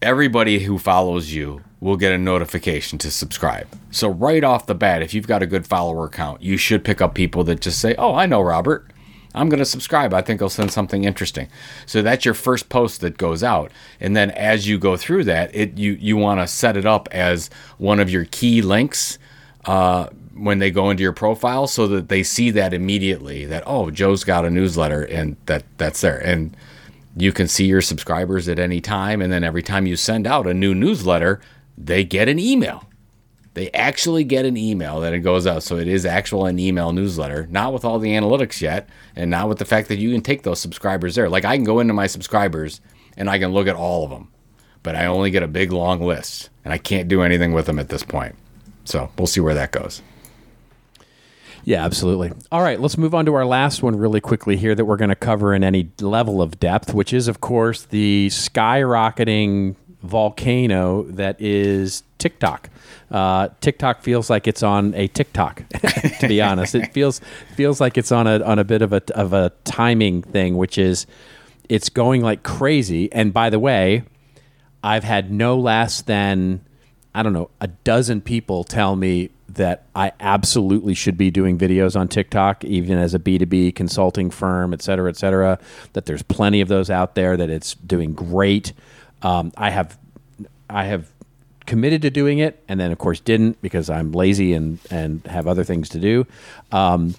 everybody 0.03 0.61
who 0.61 0.79
follows 0.79 1.33
you 1.33 1.62
will 1.81 1.97
get 1.97 2.12
a 2.12 2.19
notification 2.19 2.99
to 2.99 3.11
subscribe. 3.11 3.67
So, 3.91 4.09
right 4.09 4.45
off 4.45 4.67
the 4.67 4.75
bat, 4.75 5.03
if 5.03 5.15
you've 5.15 5.27
got 5.27 5.43
a 5.43 5.47
good 5.47 5.67
follower 5.67 6.09
count, 6.09 6.43
you 6.43 6.57
should 6.57 6.85
pick 6.85 7.01
up 7.01 7.15
people 7.15 7.45
that 7.45 7.61
just 7.61 7.81
say, 7.81 7.95
Oh, 7.97 8.15
I 8.15 8.27
know 8.27 8.41
Robert. 8.41 8.88
I'm 9.35 9.49
going 9.49 9.59
to 9.59 9.65
subscribe. 9.65 10.12
I 10.12 10.21
think 10.21 10.41
he'll 10.41 10.51
send 10.51 10.73
something 10.73 11.05
interesting. 11.05 11.49
So 11.87 12.03
that's 12.03 12.25
your 12.25 12.35
first 12.35 12.69
post 12.69 13.01
that 13.01 13.17
goes 13.17 13.43
out. 13.43 13.73
And 13.99 14.15
then 14.15 14.31
as 14.33 14.69
you 14.69 14.79
go 14.79 14.97
through 14.97 15.25
that, 15.25 15.55
it 15.55 15.79
you 15.79 15.93
you 15.93 16.17
want 16.17 16.41
to 16.41 16.47
set 16.47 16.77
it 16.77 16.85
up 16.85 17.09
as 17.12 17.49
one 17.79 17.99
of 17.99 18.11
your 18.11 18.27
key 18.27 18.61
links 18.61 19.19
uh, 19.65 20.09
when 20.35 20.59
they 20.59 20.71
go 20.71 20.91
into 20.91 21.03
your 21.03 21.12
profile 21.12 21.67
so 21.67 21.87
that 21.87 22.09
they 22.09 22.23
see 22.23 22.51
that 22.51 22.75
immediately 22.75 23.45
that 23.47 23.62
oh 23.67 23.91
Joe's 23.91 24.25
got 24.25 24.45
a 24.45 24.51
newsletter 24.51 25.03
and 25.03 25.37
that 25.47 25.65
that's 25.79 26.01
there 26.01 26.19
and 26.19 26.57
you 27.16 27.33
can 27.33 27.48
see 27.48 27.66
your 27.66 27.83
subscribers 27.83 28.48
at 28.48 28.59
any 28.59 28.81
time 28.81 29.20
and 29.20 29.33
then 29.33 29.44
every 29.44 29.62
time 29.62 29.87
you 29.87 29.96
send 29.96 30.27
out 30.27 30.46
a 30.46 30.55
new 30.55 30.75
newsletter 30.75 31.40
they 31.77 32.05
get 32.05 32.29
an 32.29 32.38
email. 32.38 32.85
They 33.55 33.70
actually 33.72 34.25
get 34.25 34.46
an 34.46 34.57
email 34.57 35.01
that 35.01 35.12
it 35.12 35.20
goes 35.20 35.46
out. 35.46 35.62
So 35.62 35.77
it 35.77 35.88
is 35.88 36.07
actual 36.07 36.46
an 36.46 36.59
email 36.59 36.92
newsletter 36.92 37.46
not 37.51 37.72
with 37.72 37.85
all 37.85 37.98
the 37.98 38.12
analytics 38.12 38.61
yet 38.61 38.88
and 39.14 39.31
not 39.31 39.48
with 39.48 39.59
the 39.59 39.64
fact 39.64 39.88
that 39.88 39.98
you 39.98 40.11
can 40.12 40.22
take 40.22 40.42
those 40.42 40.61
subscribers 40.61 41.14
there. 41.14 41.29
Like 41.29 41.44
i 41.44 41.57
can 41.57 41.64
go 41.64 41.81
into 41.81 41.94
my 41.94 42.07
subscribers 42.07 42.81
and 43.16 43.29
i 43.29 43.38
can 43.38 43.53
look 43.53 43.66
at 43.66 43.77
all 43.77 44.05
of 44.05 44.11
them 44.11 44.29
but 44.83 44.96
i 44.96 45.05
only 45.05 45.31
get 45.31 45.42
a 45.42 45.48
big 45.48 45.70
long 45.70 46.01
list 46.01 46.48
and 46.64 46.72
i 46.72 46.79
can't 46.79 47.09
do 47.09 47.20
anything 47.20 47.53
with 47.53 47.66
them 47.66 47.79
at 47.79 47.88
this 47.88 48.03
point. 48.03 48.35
So 48.85 49.11
we'll 49.18 49.27
see 49.27 49.40
where 49.40 49.55
that 49.55 49.70
goes 49.72 50.03
Yeah, 51.64 51.85
absolutely. 51.85 52.33
All 52.51 52.62
right, 52.62 52.81
let's 52.81 52.98
move 52.98 53.14
on 53.14 53.27
to 53.27 53.35
our 53.35 53.46
last 53.46 53.83
one 53.83 53.96
really 53.96 54.20
quickly 54.20 54.57
here 54.57 54.75
that 54.75 54.85
we're 54.85 54.96
going 54.96 55.11
to 55.11 55.16
cover 55.16 55.55
in 55.55 55.62
any 55.62 55.90
level 56.01 56.42
of 56.42 56.59
depth, 56.59 56.92
which 56.92 57.12
is, 57.12 57.29
of 57.29 57.40
course, 57.40 57.85
the 57.85 58.29
skyrocketing 58.29 59.77
volcano 60.03 61.05
that 61.05 61.40
is 61.40 62.03
TikTok. 62.18 62.68
Uh, 63.11 63.48
TikTok 63.61 64.03
feels 64.03 64.29
like 64.31 64.46
it's 64.46 64.62
on 64.62 64.94
a 64.94 65.07
TikTok. 65.09 65.62
to 66.20 66.29
be 66.29 66.40
honest, 66.40 66.75
it 66.75 66.92
feels 66.92 67.20
feels 67.55 67.81
like 67.81 67.96
it's 67.96 68.11
on 68.11 68.27
a 68.27 68.42
on 68.42 68.59
a 68.59 68.64
bit 68.64 68.83
of 68.83 68.92
a 68.92 69.03
of 69.14 69.33
a 69.33 69.53
timing 69.64 70.22
thing, 70.22 70.57
which 70.57 70.79
is 70.79 71.07
it's 71.68 71.88
going 71.88 72.22
like 72.22 72.42
crazy. 72.42 73.12
And 73.12 73.33
by 73.33 73.51
the 73.51 73.59
way, 73.59 74.05
I've 74.83 75.05
had 75.05 75.31
no 75.31 75.59
less 75.59 76.03
than 76.03 76.64
I 77.14 77.22
don't 77.22 77.33
know 77.33 77.51
a 77.61 77.68
dozen 77.68 78.20
people 78.20 78.64
tell 78.64 78.96
me 78.96 79.31
that 79.55 79.87
I 79.95 80.12
absolutely 80.21 80.95
should 80.95 81.17
be 81.17 81.31
doing 81.31 81.59
videos 81.59 81.99
on 81.99 82.09
TikTok, 82.09 82.65
even 82.65 82.99
as 82.99 83.15
a 83.15 83.19
B 83.19 83.38
two 83.38 83.47
B 83.47 83.73
consulting 83.73 84.31
firm, 84.31 84.73
et 84.73 84.83
cetera, 84.83 85.09
et 85.09 85.17
cetera. 85.17 85.59
That 85.93 86.07
there's 86.07 86.23
plenty 86.23 86.61
of 86.61 86.69
those 86.69 86.91
out 86.91 87.15
there. 87.15 87.37
That 87.37 87.51
it's 87.51 87.75
doing 87.75 88.15
great. 88.15 88.73
Um, 89.23 89.53
I 89.57 89.71
have 89.71 89.99
I 90.71 90.85
have 90.85 91.09
committed 91.67 92.03
to 92.03 92.11
doing 92.11 92.38
it, 92.38 92.62
and 92.69 92.81
then 92.81 92.91
of 92.93 92.99
course 92.99 93.21
didn't 93.21 93.61
because 93.62 93.91
I'm 93.91 94.12
lazy 94.12 94.53
and 94.53 94.79
and 94.91 95.25
have 95.27 95.47
other 95.47 95.65
things 95.65 95.88
to 95.91 95.99
do. 95.99 96.27
Um, 96.71 97.15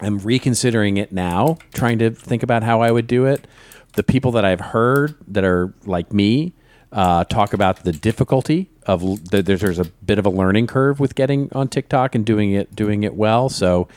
I'm 0.00 0.18
reconsidering 0.18 0.96
it 0.96 1.12
now, 1.12 1.58
trying 1.72 1.98
to 2.00 2.10
think 2.10 2.42
about 2.42 2.62
how 2.62 2.80
I 2.82 2.90
would 2.90 3.06
do 3.06 3.26
it. 3.26 3.46
The 3.94 4.02
people 4.02 4.32
that 4.32 4.44
I've 4.44 4.60
heard 4.60 5.14
that 5.28 5.44
are 5.44 5.72
like 5.86 6.12
me 6.12 6.52
uh, 6.94 7.24
talk 7.24 7.52
about 7.52 7.82
the 7.84 7.92
difficulty 7.92 8.70
of 8.86 9.30
that 9.30 9.44
there's, 9.46 9.60
there's 9.60 9.78
a 9.78 9.84
bit 9.84 10.18
of 10.18 10.24
a 10.24 10.30
learning 10.30 10.66
curve 10.68 11.00
with 11.00 11.14
getting 11.14 11.50
on 11.52 11.68
TikTok 11.68 12.14
and 12.14 12.24
doing 12.24 12.52
it 12.52 12.74
doing 12.74 13.02
it 13.02 13.14
well. 13.14 13.48
So 13.48 13.88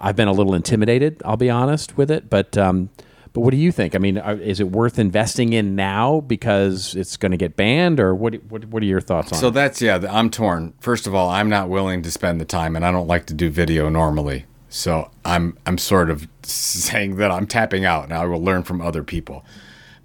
I've 0.00 0.16
been 0.16 0.28
a 0.28 0.32
little 0.32 0.54
intimidated. 0.54 1.20
I'll 1.24 1.36
be 1.36 1.50
honest 1.50 1.96
with 1.96 2.10
it, 2.10 2.30
but 2.30 2.56
um, 2.56 2.88
but 3.32 3.40
what 3.40 3.50
do 3.50 3.56
you 3.56 3.72
think? 3.72 3.94
I 3.94 3.98
mean, 3.98 4.16
are, 4.16 4.34
is 4.34 4.60
it 4.60 4.70
worth 4.70 4.98
investing 4.98 5.52
in 5.52 5.74
now 5.74 6.20
because 6.20 6.94
it's 6.94 7.16
going 7.16 7.32
to 7.32 7.36
get 7.38 7.56
banned, 7.56 7.98
or 8.00 8.14
what? 8.14 8.34
What, 8.44 8.64
what 8.66 8.82
are 8.82 8.86
your 8.86 9.00
thoughts 9.00 9.32
on 9.32 9.38
So 9.38 9.48
it? 9.48 9.50
that's 9.50 9.82
yeah. 9.82 10.02
I'm 10.08 10.30
torn. 10.30 10.72
First 10.80 11.06
of 11.06 11.14
all, 11.14 11.28
I'm 11.28 11.48
not 11.48 11.68
willing 11.68 12.00
to 12.02 12.10
spend 12.10 12.40
the 12.40 12.44
time, 12.46 12.76
and 12.76 12.86
I 12.86 12.92
don't 12.92 13.08
like 13.08 13.26
to 13.26 13.34
do 13.34 13.50
video 13.50 13.88
normally. 13.88 14.44
So 14.68 15.10
I'm 15.24 15.58
I'm 15.66 15.78
sort 15.78 16.10
of 16.10 16.28
saying 16.44 17.16
that 17.16 17.30
I'm 17.32 17.46
tapping 17.46 17.84
out, 17.84 18.04
and 18.04 18.12
I 18.12 18.24
will 18.24 18.42
learn 18.42 18.62
from 18.62 18.80
other 18.80 19.02
people. 19.02 19.44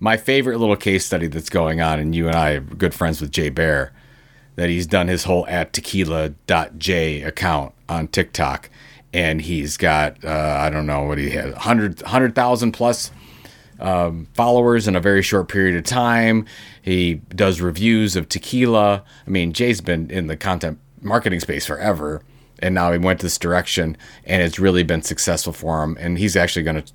My 0.04 0.18
favorite 0.18 0.58
little 0.58 0.76
case 0.76 1.06
study 1.06 1.28
that's 1.28 1.52
going 1.52 1.80
on, 1.80 2.00
and 2.00 2.16
you 2.16 2.26
and 2.28 2.36
I 2.36 2.54
are 2.54 2.60
good 2.60 2.96
friends 2.96 3.22
with 3.22 3.30
Jay 3.30 3.50
Baer, 3.50 3.94
that 4.56 4.68
he's 4.68 4.88
done 4.88 5.08
his 5.08 5.26
whole 5.26 5.46
at 5.46 5.74
tequila.j 5.74 7.22
account 7.22 7.76
on 7.88 8.08
TikTok, 8.08 8.72
and 9.14 9.44
he's 9.44 9.78
got 9.78 10.26
uh, 10.26 10.58
I 10.60 10.72
don't 10.72 10.88
know 10.88 11.04
what 11.04 11.20
he 11.20 11.30
has 11.30 11.52
100 11.52 12.02
100,000 12.02 12.72
plus 12.72 13.12
um, 13.80 14.28
followers 14.34 14.88
in 14.88 14.96
a 14.96 15.00
very 15.00 15.22
short 15.22 15.48
period 15.50 15.76
of 15.76 15.84
time. 15.84 16.48
He 16.82 17.22
does 17.36 17.62
reviews 17.62 18.16
of 18.16 18.28
tequila. 18.28 19.04
I 19.28 19.30
mean, 19.30 19.54
Jay's 19.54 19.82
been 19.82 20.10
in 20.10 20.26
the 20.26 20.36
content 20.36 20.80
marketing 21.00 21.42
space 21.42 21.68
forever, 21.68 22.24
and 22.58 22.74
now 22.74 22.92
he 22.92 22.98
went 22.98 23.20
this 23.20 23.38
direction, 23.38 23.96
and 24.26 24.42
it's 24.42 24.58
really 24.58 24.82
been 24.82 25.04
successful 25.04 25.54
for 25.54 25.84
him. 25.84 25.96
And 26.00 26.18
he's 26.18 26.36
actually 26.36 26.64
going 26.64 26.82
to 26.82 26.92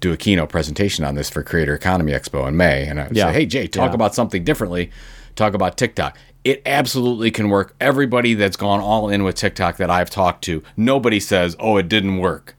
do 0.00 0.12
a 0.12 0.16
keynote 0.16 0.48
presentation 0.48 1.04
on 1.04 1.14
this 1.14 1.28
for 1.30 1.42
Creator 1.42 1.74
Economy 1.74 2.12
Expo 2.12 2.46
in 2.46 2.56
May. 2.56 2.86
And 2.86 3.00
I 3.00 3.08
Yeah. 3.12 3.26
say, 3.26 3.32
hey, 3.32 3.46
Jay, 3.46 3.66
talk 3.66 3.90
Yeah. 3.90 3.94
about 3.94 4.14
something 4.14 4.44
differently. 4.44 4.90
Talk 5.36 5.54
about 5.54 5.76
TikTok. 5.76 6.16
It 6.44 6.62
absolutely 6.64 7.30
can 7.30 7.48
work. 7.48 7.74
Everybody 7.80 8.34
that's 8.34 8.56
gone 8.56 8.80
all 8.80 9.08
in 9.08 9.24
with 9.24 9.34
TikTok 9.34 9.76
that 9.78 9.90
I've 9.90 10.10
talked 10.10 10.42
to, 10.44 10.62
nobody 10.76 11.18
says, 11.20 11.56
oh, 11.58 11.76
it 11.76 11.88
didn't 11.88 12.18
work 12.18 12.54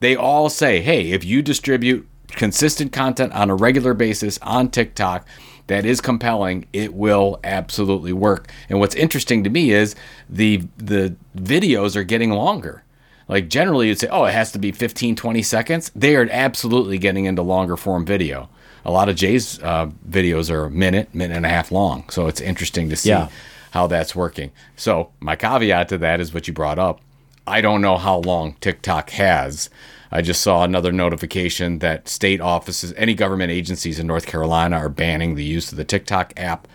they 0.00 0.16
all 0.16 0.48
say, 0.48 0.80
hey, 0.80 1.10
if 1.12 1.24
you 1.24 1.42
distribute 1.42 2.08
consistent 2.28 2.90
content 2.92 3.32
on 3.34 3.50
a 3.50 3.54
regular 3.54 3.92
basis 3.94 4.38
on 4.42 4.70
TikTok 4.70 5.26
that 5.66 5.84
is 5.84 6.00
compelling, 6.00 6.64
it 6.72 6.94
will 6.94 7.38
absolutely 7.44 8.12
work. 8.12 8.50
And 8.70 8.80
what's 8.80 8.94
interesting 8.94 9.44
to 9.44 9.50
me 9.50 9.72
is 9.72 9.94
the 10.28 10.62
the 10.78 11.14
videos 11.36 11.96
are 11.96 12.02
getting 12.02 12.30
longer. 12.30 12.82
Like 13.30 13.48
generally 13.48 13.86
you'd 13.88 14.00
say, 14.00 14.08
oh, 14.08 14.24
it 14.24 14.32
has 14.32 14.50
to 14.52 14.58
be 14.58 14.72
15, 14.72 15.14
20 15.14 15.42
seconds. 15.42 15.92
They 15.94 16.16
are 16.16 16.28
absolutely 16.30 16.98
getting 16.98 17.26
into 17.26 17.42
longer 17.42 17.76
form 17.76 18.04
video. 18.04 18.48
A 18.84 18.90
lot 18.90 19.08
of 19.08 19.14
Jay's 19.14 19.62
uh, 19.62 19.90
videos 20.08 20.50
are 20.50 20.64
a 20.64 20.70
minute, 20.70 21.14
minute 21.14 21.36
and 21.36 21.46
a 21.46 21.48
half 21.48 21.70
long. 21.70 22.08
So 22.10 22.26
it's 22.26 22.40
interesting 22.40 22.88
to 22.90 22.96
see 22.96 23.10
Yeah. 23.10 23.28
how 23.70 23.86
that's 23.86 24.16
working. 24.16 24.50
So 24.74 25.10
my 25.20 25.36
caveat 25.36 25.88
to 25.90 25.98
that 25.98 26.20
is 26.20 26.34
what 26.34 26.48
you 26.48 26.52
brought 26.54 26.78
up. 26.78 27.00
I 27.46 27.60
don't 27.60 27.80
know 27.80 27.98
how 27.98 28.18
long 28.18 28.54
TikTok 28.60 29.10
has. 29.10 29.70
I 30.10 30.22
just 30.22 30.40
saw 30.40 30.64
another 30.64 30.90
notification 30.90 31.78
that 31.78 32.08
state 32.08 32.40
offices, 32.40 32.92
any 32.96 33.14
government 33.14 33.52
agencies 33.52 34.00
in 34.00 34.08
North 34.08 34.26
Carolina 34.26 34.76
are 34.76 34.88
banning 34.88 35.36
the 35.36 35.44
use 35.44 35.70
of 35.70 35.76
the 35.78 35.84
TikTok 35.84 36.32
app. 36.36 36.66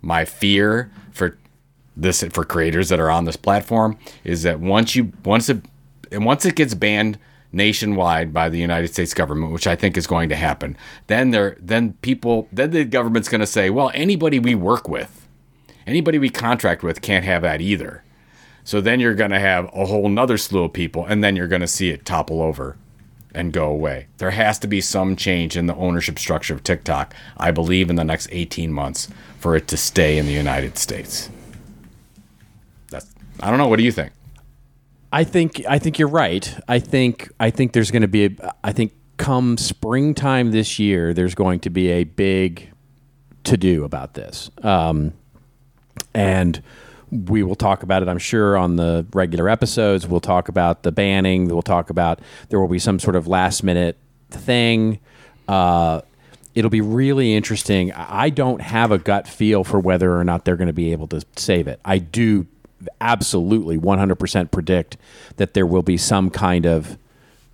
My 0.00 0.24
fear 0.24 0.90
for 1.12 1.38
this 1.96 2.24
for 2.32 2.44
creators 2.44 2.88
that 2.88 2.98
are 2.98 3.10
on 3.10 3.24
this 3.24 3.36
platform 3.36 3.98
is 4.24 4.42
that 4.42 4.58
once 4.58 4.96
you 4.96 5.12
once 5.24 5.48
it 5.48 5.60
and 6.12 6.24
once 6.24 6.44
it 6.44 6.54
gets 6.54 6.74
banned 6.74 7.18
nationwide 7.50 8.32
by 8.32 8.48
the 8.48 8.58
United 8.58 8.88
States 8.88 9.14
government, 9.14 9.52
which 9.52 9.66
I 9.66 9.76
think 9.76 9.96
is 9.96 10.06
going 10.06 10.28
to 10.28 10.36
happen, 10.36 10.76
then 11.08 11.30
there 11.32 11.56
then 11.60 11.94
people 12.02 12.48
then 12.52 12.70
the 12.70 12.84
government's 12.84 13.28
going 13.28 13.40
to 13.40 13.46
say, 13.46 13.70
well, 13.70 13.90
anybody 13.94 14.38
we 14.38 14.54
work 14.54 14.88
with, 14.88 15.26
anybody 15.86 16.18
we 16.18 16.30
contract 16.30 16.82
with 16.82 17.02
can't 17.02 17.24
have 17.24 17.42
that 17.42 17.60
either. 17.60 18.04
So 18.64 18.80
then 18.80 19.00
you're 19.00 19.14
going 19.14 19.32
to 19.32 19.40
have 19.40 19.64
a 19.74 19.86
whole 19.86 20.08
nother 20.08 20.38
slew 20.38 20.64
of 20.64 20.72
people, 20.72 21.04
and 21.04 21.24
then 21.24 21.34
you're 21.34 21.48
going 21.48 21.62
to 21.62 21.66
see 21.66 21.90
it 21.90 22.04
topple 22.04 22.40
over. 22.40 22.76
and 23.34 23.52
go 23.52 23.68
away. 23.68 24.06
There 24.18 24.30
has 24.30 24.58
to 24.60 24.66
be 24.66 24.80
some 24.80 25.16
change 25.16 25.56
in 25.56 25.66
the 25.66 25.74
ownership 25.74 26.18
structure 26.18 26.54
of 26.54 26.62
TikTok, 26.62 27.14
I 27.36 27.50
believe, 27.50 27.90
in 27.90 27.96
the 27.96 28.04
next 28.04 28.28
18 28.30 28.72
months 28.72 29.08
for 29.38 29.56
it 29.56 29.68
to 29.68 29.76
stay 29.76 30.18
in 30.18 30.26
the 30.26 30.32
United 30.32 30.78
States. 30.78 31.30
That's, 32.90 33.10
I 33.40 33.50
don't 33.50 33.58
know. 33.58 33.68
What 33.68 33.78
do 33.78 33.84
you 33.84 33.92
think? 33.92 34.12
I 35.12 35.24
think 35.24 35.62
I 35.68 35.78
think 35.78 35.98
you're 35.98 36.08
right. 36.08 36.58
I 36.66 36.78
think 36.78 37.30
I 37.38 37.50
think 37.50 37.72
there's 37.72 37.90
going 37.90 38.02
to 38.02 38.08
be 38.08 38.24
a, 38.24 38.54
I 38.64 38.72
think 38.72 38.94
come 39.18 39.56
springtime 39.58 40.50
this 40.50 40.78
year 40.78 41.12
there's 41.14 41.34
going 41.34 41.60
to 41.60 41.70
be 41.70 41.90
a 41.90 42.04
big 42.04 42.70
to 43.44 43.56
do 43.56 43.84
about 43.84 44.14
this. 44.14 44.50
Um, 44.62 45.12
and 46.14 46.62
we 47.10 47.42
will 47.42 47.54
talk 47.54 47.82
about 47.82 48.02
it, 48.02 48.08
I'm 48.08 48.18
sure, 48.18 48.56
on 48.56 48.76
the 48.76 49.06
regular 49.12 49.48
episodes. 49.48 50.06
We'll 50.06 50.20
talk 50.20 50.48
about 50.48 50.82
the 50.82 50.92
banning. 50.92 51.46
We'll 51.46 51.60
talk 51.60 51.90
about 51.90 52.20
there 52.48 52.58
will 52.58 52.68
be 52.68 52.78
some 52.78 52.98
sort 52.98 53.16
of 53.16 53.26
last 53.26 53.62
minute 53.62 53.98
thing. 54.30 54.98
Uh, 55.46 56.00
it'll 56.54 56.70
be 56.70 56.80
really 56.80 57.34
interesting. 57.34 57.92
I 57.92 58.30
don't 58.30 58.62
have 58.62 58.90
a 58.90 58.98
gut 58.98 59.28
feel 59.28 59.62
for 59.62 59.78
whether 59.78 60.16
or 60.16 60.24
not 60.24 60.46
they're 60.46 60.56
going 60.56 60.68
to 60.68 60.72
be 60.72 60.92
able 60.92 61.08
to 61.08 61.22
save 61.36 61.68
it. 61.68 61.80
I 61.84 61.98
do 61.98 62.46
absolutely 63.00 63.78
100% 63.78 64.50
predict 64.50 64.96
that 65.36 65.54
there 65.54 65.66
will 65.66 65.82
be 65.82 65.96
some 65.96 66.30
kind 66.30 66.66
of 66.66 66.98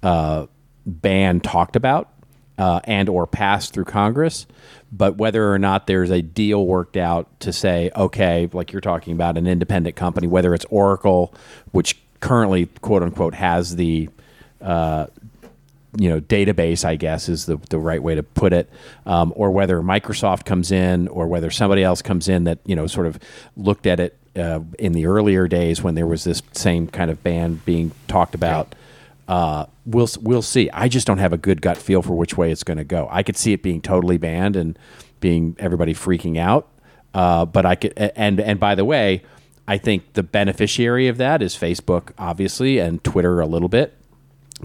uh, 0.03 0.47
ban 0.87 1.41
talked 1.41 1.77
about 1.77 2.11
uh, 2.59 2.81
and 2.85 3.09
or 3.09 3.27
passed 3.27 3.73
through 3.73 3.85
Congress. 3.85 4.47
But 4.91 5.17
whether 5.17 5.53
or 5.53 5.59
not 5.59 5.87
there's 5.87 6.11
a 6.11 6.23
deal 6.23 6.67
worked 6.67 6.97
out 6.97 7.29
to 7.41 7.53
say, 7.53 7.91
okay, 7.95 8.49
like 8.53 8.73
you're 8.73 8.81
talking 8.81 9.13
about, 9.13 9.37
an 9.37 9.47
independent 9.47 9.97
company, 9.97 10.27
whether 10.27 10.55
it's 10.55 10.65
Oracle, 10.71 11.35
which 11.73 11.99
currently 12.21 12.67
quote 12.81 13.03
unquote 13.03 13.35
has 13.35 13.77
the 13.77 14.09
uh, 14.61 15.07
you 15.97 16.09
know 16.09 16.21
database, 16.21 16.85
I 16.85 16.97
guess 16.97 17.29
is 17.29 17.47
the 17.47 17.57
the 17.71 17.79
right 17.79 18.03
way 18.03 18.15
to 18.15 18.23
put 18.23 18.53
it, 18.53 18.71
um, 19.07 19.33
or 19.37 19.51
whether 19.51 19.81
Microsoft 19.81 20.45
comes 20.45 20.73
in, 20.73 21.09
or 21.09 21.27
whether 21.27 21.51
somebody 21.51 21.83
else 21.83 22.03
comes 22.03 22.29
in 22.29 22.45
that 22.45 22.59
you 22.65 22.75
know 22.75 22.87
sort 22.87 23.07
of 23.07 23.19
looked 23.57 23.87
at 23.87 24.01
it 24.01 24.18
uh, 24.37 24.61
in 24.79 24.93
the 24.93 25.07
earlier 25.07 25.49
days 25.49 25.83
when 25.83 25.95
there 25.95 26.07
was 26.07 26.25
this 26.25 26.43
same 26.53 26.87
kind 26.89 27.11
of 27.11 27.23
ban 27.23 27.61
being 27.65 27.93
talked 28.07 28.35
about. 28.35 28.75
Uh, 29.27 29.67
we'll 29.85 30.09
we'll 30.21 30.43
see. 30.43 30.71
I 30.71 30.89
just 30.89 31.07
don't 31.07 31.19
have 31.19 31.33
a 31.33 31.39
good 31.39 31.61
gut 31.61 31.77
feel 31.77 32.03
for 32.03 32.15
which 32.15 32.37
way 32.37 32.51
it's 32.51 32.65
going 32.65 32.79
to 32.79 32.85
go. 32.85 33.09
I 33.11 33.23
could 33.23 33.37
see 33.37 33.53
it 33.53 33.63
being 33.63 33.83
totally 33.83 34.17
banned 34.17 34.57
and 34.57 34.79
being 35.21 35.57
everybody 35.59 35.95
freaking 35.95 36.39
out. 36.39 36.69
Uh, 37.13 37.45
but 37.45 37.67
I 37.67 37.75
could 37.75 37.93
and 37.97 38.41
and 38.41 38.59
by 38.59 38.75
the 38.75 38.85
way, 38.85 39.23
I 39.67 39.77
think 39.77 40.15
the 40.15 40.23
beneficiary 40.23 41.09
of 41.09 41.19
that 41.19 41.43
is 41.43 41.55
Facebook, 41.55 42.13
obviously, 42.19 42.79
and 42.79 43.03
Twitter 43.05 43.41
a 43.41 43.47
little 43.47 43.69
bit, 43.69 43.95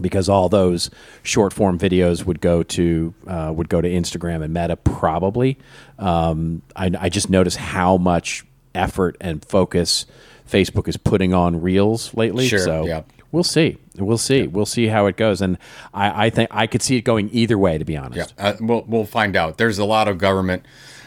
because 0.00 0.30
all 0.30 0.48
those 0.48 0.90
short 1.22 1.52
form 1.52 1.78
videos 1.78 2.24
would 2.24 2.40
go 2.40 2.62
to 2.62 3.12
uh, 3.26 3.52
would 3.54 3.68
go 3.68 3.80
to 3.80 3.88
Instagram 3.88 4.42
and 4.42 4.54
Meta 4.54 4.76
probably. 4.76 5.58
Um, 5.98 6.62
I, 6.74 6.90
I 6.98 7.08
just 7.10 7.28
notice 7.28 7.56
how 7.56 7.98
much 7.98 8.46
effort 8.74 9.16
and 9.20 9.44
focus 9.44 10.06
Facebook 10.48 10.88
is 10.88 10.96
putting 10.96 11.32
on 11.32 11.60
Reels 11.60 12.14
lately. 12.14 12.46
Sure, 12.48 12.58
so 12.58 12.86
yeah. 12.86 13.02
we'll 13.32 13.44
see. 13.44 13.78
We'll 13.96 14.18
see. 14.18 14.46
We'll 14.46 14.66
see 14.66 14.88
how 14.88 15.06
it 15.06 15.16
goes. 15.16 15.40
And 15.40 15.58
I, 15.92 16.26
I 16.26 16.30
think 16.30 16.50
I 16.52 16.66
could 16.66 16.82
see 16.82 16.96
it 16.96 17.02
going 17.02 17.30
either 17.32 17.58
way. 17.58 17.78
To 17.78 17.84
be 17.84 17.96
honest. 17.96 18.34
Yeah, 18.38 18.46
uh, 18.46 18.56
we'll 18.60 18.84
we'll 18.86 19.06
find 19.06 19.36
out. 19.36 19.58
There's 19.58 19.78
a 19.78 19.84
lot 19.84 20.08
of 20.08 20.18
government 20.18 20.64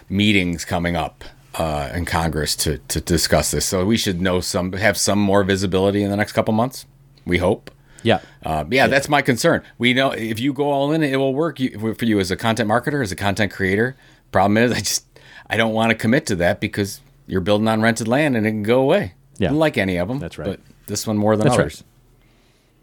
meetings 0.09 0.65
coming 0.65 0.95
up 0.95 1.23
uh, 1.55 1.91
in 1.93 2.05
Congress 2.05 2.55
to 2.57 2.79
to 2.79 3.01
discuss 3.01 3.51
this, 3.51 3.65
so 3.65 3.85
we 3.85 3.97
should 3.97 4.21
know 4.21 4.39
some, 4.39 4.73
have 4.73 4.97
some 4.97 5.19
more 5.19 5.43
visibility 5.43 6.03
in 6.03 6.09
the 6.09 6.17
next 6.17 6.31
couple 6.31 6.53
months. 6.53 6.85
We 7.25 7.37
hope. 7.37 7.71
Yeah. 8.03 8.21
Uh, 8.43 8.63
yeah, 8.69 8.87
that's 8.87 9.09
my 9.09 9.21
concern. 9.21 9.63
We 9.77 9.93
know 9.93 10.11
if 10.11 10.39
you 10.39 10.53
go 10.53 10.69
all 10.69 10.91
in, 10.91 11.03
it 11.03 11.17
will 11.17 11.33
work 11.33 11.57
for 11.57 12.05
you 12.05 12.19
as 12.19 12.31
a 12.31 12.37
content 12.37 12.69
marketer, 12.69 13.03
as 13.03 13.11
a 13.11 13.15
content 13.15 13.51
creator. 13.51 13.95
Problem 14.31 14.57
is, 14.57 14.71
I 14.71 14.79
just 14.79 15.05
I 15.49 15.57
don't 15.57 15.73
want 15.73 15.89
to 15.89 15.95
commit 15.95 16.25
to 16.27 16.35
that 16.37 16.59
because 16.59 17.01
you're 17.27 17.41
building 17.41 17.67
on 17.67 17.81
rented 17.81 18.07
land 18.07 18.35
and 18.35 18.45
it 18.45 18.51
can 18.51 18.63
go 18.63 18.81
away. 18.81 19.13
Yeah. 19.37 19.51
like 19.51 19.77
any 19.77 19.97
of 19.97 20.07
them. 20.07 20.17
That's 20.17 20.37
right. 20.39 20.47
But 20.47 20.59
this 20.87 21.05
one 21.05 21.17
more 21.17 21.35
than 21.35 21.45
That's 21.45 21.57
right. 21.57 21.65
others. 21.65 21.83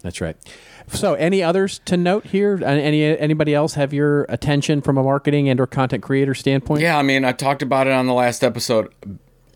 That's 0.03 0.21
right. 0.21 0.37
So, 0.89 1.15
any 1.15 1.43
others 1.43 1.81
to 1.87 1.97
note 1.97 2.27
here? 2.27 2.61
Any 2.63 3.03
anybody 3.19 3.55
else 3.55 3.73
have 3.75 3.95
your 3.95 4.25
attention 4.25 4.83
from 4.83 4.99
a 4.99 5.03
marketing 5.03 5.49
and 5.49 5.59
or 5.59 5.67
content 5.67 6.03
creator 6.03 6.35
standpoint? 6.35 6.83
Yeah, 6.83 6.99
I 6.99 7.03
mean, 7.03 7.25
I 7.25 7.33
talked 7.33 7.63
about 7.63 7.87
it 7.87 7.95
on 7.95 8.07
the 8.07 8.13
last 8.13 8.45
episode. 8.45 8.93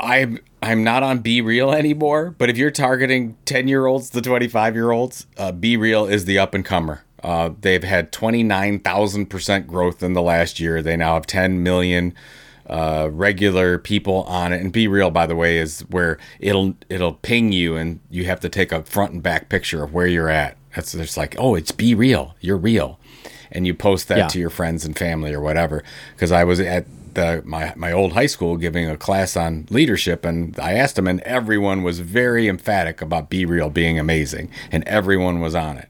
I'm 0.01 0.38
I'm 0.62 0.83
not 0.83 1.03
on 1.03 1.22
BeReal 1.22 1.74
anymore, 1.77 2.35
but 2.38 2.48
if 2.48 2.57
you're 2.57 2.70
targeting 2.70 3.37
10 3.44 3.68
year 3.68 3.85
olds 3.85 4.09
to 4.11 4.22
25 4.22 4.74
year 4.74 4.90
olds, 4.90 5.27
uh, 5.37 5.53
BeReal 5.53 6.11
is 6.11 6.24
the 6.24 6.38
up 6.38 6.55
and 6.55 6.64
comer. 6.64 7.05
Uh, 7.22 7.51
they've 7.61 7.85
had 7.85 8.12
29,000% 8.12 9.66
growth 9.66 10.03
in 10.03 10.12
the 10.14 10.22
last 10.22 10.61
year. 10.61 10.81
They 10.83 10.96
now 10.96 11.14
have 11.14 11.27
10 11.27 11.62
million 11.62 12.14
uh, 12.69 13.09
regular 13.11 13.79
people 13.79 14.23
on 14.25 14.53
it. 14.53 14.61
And 14.61 14.73
BeReal, 14.73 15.13
by 15.13 15.27
the 15.27 15.37
way, 15.37 15.59
is 15.59 15.81
where 15.91 16.19
it'll 16.39 16.75
it'll 16.89 17.15
ping 17.15 17.53
you 17.53 17.77
and 17.77 18.01
you 18.11 18.25
have 18.25 18.41
to 18.41 18.49
take 18.49 18.73
a 18.73 18.83
front 18.83 19.13
and 19.13 19.23
back 19.23 19.49
picture 19.49 19.83
of 19.83 19.93
where 19.95 20.07
you're 20.07 20.29
at. 20.29 20.57
That's 20.75 20.95
it's 20.95 21.17
like, 21.17 21.35
oh, 21.39 21.55
it's 21.55 21.73
BeReal. 21.73 22.35
You're 22.41 22.59
real. 22.59 23.01
And 23.51 23.67
you 23.67 23.75
post 23.75 24.09
that 24.09 24.19
Yeah. 24.19 24.29
to 24.29 24.39
your 24.39 24.51
friends 24.51 24.85
and 24.85 24.97
family 24.97 25.33
or 25.33 25.41
whatever. 25.41 25.83
Because 26.15 26.31
I 26.31 26.45
was 26.45 26.61
at 26.61 26.87
the 27.15 27.43
my 27.45 27.73
my 27.75 27.91
old 27.91 28.13
high 28.13 28.27
school 28.27 28.57
giving 28.57 28.89
a 28.89 28.97
class 28.97 29.37
on 29.37 29.67
leadership, 29.71 30.25
and 30.25 30.59
I 30.61 30.75
asked 30.75 30.97
them, 30.97 31.09
and 31.09 31.21
everyone 31.23 31.83
was 31.83 32.01
very 32.01 32.49
emphatic 32.49 33.01
about 33.01 33.31
BeReal 33.31 33.73
being 33.73 33.99
amazing, 33.99 34.51
and 34.71 34.85
everyone 34.87 35.41
was 35.41 35.55
on 35.55 35.79
it 35.79 35.89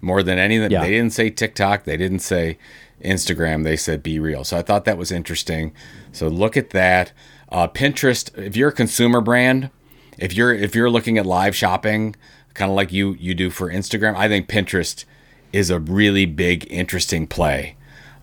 more 0.00 0.22
than 0.22 0.38
anything. 0.38 0.70
Yeah. 0.70 0.82
They 0.82 0.90
didn't 0.90 1.12
say 1.12 1.30
TikTok, 1.30 1.84
they 1.84 1.96
didn't 1.96 2.20
say 2.20 2.58
Instagram, 3.04 3.64
they 3.64 3.76
said 3.76 4.02
BeReal. 4.02 4.44
So 4.46 4.56
I 4.56 4.62
thought 4.62 4.84
that 4.84 4.98
was 4.98 5.10
interesting. 5.10 5.72
So 6.12 6.28
look 6.28 6.56
at 6.56 6.70
that. 6.70 7.12
Uh, 7.48 7.68
Pinterest, 7.68 8.36
if 8.38 8.56
you're 8.56 8.68
a 8.70 8.72
consumer 8.72 9.20
brand, 9.20 9.70
if 10.18 10.34
you're 10.34 10.54
if 10.54 10.74
you're 10.74 10.90
looking 10.90 11.18
at 11.18 11.26
live 11.26 11.54
shopping, 11.56 12.14
kind 12.54 12.70
of 12.70 12.76
like 12.76 12.92
you 12.92 13.14
you 13.18 13.34
do 13.34 13.50
for 13.50 13.70
Instagram, 13.70 14.14
I 14.16 14.28
think 14.28 14.48
Pinterest 14.48 15.04
is 15.52 15.68
a 15.70 15.78
really 15.78 16.24
big, 16.26 16.66
interesting 16.70 17.26
play. 17.26 17.76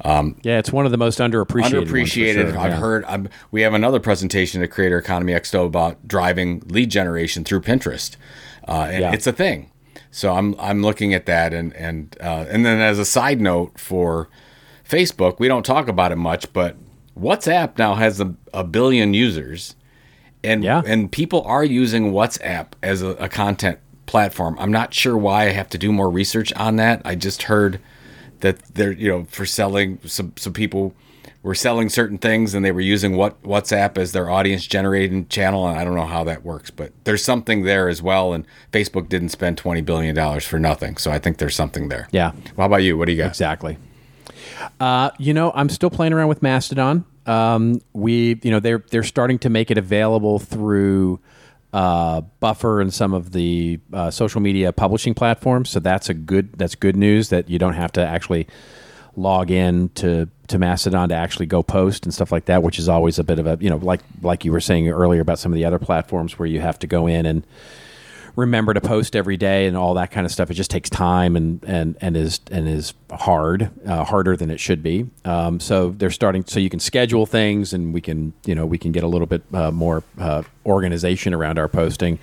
Yeah, 0.04 0.58
it's 0.60 0.72
one 0.72 0.86
of 0.86 0.92
the 0.92 0.98
most 0.98 1.20
underappreciated. 1.20 1.86
Underappreciated. 1.86 2.34
sure, 2.52 2.58
I've 2.58 2.72
yeah. 2.72 2.80
heard. 2.80 3.06
I'm, 3.06 3.30
we 3.52 3.62
have 3.62 3.74
another 3.74 4.00
presentation 4.00 4.64
at 4.64 4.72
Creator 4.72 4.98
Economy 4.98 5.34
Expo 5.34 5.66
about 5.66 6.08
driving 6.08 6.64
lead 6.68 6.90
generation 6.90 7.44
through 7.44 7.62
Pinterest, 7.62 8.16
uh, 8.68 8.88
and 8.90 9.02
Yeah. 9.02 9.12
it's 9.12 9.28
a 9.28 9.34
thing. 9.34 9.72
So 10.10 10.34
I'm 10.34 10.56
I'm 10.58 10.82
looking 10.82 11.14
at 11.14 11.26
that, 11.26 11.54
and 11.54 11.76
and 11.76 12.16
uh, 12.22 12.46
and 12.50 12.66
then 12.66 12.80
as 12.80 12.98
a 12.98 13.06
side 13.06 13.42
note 13.42 13.78
for 13.80 14.30
Facebook, 14.88 15.38
we 15.40 15.48
don't 15.48 15.66
talk 15.66 15.88
about 15.88 16.12
it 16.12 16.16
much, 16.16 16.52
but 16.54 16.78
WhatsApp 17.18 17.78
now 17.78 17.96
has 17.96 18.20
a, 18.20 18.34
a 18.54 18.64
billion 18.64 19.14
users, 19.14 19.76
and 20.44 20.64
Yeah. 20.64 20.82
and 20.86 21.12
people 21.12 21.42
are 21.44 21.64
using 21.64 22.12
WhatsApp 22.12 22.68
as 22.84 23.02
a, 23.02 23.10
a 23.12 23.30
content 23.30 23.80
platform. 24.06 24.56
I'm 24.60 24.72
not 24.72 24.94
sure 24.94 25.18
why 25.18 25.44
I 25.44 25.50
have 25.52 25.70
to 25.70 25.78
do 25.78 25.92
more 25.92 26.10
research 26.10 26.52
on 26.54 26.78
that. 26.78 27.02
I 27.06 27.16
just 27.16 27.44
heard 27.44 27.80
that 28.40 28.58
they're 28.74 28.92
you 28.94 29.10
know 29.10 29.26
for 29.30 29.46
selling 29.46 30.00
some 30.06 30.34
some 30.38 30.54
people 30.54 30.94
were 31.44 31.56
selling 31.56 31.88
certain 31.88 32.18
things 32.18 32.54
and 32.54 32.66
they 32.66 32.72
were 32.72 32.82
using 32.82 33.16
what 33.16 33.42
WhatsApp 33.44 33.98
as 33.98 34.12
their 34.12 34.30
audience 34.30 34.66
generating 34.68 35.26
channel 35.28 35.68
and 35.68 35.78
I 35.80 35.84
don't 35.86 35.96
know 35.96 36.06
how 36.06 36.24
that 36.26 36.44
works 36.44 36.70
but 36.72 36.92
there's 37.06 37.24
something 37.24 37.64
there 37.64 37.88
as 37.88 38.02
well 38.02 38.34
and 38.34 38.46
Facebook 38.74 39.08
didn't 39.10 39.30
spend 39.30 39.58
20 39.58 39.80
billion 39.82 40.16
dollars 40.16 40.46
for 40.46 40.60
nothing 40.60 40.98
so 40.98 41.12
I 41.12 41.20
think 41.20 41.38
there's 41.38 41.56
something 41.56 41.88
there. 41.90 42.08
Yeah. 42.12 42.32
Well, 42.32 42.44
how 42.60 42.66
about 42.66 42.84
you? 42.84 42.98
What 42.98 43.06
do 43.06 43.12
you 43.14 43.18
got? 43.20 43.28
Exactly. 43.28 43.78
Uh, 44.80 45.12
you 45.18 45.34
know, 45.34 45.52
I'm 45.54 45.70
still 45.70 45.90
playing 45.90 46.14
around 46.14 46.28
with 46.28 46.42
Mastodon. 46.42 47.06
Um, 47.26 47.82
we, 47.94 48.40
you 48.44 48.52
know, 48.52 48.60
they're 48.60 48.84
they're 48.90 49.04
starting 49.04 49.40
to 49.40 49.50
make 49.50 49.72
it 49.72 49.78
available 49.78 50.40
through 50.40 51.20
uh, 51.74 52.22
Buffer 52.40 52.82
and 52.82 52.94
some 52.94 53.14
of 53.14 53.32
the 53.32 53.80
uh, 53.94 54.10
social 54.12 54.42
media 54.42 54.72
publishing 54.72 55.14
platforms. 55.14 55.70
So 55.70 55.80
that's 55.80 56.10
a 56.10 56.14
good 56.14 56.54
that's 56.54 56.76
good 56.76 56.96
news 56.96 57.30
that 57.30 57.50
you 57.50 57.60
don't 57.60 57.74
have 57.74 57.92
to 57.94 58.06
actually 58.06 58.48
log 59.16 59.52
in 59.52 59.90
to 59.90 60.30
to 60.48 60.58
Mastodon 60.58 61.10
to 61.10 61.16
actually 61.16 61.46
go 61.46 61.62
post 61.62 62.06
and 62.06 62.14
stuff 62.14 62.32
like 62.32 62.46
that, 62.46 62.64
which 62.64 62.80
is 62.80 62.90
always 62.90 63.20
a 63.20 63.24
bit 63.24 63.38
of 63.38 63.46
a 63.46 63.58
you 63.60 63.70
know 63.70 63.78
like 63.78 64.02
like 64.22 64.46
you 64.46 64.52
were 64.52 64.62
saying 64.62 64.90
earlier 64.90 65.22
about 65.22 65.40
some 65.40 65.52
of 65.52 65.56
the 65.56 65.66
other 65.66 65.80
platforms 65.80 66.40
where 66.40 66.48
you 66.48 66.62
have 66.62 66.80
to 66.80 66.88
go 66.88 67.06
in 67.06 67.26
and 67.26 67.46
remember 68.36 68.74
to 68.74 68.82
post 68.82 69.16
every 69.16 69.38
day 69.38 69.68
and 69.68 69.76
all 69.76 69.94
that 69.96 70.12
kind 70.12 70.26
of 70.26 70.32
stuff. 70.32 70.50
It 70.52 70.56
just 70.56 70.72
takes 70.72 70.90
time 70.90 71.36
and 71.36 71.64
and 71.66 71.98
and 72.02 72.18
is 72.18 72.40
and 72.52 72.68
is 72.68 72.94
hard, 73.12 73.72
uh, 73.88 74.04
harder 74.04 74.36
than 74.36 74.52
it 74.52 74.60
should 74.60 74.84
be. 74.84 75.08
Um, 75.26 75.60
so 75.60 75.92
they're 75.92 76.12
starting. 76.12 76.44
So 76.46 76.60
you 76.60 76.70
can 76.70 76.80
schedule 76.80 77.26
things, 77.26 77.74
and 77.74 77.94
we 77.94 78.02
can 78.02 78.34
you 78.46 78.56
know 78.56 78.66
we 78.66 78.78
can 78.78 78.92
get 78.92 79.04
a 79.04 79.08
little 79.08 79.28
bit 79.28 79.44
uh, 79.54 79.72
more 79.72 80.04
uh, 80.18 80.44
organization 80.66 81.34
around 81.34 81.60
our 81.60 81.68
posting. 81.68 82.20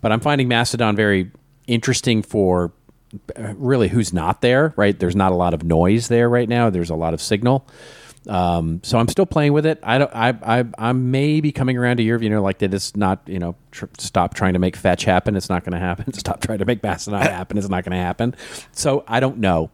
But 0.00 0.12
I'm 0.12 0.20
finding 0.20 0.48
Mastodon 0.48 0.96
very 0.96 1.30
interesting 1.66 2.22
for 2.22 2.72
uh, 3.36 3.54
really 3.56 3.88
who's 3.88 4.12
not 4.12 4.40
there. 4.40 4.72
Right, 4.76 4.98
there's 4.98 5.16
not 5.16 5.32
a 5.32 5.36
lot 5.36 5.54
of 5.54 5.64
noise 5.64 6.08
there 6.08 6.28
right 6.28 6.48
now. 6.48 6.70
There's 6.70 6.90
a 6.90 6.96
lot 6.96 7.14
of 7.14 7.20
signal. 7.20 7.66
Um, 8.28 8.80
so 8.82 8.98
I'm 8.98 9.08
still 9.08 9.26
playing 9.26 9.52
with 9.52 9.64
it. 9.66 9.80
I 9.82 9.98
don't. 9.98 10.10
I. 10.14 10.28
I. 10.42 10.64
I 10.78 10.92
may 10.92 11.40
be 11.40 11.52
coming 11.52 11.76
around 11.76 11.96
to 11.98 12.02
your. 12.02 12.18
view. 12.18 12.28
You 12.28 12.34
know, 12.36 12.42
like 12.42 12.58
that. 12.58 12.74
It's 12.74 12.94
not. 12.96 13.20
You 13.26 13.38
know, 13.38 13.56
tr- 13.70 13.86
stop 13.98 14.34
trying 14.34 14.52
to 14.52 14.58
make 14.58 14.76
fetch 14.76 15.04
happen. 15.04 15.36
It's 15.36 15.48
not 15.48 15.64
going 15.64 15.72
to 15.72 15.78
happen. 15.78 16.12
Stop 16.20 16.40
trying 16.42 16.58
to 16.58 16.64
make 16.64 16.82
Mastodon 16.82 17.22
happen. 17.22 17.56
It's 17.56 17.68
not 17.68 17.84
going 17.84 17.96
to 17.96 18.02
happen. 18.02 18.34
So 18.72 19.04
I 19.08 19.20
don't 19.20 19.38
know. 19.38 19.70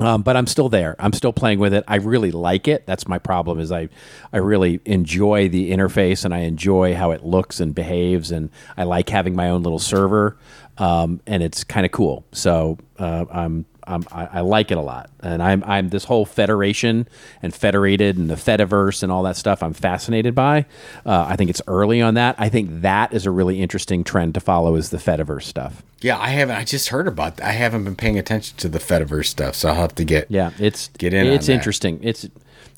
Um, 0.00 0.22
but 0.22 0.36
I'm 0.36 0.48
still 0.48 0.68
there. 0.68 0.96
I'm 0.98 1.12
still 1.12 1.32
playing 1.32 1.60
with 1.60 1.72
it. 1.72 1.84
I 1.86 1.96
really 1.96 2.32
like 2.32 2.66
it. 2.66 2.84
That's 2.84 3.06
my 3.06 3.18
problem. 3.18 3.60
Is 3.60 3.70
I, 3.70 3.88
I 4.32 4.38
really 4.38 4.80
enjoy 4.84 5.48
the 5.48 5.70
interface 5.70 6.24
and 6.24 6.34
I 6.34 6.40
enjoy 6.40 6.94
how 6.96 7.12
it 7.12 7.24
looks 7.24 7.60
and 7.60 7.74
behaves, 7.74 8.32
and 8.32 8.50
I 8.76 8.84
like 8.84 9.08
having 9.08 9.36
my 9.36 9.50
own 9.50 9.62
little 9.62 9.78
server, 9.78 10.36
um, 10.78 11.20
and 11.28 11.44
it's 11.44 11.62
kind 11.62 11.86
of 11.86 11.92
cool. 11.92 12.24
So 12.32 12.78
uh, 12.98 13.26
I'm 13.30 13.66
um, 13.86 14.06
I, 14.10 14.26
I, 14.26 14.40
like 14.40 14.70
it 14.70 14.78
a 14.78 14.80
lot, 14.80 15.10
and 15.20 15.42
I'm 15.42 15.62
I'm 15.64 15.90
this 15.90 16.04
whole 16.04 16.24
federation 16.24 17.06
and 17.42 17.54
federated 17.54 18.16
and 18.16 18.30
the 18.30 18.34
Fediverse 18.34 19.02
and 19.02 19.12
all 19.12 19.22
that 19.24 19.36
stuff. 19.36 19.62
I'm 19.62 19.74
fascinated 19.74 20.34
by. 20.34 20.66
Uh, 21.04 21.26
I 21.28 21.36
think 21.36 21.50
it's 21.50 21.62
early 21.66 22.00
on 22.00 22.14
that. 22.14 22.36
I 22.38 22.48
think 22.48 22.82
that 22.82 23.12
is 23.12 23.26
a 23.26 23.30
really 23.30 23.60
interesting 23.60 24.04
trend 24.04 24.34
to 24.34 24.40
follow 24.40 24.74
is 24.76 24.90
the 24.90 24.96
Fediverse 24.96 25.44
stuff. 25.44 25.82
Yeah, 26.00 26.18
I 26.18 26.28
haven't. 26.28 26.56
I 26.56 26.64
just 26.64 26.88
heard 26.88 27.06
about. 27.06 27.36
That. 27.36 27.46
I 27.46 27.52
haven't 27.52 27.84
been 27.84 27.96
paying 27.96 28.18
attention 28.18 28.56
to 28.58 28.68
the 28.68 28.78
Fediverse 28.78 29.26
stuff, 29.26 29.54
so 29.54 29.68
I'll 29.68 29.74
have 29.74 29.94
to 29.96 30.04
get. 30.04 30.30
Yeah, 30.30 30.52
it's 30.58 30.88
get 30.98 31.12
in. 31.12 31.26
It's 31.26 31.48
interesting. 31.48 31.98
It's 32.02 32.26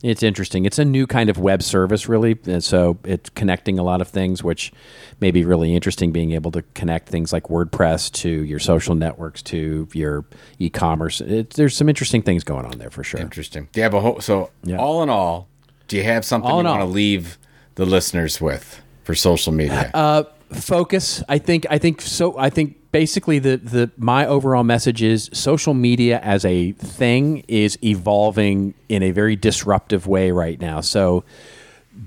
it's 0.03 0.23
interesting. 0.23 0.65
It's 0.65 0.79
a 0.79 0.85
new 0.85 1.07
kind 1.07 1.31
of 1.31 1.39
web 1.39 1.63
service, 1.63 2.09
really. 2.09 2.39
And 2.47 2.63
so 2.63 2.99
it's 3.05 3.31
connecting 3.31 3.79
a 3.79 3.83
lot 3.83 4.01
of 4.01 4.09
things, 4.09 4.43
which 4.43 4.73
may 5.21 5.31
be 5.31 5.45
really 5.45 5.75
interesting. 5.75 6.13
Being 6.13 6.33
able 6.33 6.51
to 6.53 6.63
connect 6.75 7.09
things 7.09 7.33
like 7.33 7.45
WordPress 7.45 8.13
to 8.13 8.29
your 8.29 8.59
social 8.59 8.95
networks 8.95 9.43
to 9.43 9.89
your 9.93 10.25
e-commerce. 10.59 11.23
There's 11.25 11.77
some 11.77 11.89
interesting 11.89 12.23
things 12.23 12.45
going 12.45 12.67
on 12.67 12.79
there 12.79 12.91
for 12.91 13.05
sure. 13.05 13.21
Interesting. 13.21 13.69
Do 13.73 13.81
you 13.81 13.85
have 13.85 13.95
a 13.95 14.01
whole? 14.01 14.21
So 14.21 14.51
yeah. 14.65 14.77
all 14.77 15.03
in 15.03 15.11
all, 15.11 15.49
do 15.89 15.97
you 15.97 16.03
have 16.05 16.25
something 16.25 16.51
all 16.51 16.63
you 16.63 16.69
want 16.69 16.81
to 16.81 16.87
leave 16.87 17.39
the 17.77 17.87
listeners 17.87 18.41
with 18.41 18.83
for 19.05 19.15
social 19.15 19.53
media? 19.53 19.91
Uh, 19.95 20.25
focus. 20.53 21.23
I 21.29 21.39
think. 21.39 21.67
I 21.71 21.79
think 21.79 22.01
so. 22.01 22.39
I 22.39 22.51
think 22.51 22.91
basically 22.93 23.39
the 23.39 23.57
the 23.57 23.91
my 23.97 24.27
overall 24.27 24.65
message 24.65 25.03
is 25.03 25.29
social 25.33 25.75
media 25.75 26.19
as 26.21 26.45
a 26.45 26.73
thing 26.73 27.45
is 27.49 27.79
evolving 27.85 28.75
in 28.89 29.03
a 29.03 29.11
very 29.11 29.37
disruptive 29.37 30.07
way 30.07 30.31
right 30.31 30.61
now. 30.61 30.81
So 30.81 31.25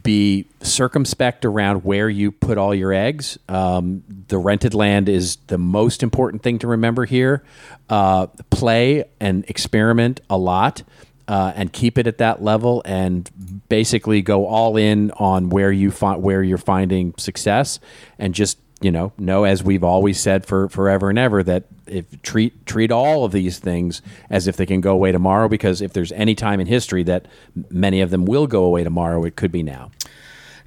be 0.03 0.47
circumspect 0.61 1.45
around 1.45 1.83
where 1.83 2.09
you 2.09 2.31
put 2.31 2.57
all 2.57 2.75
your 2.75 2.93
eggs. 2.93 3.37
Um, 3.47 4.03
the 4.27 4.37
rented 4.37 4.73
land 4.73 5.09
is 5.09 5.37
the 5.47 5.57
most 5.57 6.03
important 6.03 6.43
thing 6.43 6.59
to 6.59 6.67
remember 6.67 7.05
here. 7.05 7.43
Uh, 7.89 8.27
play 8.49 9.05
and 9.19 9.45
experiment 9.47 10.21
a 10.29 10.37
lot. 10.37 10.83
Uh, 11.29 11.53
and 11.55 11.71
keep 11.71 11.99
it 11.99 12.07
at 12.07 12.17
that 12.17 12.41
level, 12.41 12.81
and 12.85 13.29
basically 13.69 14.19
go 14.19 14.47
all 14.47 14.75
in 14.75 15.11
on 15.11 15.49
where 15.49 15.71
you 15.71 15.91
find 15.91 16.23
where 16.23 16.41
you're 16.41 16.57
finding 16.57 17.13
success, 17.17 17.79
and 18.17 18.33
just 18.33 18.57
you 18.81 18.91
know, 18.91 19.11
know 19.17 19.43
as 19.43 19.63
we've 19.63 19.83
always 19.83 20.19
said 20.19 20.45
for 20.45 20.69
forever 20.69 21.09
and 21.09 21.19
ever 21.19 21.43
that 21.43 21.65
if 21.85 22.21
treat 22.21 22.65
treat 22.65 22.91
all 22.91 23.25
of 23.25 23.31
these 23.31 23.59
things 23.59 24.01
as 24.29 24.47
if 24.47 24.57
they 24.57 24.65
can 24.65 24.81
go 24.81 24.93
away 24.93 25.11
tomorrow 25.11 25.47
because 25.47 25.81
if 25.81 25.93
there's 25.93 26.11
any 26.13 26.33
time 26.33 26.59
in 26.59 26.67
history 26.67 27.03
that 27.03 27.27
many 27.69 28.01
of 28.01 28.09
them 28.09 28.25
will 28.25 28.47
go 28.47 28.63
away 28.63 28.83
tomorrow, 28.83 29.23
it 29.25 29.35
could 29.35 29.51
be 29.51 29.63
now. 29.63 29.91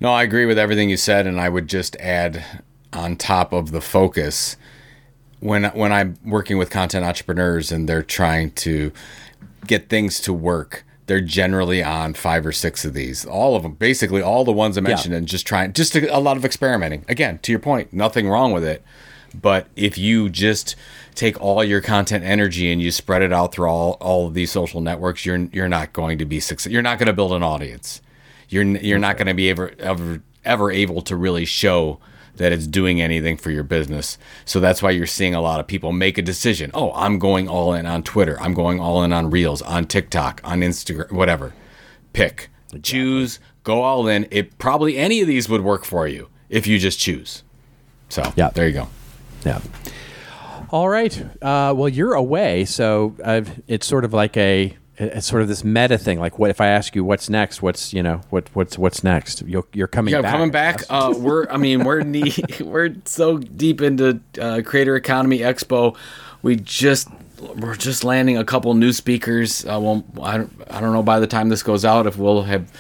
No, 0.01 0.13
I 0.13 0.25
agree 0.25 0.47
with 0.47 0.59
everything 0.59 0.91
you 0.91 0.97
said, 0.97 1.27
and 1.27 1.41
I 1.41 1.49
would 1.49 1.69
just 1.69 1.97
add 1.97 2.63
on 2.93 3.17
top 3.17 3.53
of 3.53 3.71
the 3.71 3.81
focus 3.81 4.57
when 5.41 5.65
when 5.65 5.93
I'm 5.93 6.19
working 6.25 6.59
with 6.59 6.71
content 6.71 7.05
entrepreneurs 7.05 7.73
and 7.73 7.89
they're 7.89 8.03
trying 8.03 8.51
to 8.53 8.93
get 9.79 9.89
things 9.89 10.21
to 10.21 10.33
work 10.33 10.85
they're 11.07 11.21
generally 11.21 11.83
on 11.83 12.15
five 12.15 12.47
or 12.47 12.53
six 12.53 12.85
of 12.85 12.95
these. 12.95 13.25
All 13.27 13.57
of 13.57 13.65
them, 13.65 13.75
basically 13.75 14.23
all 14.23 14.45
the 14.45 14.53
ones 14.53 14.79
I 14.79 14.81
mentioned, 14.81 15.13
yeah. 15.13 15.19
and 15.19 15.27
just 15.27 15.47
trying, 15.47 15.73
just 15.73 15.95
a, 15.97 16.17
a 16.17 16.21
lot 16.21 16.37
of 16.37 16.45
experimenting. 16.45 17.05
Again, 17.09 17.39
to 17.41 17.53
your 17.53 17.59
point, 17.59 17.93
nothing 17.93 18.29
wrong 18.29 18.53
with 18.53 18.65
it. 18.65 18.83
But 19.35 19.67
if 19.77 19.99
you 19.99 20.29
just 20.29 20.77
take 21.15 21.41
all 21.41 21.65
your 21.65 21.81
content 21.81 22.25
energy 22.25 22.71
and 22.71 22.81
you 22.81 22.91
spread 22.91 23.23
it 23.23 23.33
out 23.33 23.53
through 23.53 23.69
all, 23.69 23.93
all 24.01 24.27
of 24.27 24.35
these 24.35 24.53
social 24.53 24.81
networks, 24.81 25.27
you're 25.27 25.49
you're 25.53 25.69
not 25.69 25.93
going 25.93 26.19
to 26.19 26.25
be 26.25 26.39
success. 26.39 26.73
You're 26.73 26.83
not 26.83 26.99
going 26.99 27.07
to 27.07 27.13
build 27.13 27.33
an 27.33 27.43
audience. 27.43 28.01
You're 28.49 28.65
you're 28.65 28.99
not 28.99 29.17
going 29.17 29.29
to 29.29 29.35
be 29.35 29.51
ever 29.51 29.73
ever 29.79 30.23
ever 30.45 30.71
able 30.71 31.03
to 31.03 31.17
really 31.17 31.47
show 31.47 31.99
that 32.37 32.53
it's 32.53 32.67
doing 32.67 33.01
anything 33.01 33.37
for 33.37 33.51
your 33.51 33.63
business. 33.63 34.19
So 34.45 34.61
that's 34.61 34.83
why 34.83 34.91
you're 34.91 35.07
seeing 35.07 35.35
a 35.35 35.41
lot 35.41 35.61
of 35.61 35.67
people 35.67 35.93
make 35.93 36.19
a 36.19 36.23
decision. 36.23 36.71
Oh, 36.75 36.93
I'm 36.95 37.19
going 37.19 37.49
all 37.49 37.75
in 37.75 37.87
on 37.87 38.03
Twitter. 38.03 38.41
I'm 38.41 38.55
going 38.55 38.81
all 38.81 39.03
in 39.03 39.13
on 39.13 39.31
Reels, 39.31 39.63
on 39.63 39.87
TikTok, 39.87 40.41
on 40.45 40.61
Instagram, 40.61 41.13
whatever. 41.13 41.53
Pick, 42.13 42.51
exactly. 42.67 42.81
choose, 42.81 43.41
go 43.65 43.83
all 43.83 44.09
in. 44.09 44.27
It 44.31 44.59
probably 44.59 44.97
any 44.97 45.21
of 45.21 45.27
these 45.27 45.49
would 45.49 45.63
work 45.63 45.85
for 45.85 46.07
you 46.09 46.29
if 46.49 46.67
you 46.67 46.79
just 46.79 46.99
choose. 46.99 47.43
So 48.09 48.33
yeah, 48.37 48.51
there 48.51 48.67
you 48.67 48.75
go. 48.75 48.89
Yeah. 49.45 49.61
All 50.71 50.89
right. 50.89 51.19
Uh, 51.43 51.75
well, 51.77 51.89
you're 51.89 52.15
away, 52.15 52.65
so 52.65 53.15
I've, 53.25 53.61
it's 53.67 53.87
sort 53.87 54.05
of 54.05 54.15
like 54.15 54.37
a 54.39 54.77
it's 54.99 55.27
sort 55.27 55.43
of 55.43 55.49
this 55.49 55.65
meta 55.65 55.97
thing. 55.97 56.21
Like, 56.21 56.39
what 56.39 56.51
if 56.51 56.61
I 56.61 56.67
ask 56.67 56.95
you 56.95 57.05
what's 57.05 57.31
next? 57.31 57.63
What's 57.63 57.93
you 57.93 58.03
know 58.03 58.21
what 58.31 58.49
what's 58.55 58.77
what's 58.77 59.03
next? 59.03 59.43
You're, 59.43 59.65
you're 59.73 59.89
coming. 59.89 60.13
Yeah, 60.13 60.23
back. 60.23 60.33
coming 60.33 60.51
back. 60.51 60.83
Uh, 60.91 61.15
we're 61.19 61.49
I 61.51 61.57
mean 61.57 61.85
we're 61.85 62.03
knee, 62.03 62.35
we're 62.61 62.95
so 63.05 63.39
deep 63.39 63.81
into 63.81 64.21
uh, 64.41 64.63
Creator 64.65 64.97
Economy 64.97 65.39
Expo. 65.39 65.97
We 66.43 66.57
just 66.57 67.09
we're 67.57 67.75
just 67.75 68.05
landing 68.05 68.37
a 68.37 68.45
couple 68.45 68.73
new 68.75 68.93
speakers. 68.93 69.65
Uh, 69.65 69.81
well, 69.81 70.05
I 70.23 70.39
don't, 70.39 70.53
I 70.71 70.81
don't 70.81 70.93
know 70.93 71.03
by 71.03 71.21
the 71.21 71.27
time 71.27 71.49
this 71.49 71.63
goes 71.63 71.85
out 71.85 72.07
if 72.07 72.17
we'll 72.17 72.43
have 72.43 72.71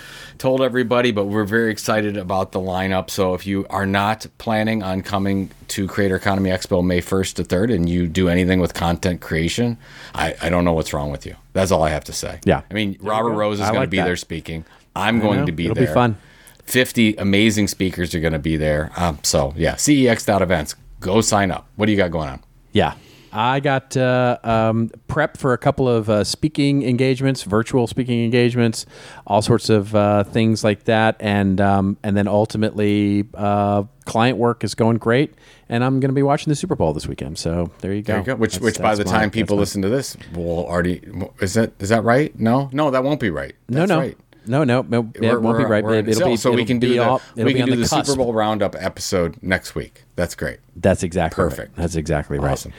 told 0.43 0.61
everybody, 0.61 1.13
but 1.13 1.27
we're 1.27 1.45
very 1.45 1.71
excited 1.71 2.17
about 2.17 2.51
the 2.51 2.59
lineup. 2.59 3.11
So 3.11 3.35
if 3.35 3.47
you 3.47 3.65
are 3.71 3.87
not 3.87 4.27
planning 4.39 4.83
on 4.83 5.01
coming 5.03 5.53
to 5.69 5.87
Creator 5.87 6.17
Economy 6.17 6.51
Expo 6.51 6.85
May 6.85 7.01
1st 7.01 7.35
to 7.35 7.45
3rd 7.45 7.73
and 7.73 7.89
you 7.89 8.09
do 8.09 8.29
anything 8.29 8.59
with 8.59 8.75
content 8.75 9.21
creation, 9.21 9.79
I, 10.17 10.35
I 10.43 10.49
don't 10.49 10.65
know 10.65 10.73
what's 10.73 10.93
wrong 10.93 11.13
with 11.13 11.25
you. 11.27 11.37
That's 11.53 11.71
all 11.71 11.85
I 11.85 11.91
have 11.91 12.03
to 12.05 12.13
say. 12.13 12.41
Yeah. 12.45 12.63
I 12.69 12.75
mean, 12.75 12.99
Robert 13.01 13.31
Rose 13.31 13.61
is 13.61 13.67
going 13.67 13.77
like 13.77 13.87
to 13.87 13.91
be 13.91 13.99
that. 13.99 14.05
there 14.05 14.17
speaking. 14.17 14.65
I'm 14.97 15.21
going 15.21 15.47
to 15.47 15.53
be 15.53 15.67
It'll 15.67 15.77
there. 15.77 15.85
It'll 15.85 15.93
be 15.93 15.95
fun. 15.95 16.19
50 16.65 17.15
amazing 17.19 17.69
speakers 17.69 18.13
are 18.13 18.21
going 18.21 18.33
to 18.33 18.41
be 18.41 18.57
there. 18.57 18.91
Um, 18.97 19.21
so, 19.23 19.55
yeah, 19.57 19.77
CEX.events. 19.77 20.75
Go 20.99 21.21
sign 21.21 21.53
up. 21.53 21.69
What 21.77 21.87
do 21.87 21.93
you 21.93 21.99
got 21.99 22.11
going 22.11 22.29
on? 22.29 22.43
Yeah. 22.73 22.95
I 23.33 23.61
got 23.61 23.97
uh, 23.97 24.39
um, 24.45 24.91
prep 25.09 25.39
for 25.39 25.53
a 25.55 25.59
couple 25.59 25.89
of 25.89 26.11
uh, 26.11 26.23
speaking 26.25 26.83
engagements, 26.83 27.45
virtual 27.45 27.87
speaking 27.87 28.23
engagements, 28.25 28.85
all 29.27 29.41
sorts 29.41 29.71
of 29.71 29.95
uh, 29.95 30.25
things 30.25 30.63
like 30.63 30.85
that, 30.85 31.17
and 31.19 31.61
um, 31.61 31.97
and 32.03 32.17
then 32.17 32.29
ultimately 32.29 33.27
uh, 33.35 33.85
client 34.05 34.37
work 34.37 34.65
is 34.65 34.75
going 34.75 34.99
great, 34.99 35.35
and 35.69 35.83
I'm 35.83 35.99
going 36.01 36.11
to 36.11 36.15
be 36.15 36.23
watching 36.23 36.51
the 36.51 36.57
Super 36.57 36.77
Bowl 36.77 36.93
this 36.93 37.07
weekend. 37.07 37.39
So 37.39 37.71
there 37.81 37.95
you 37.95 38.03
go. 38.03 38.13
There 38.13 38.21
you 38.21 38.27
go. 38.27 38.35
Which 38.37 38.53
that's, 38.53 38.65
which 38.65 38.75
that's 38.77 38.83
by 38.83 38.95
the 38.95 39.05
my, 39.07 39.19
time 39.19 39.31
people 39.31 39.57
listen 39.57 39.81
to 39.83 39.89
this 39.89 40.17
will 40.35 40.67
already 40.67 41.01
is 41.41 41.55
that 41.55 41.73
is 41.79 41.89
that 41.89 42.05
right? 42.05 42.39
No, 42.39 42.69
no, 42.73 42.91
that 42.91 43.03
won't 43.03 43.21
be 43.21 43.31
right. 43.31 43.55
That's 43.69 43.89
no, 43.89 43.97
no. 43.97 44.01
Right. 44.01 44.19
No, 44.47 44.65
no, 44.65 44.83
no 44.83 45.11
it 45.15 45.41
won't 45.41 45.59
be 45.59 45.65
right. 45.65 45.85
It'll 45.85 46.15
so, 46.15 46.27
be 46.27 46.37
so 46.37 46.53
we 46.53 46.65
can 46.65 46.79
do 46.79 46.91
the, 46.91 46.99
all, 46.99 47.23
we 47.37 47.55
can 47.55 47.67
do 47.67 47.77
the, 47.77 47.83
the 47.83 47.87
Super 48.05 48.17
Bowl 48.17 48.33
roundup 48.33 48.75
episode 48.79 49.37
next 49.43 49.75
week. 49.75 50.05
That's 50.17 50.35
great. 50.35 50.59
That's 50.77 51.03
exactly 51.03 51.43
perfect. 51.43 51.77
Right. 51.77 51.83
That's 51.83 51.97
exactly 51.97 52.39
right. 52.39 52.53
Awesome. 52.53 52.73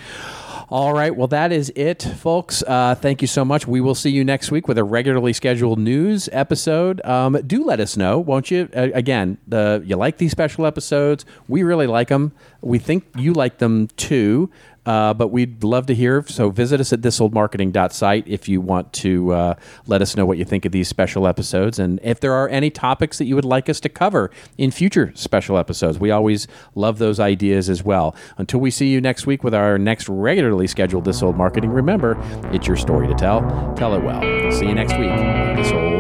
All 0.70 0.94
right. 0.94 1.16
Well, 1.16 1.28
that 1.28 1.52
is 1.52 1.72
it, 1.76 2.02
folks. 2.02 2.64
Uh, 2.64 2.96
thank 2.96 3.22
you 3.22 3.28
so 3.28 3.46
much. 3.46 3.68
We 3.68 3.80
will 3.80 3.94
see 3.96 4.10
you 4.10 4.24
next 4.24 4.50
week 4.50 4.68
with 4.68 4.78
a 4.78 4.84
regularly 4.84 5.34
scheduled 5.34 5.78
news 5.78 6.30
episode. 6.32 7.04
Um, 7.06 7.40
do 7.46 7.64
let 7.64 7.80
us 7.80 7.96
know, 7.96 8.18
won't 8.18 8.50
you? 8.50 8.70
Uh, 8.76 8.88
again, 8.94 9.38
the, 9.48 9.84
you 9.86 9.96
like 9.98 10.18
these 10.18 10.32
special 10.32 10.66
episodes. 10.66 11.26
We 11.48 11.64
really 11.64 11.86
like 11.86 12.08
them. 12.08 12.34
We 12.64 12.80
think 12.80 13.06
you 13.16 13.34
like 13.34 13.58
them 13.60 13.88
too. 13.98 14.50
Uh, 14.86 15.14
but 15.14 15.30
we'd 15.30 15.64
love 15.64 15.86
to 15.86 15.96
hear. 15.96 16.26
So 16.28 16.50
visit 16.50 16.82
us 16.82 16.92
at 16.92 17.02
thisoldmarketing.site 17.02 18.28
if 18.28 18.50
you 18.50 18.60
want 18.60 18.92
to 18.94 19.32
uh, 19.32 19.56
let 19.88 20.02
us 20.02 20.16
know 20.18 20.26
what 20.26 20.38
you 20.38 20.46
think 20.46 20.66
of 20.66 20.72
these 20.72 20.88
special 20.88 21.26
episodes 21.26 21.80
and 21.80 22.00
if 22.04 22.20
there 22.20 22.34
are 22.34 22.50
any 22.50 22.70
topics 22.70 23.18
that 23.18 23.26
you 23.26 23.36
would 23.36 23.46
like 23.46 23.70
us 23.70 23.80
to 23.82 23.90
cover 23.90 24.30
in 24.58 24.72
future 24.72 25.12
special 25.16 25.58
episodes. 25.58 26.00
We 26.00 26.12
always 26.12 26.48
love 26.76 26.98
those 26.98 27.20
ideas 27.20 27.70
as 27.70 27.84
well. 27.84 28.16
Until 28.38 28.60
we 28.60 28.72
see 28.72 28.88
you 28.88 29.00
next 29.00 29.26
week 29.26 29.44
with 29.44 29.54
our 29.54 29.78
next 29.78 30.10
regularly 30.10 30.68
scheduled 30.68 31.06
This 31.06 31.24
Old 31.24 31.38
Marketing, 31.38 31.72
remember, 31.72 32.18
it's 32.52 32.68
your 32.68 32.78
story 32.78 33.08
to 33.08 33.14
tell. 33.14 33.42
Tell 33.78 33.96
it 33.96 34.04
well. 34.04 34.22
See 34.52 34.68
you 34.68 34.76
next 34.76 34.94
week 34.98 35.16
This 35.56 35.72
Old 35.72 35.93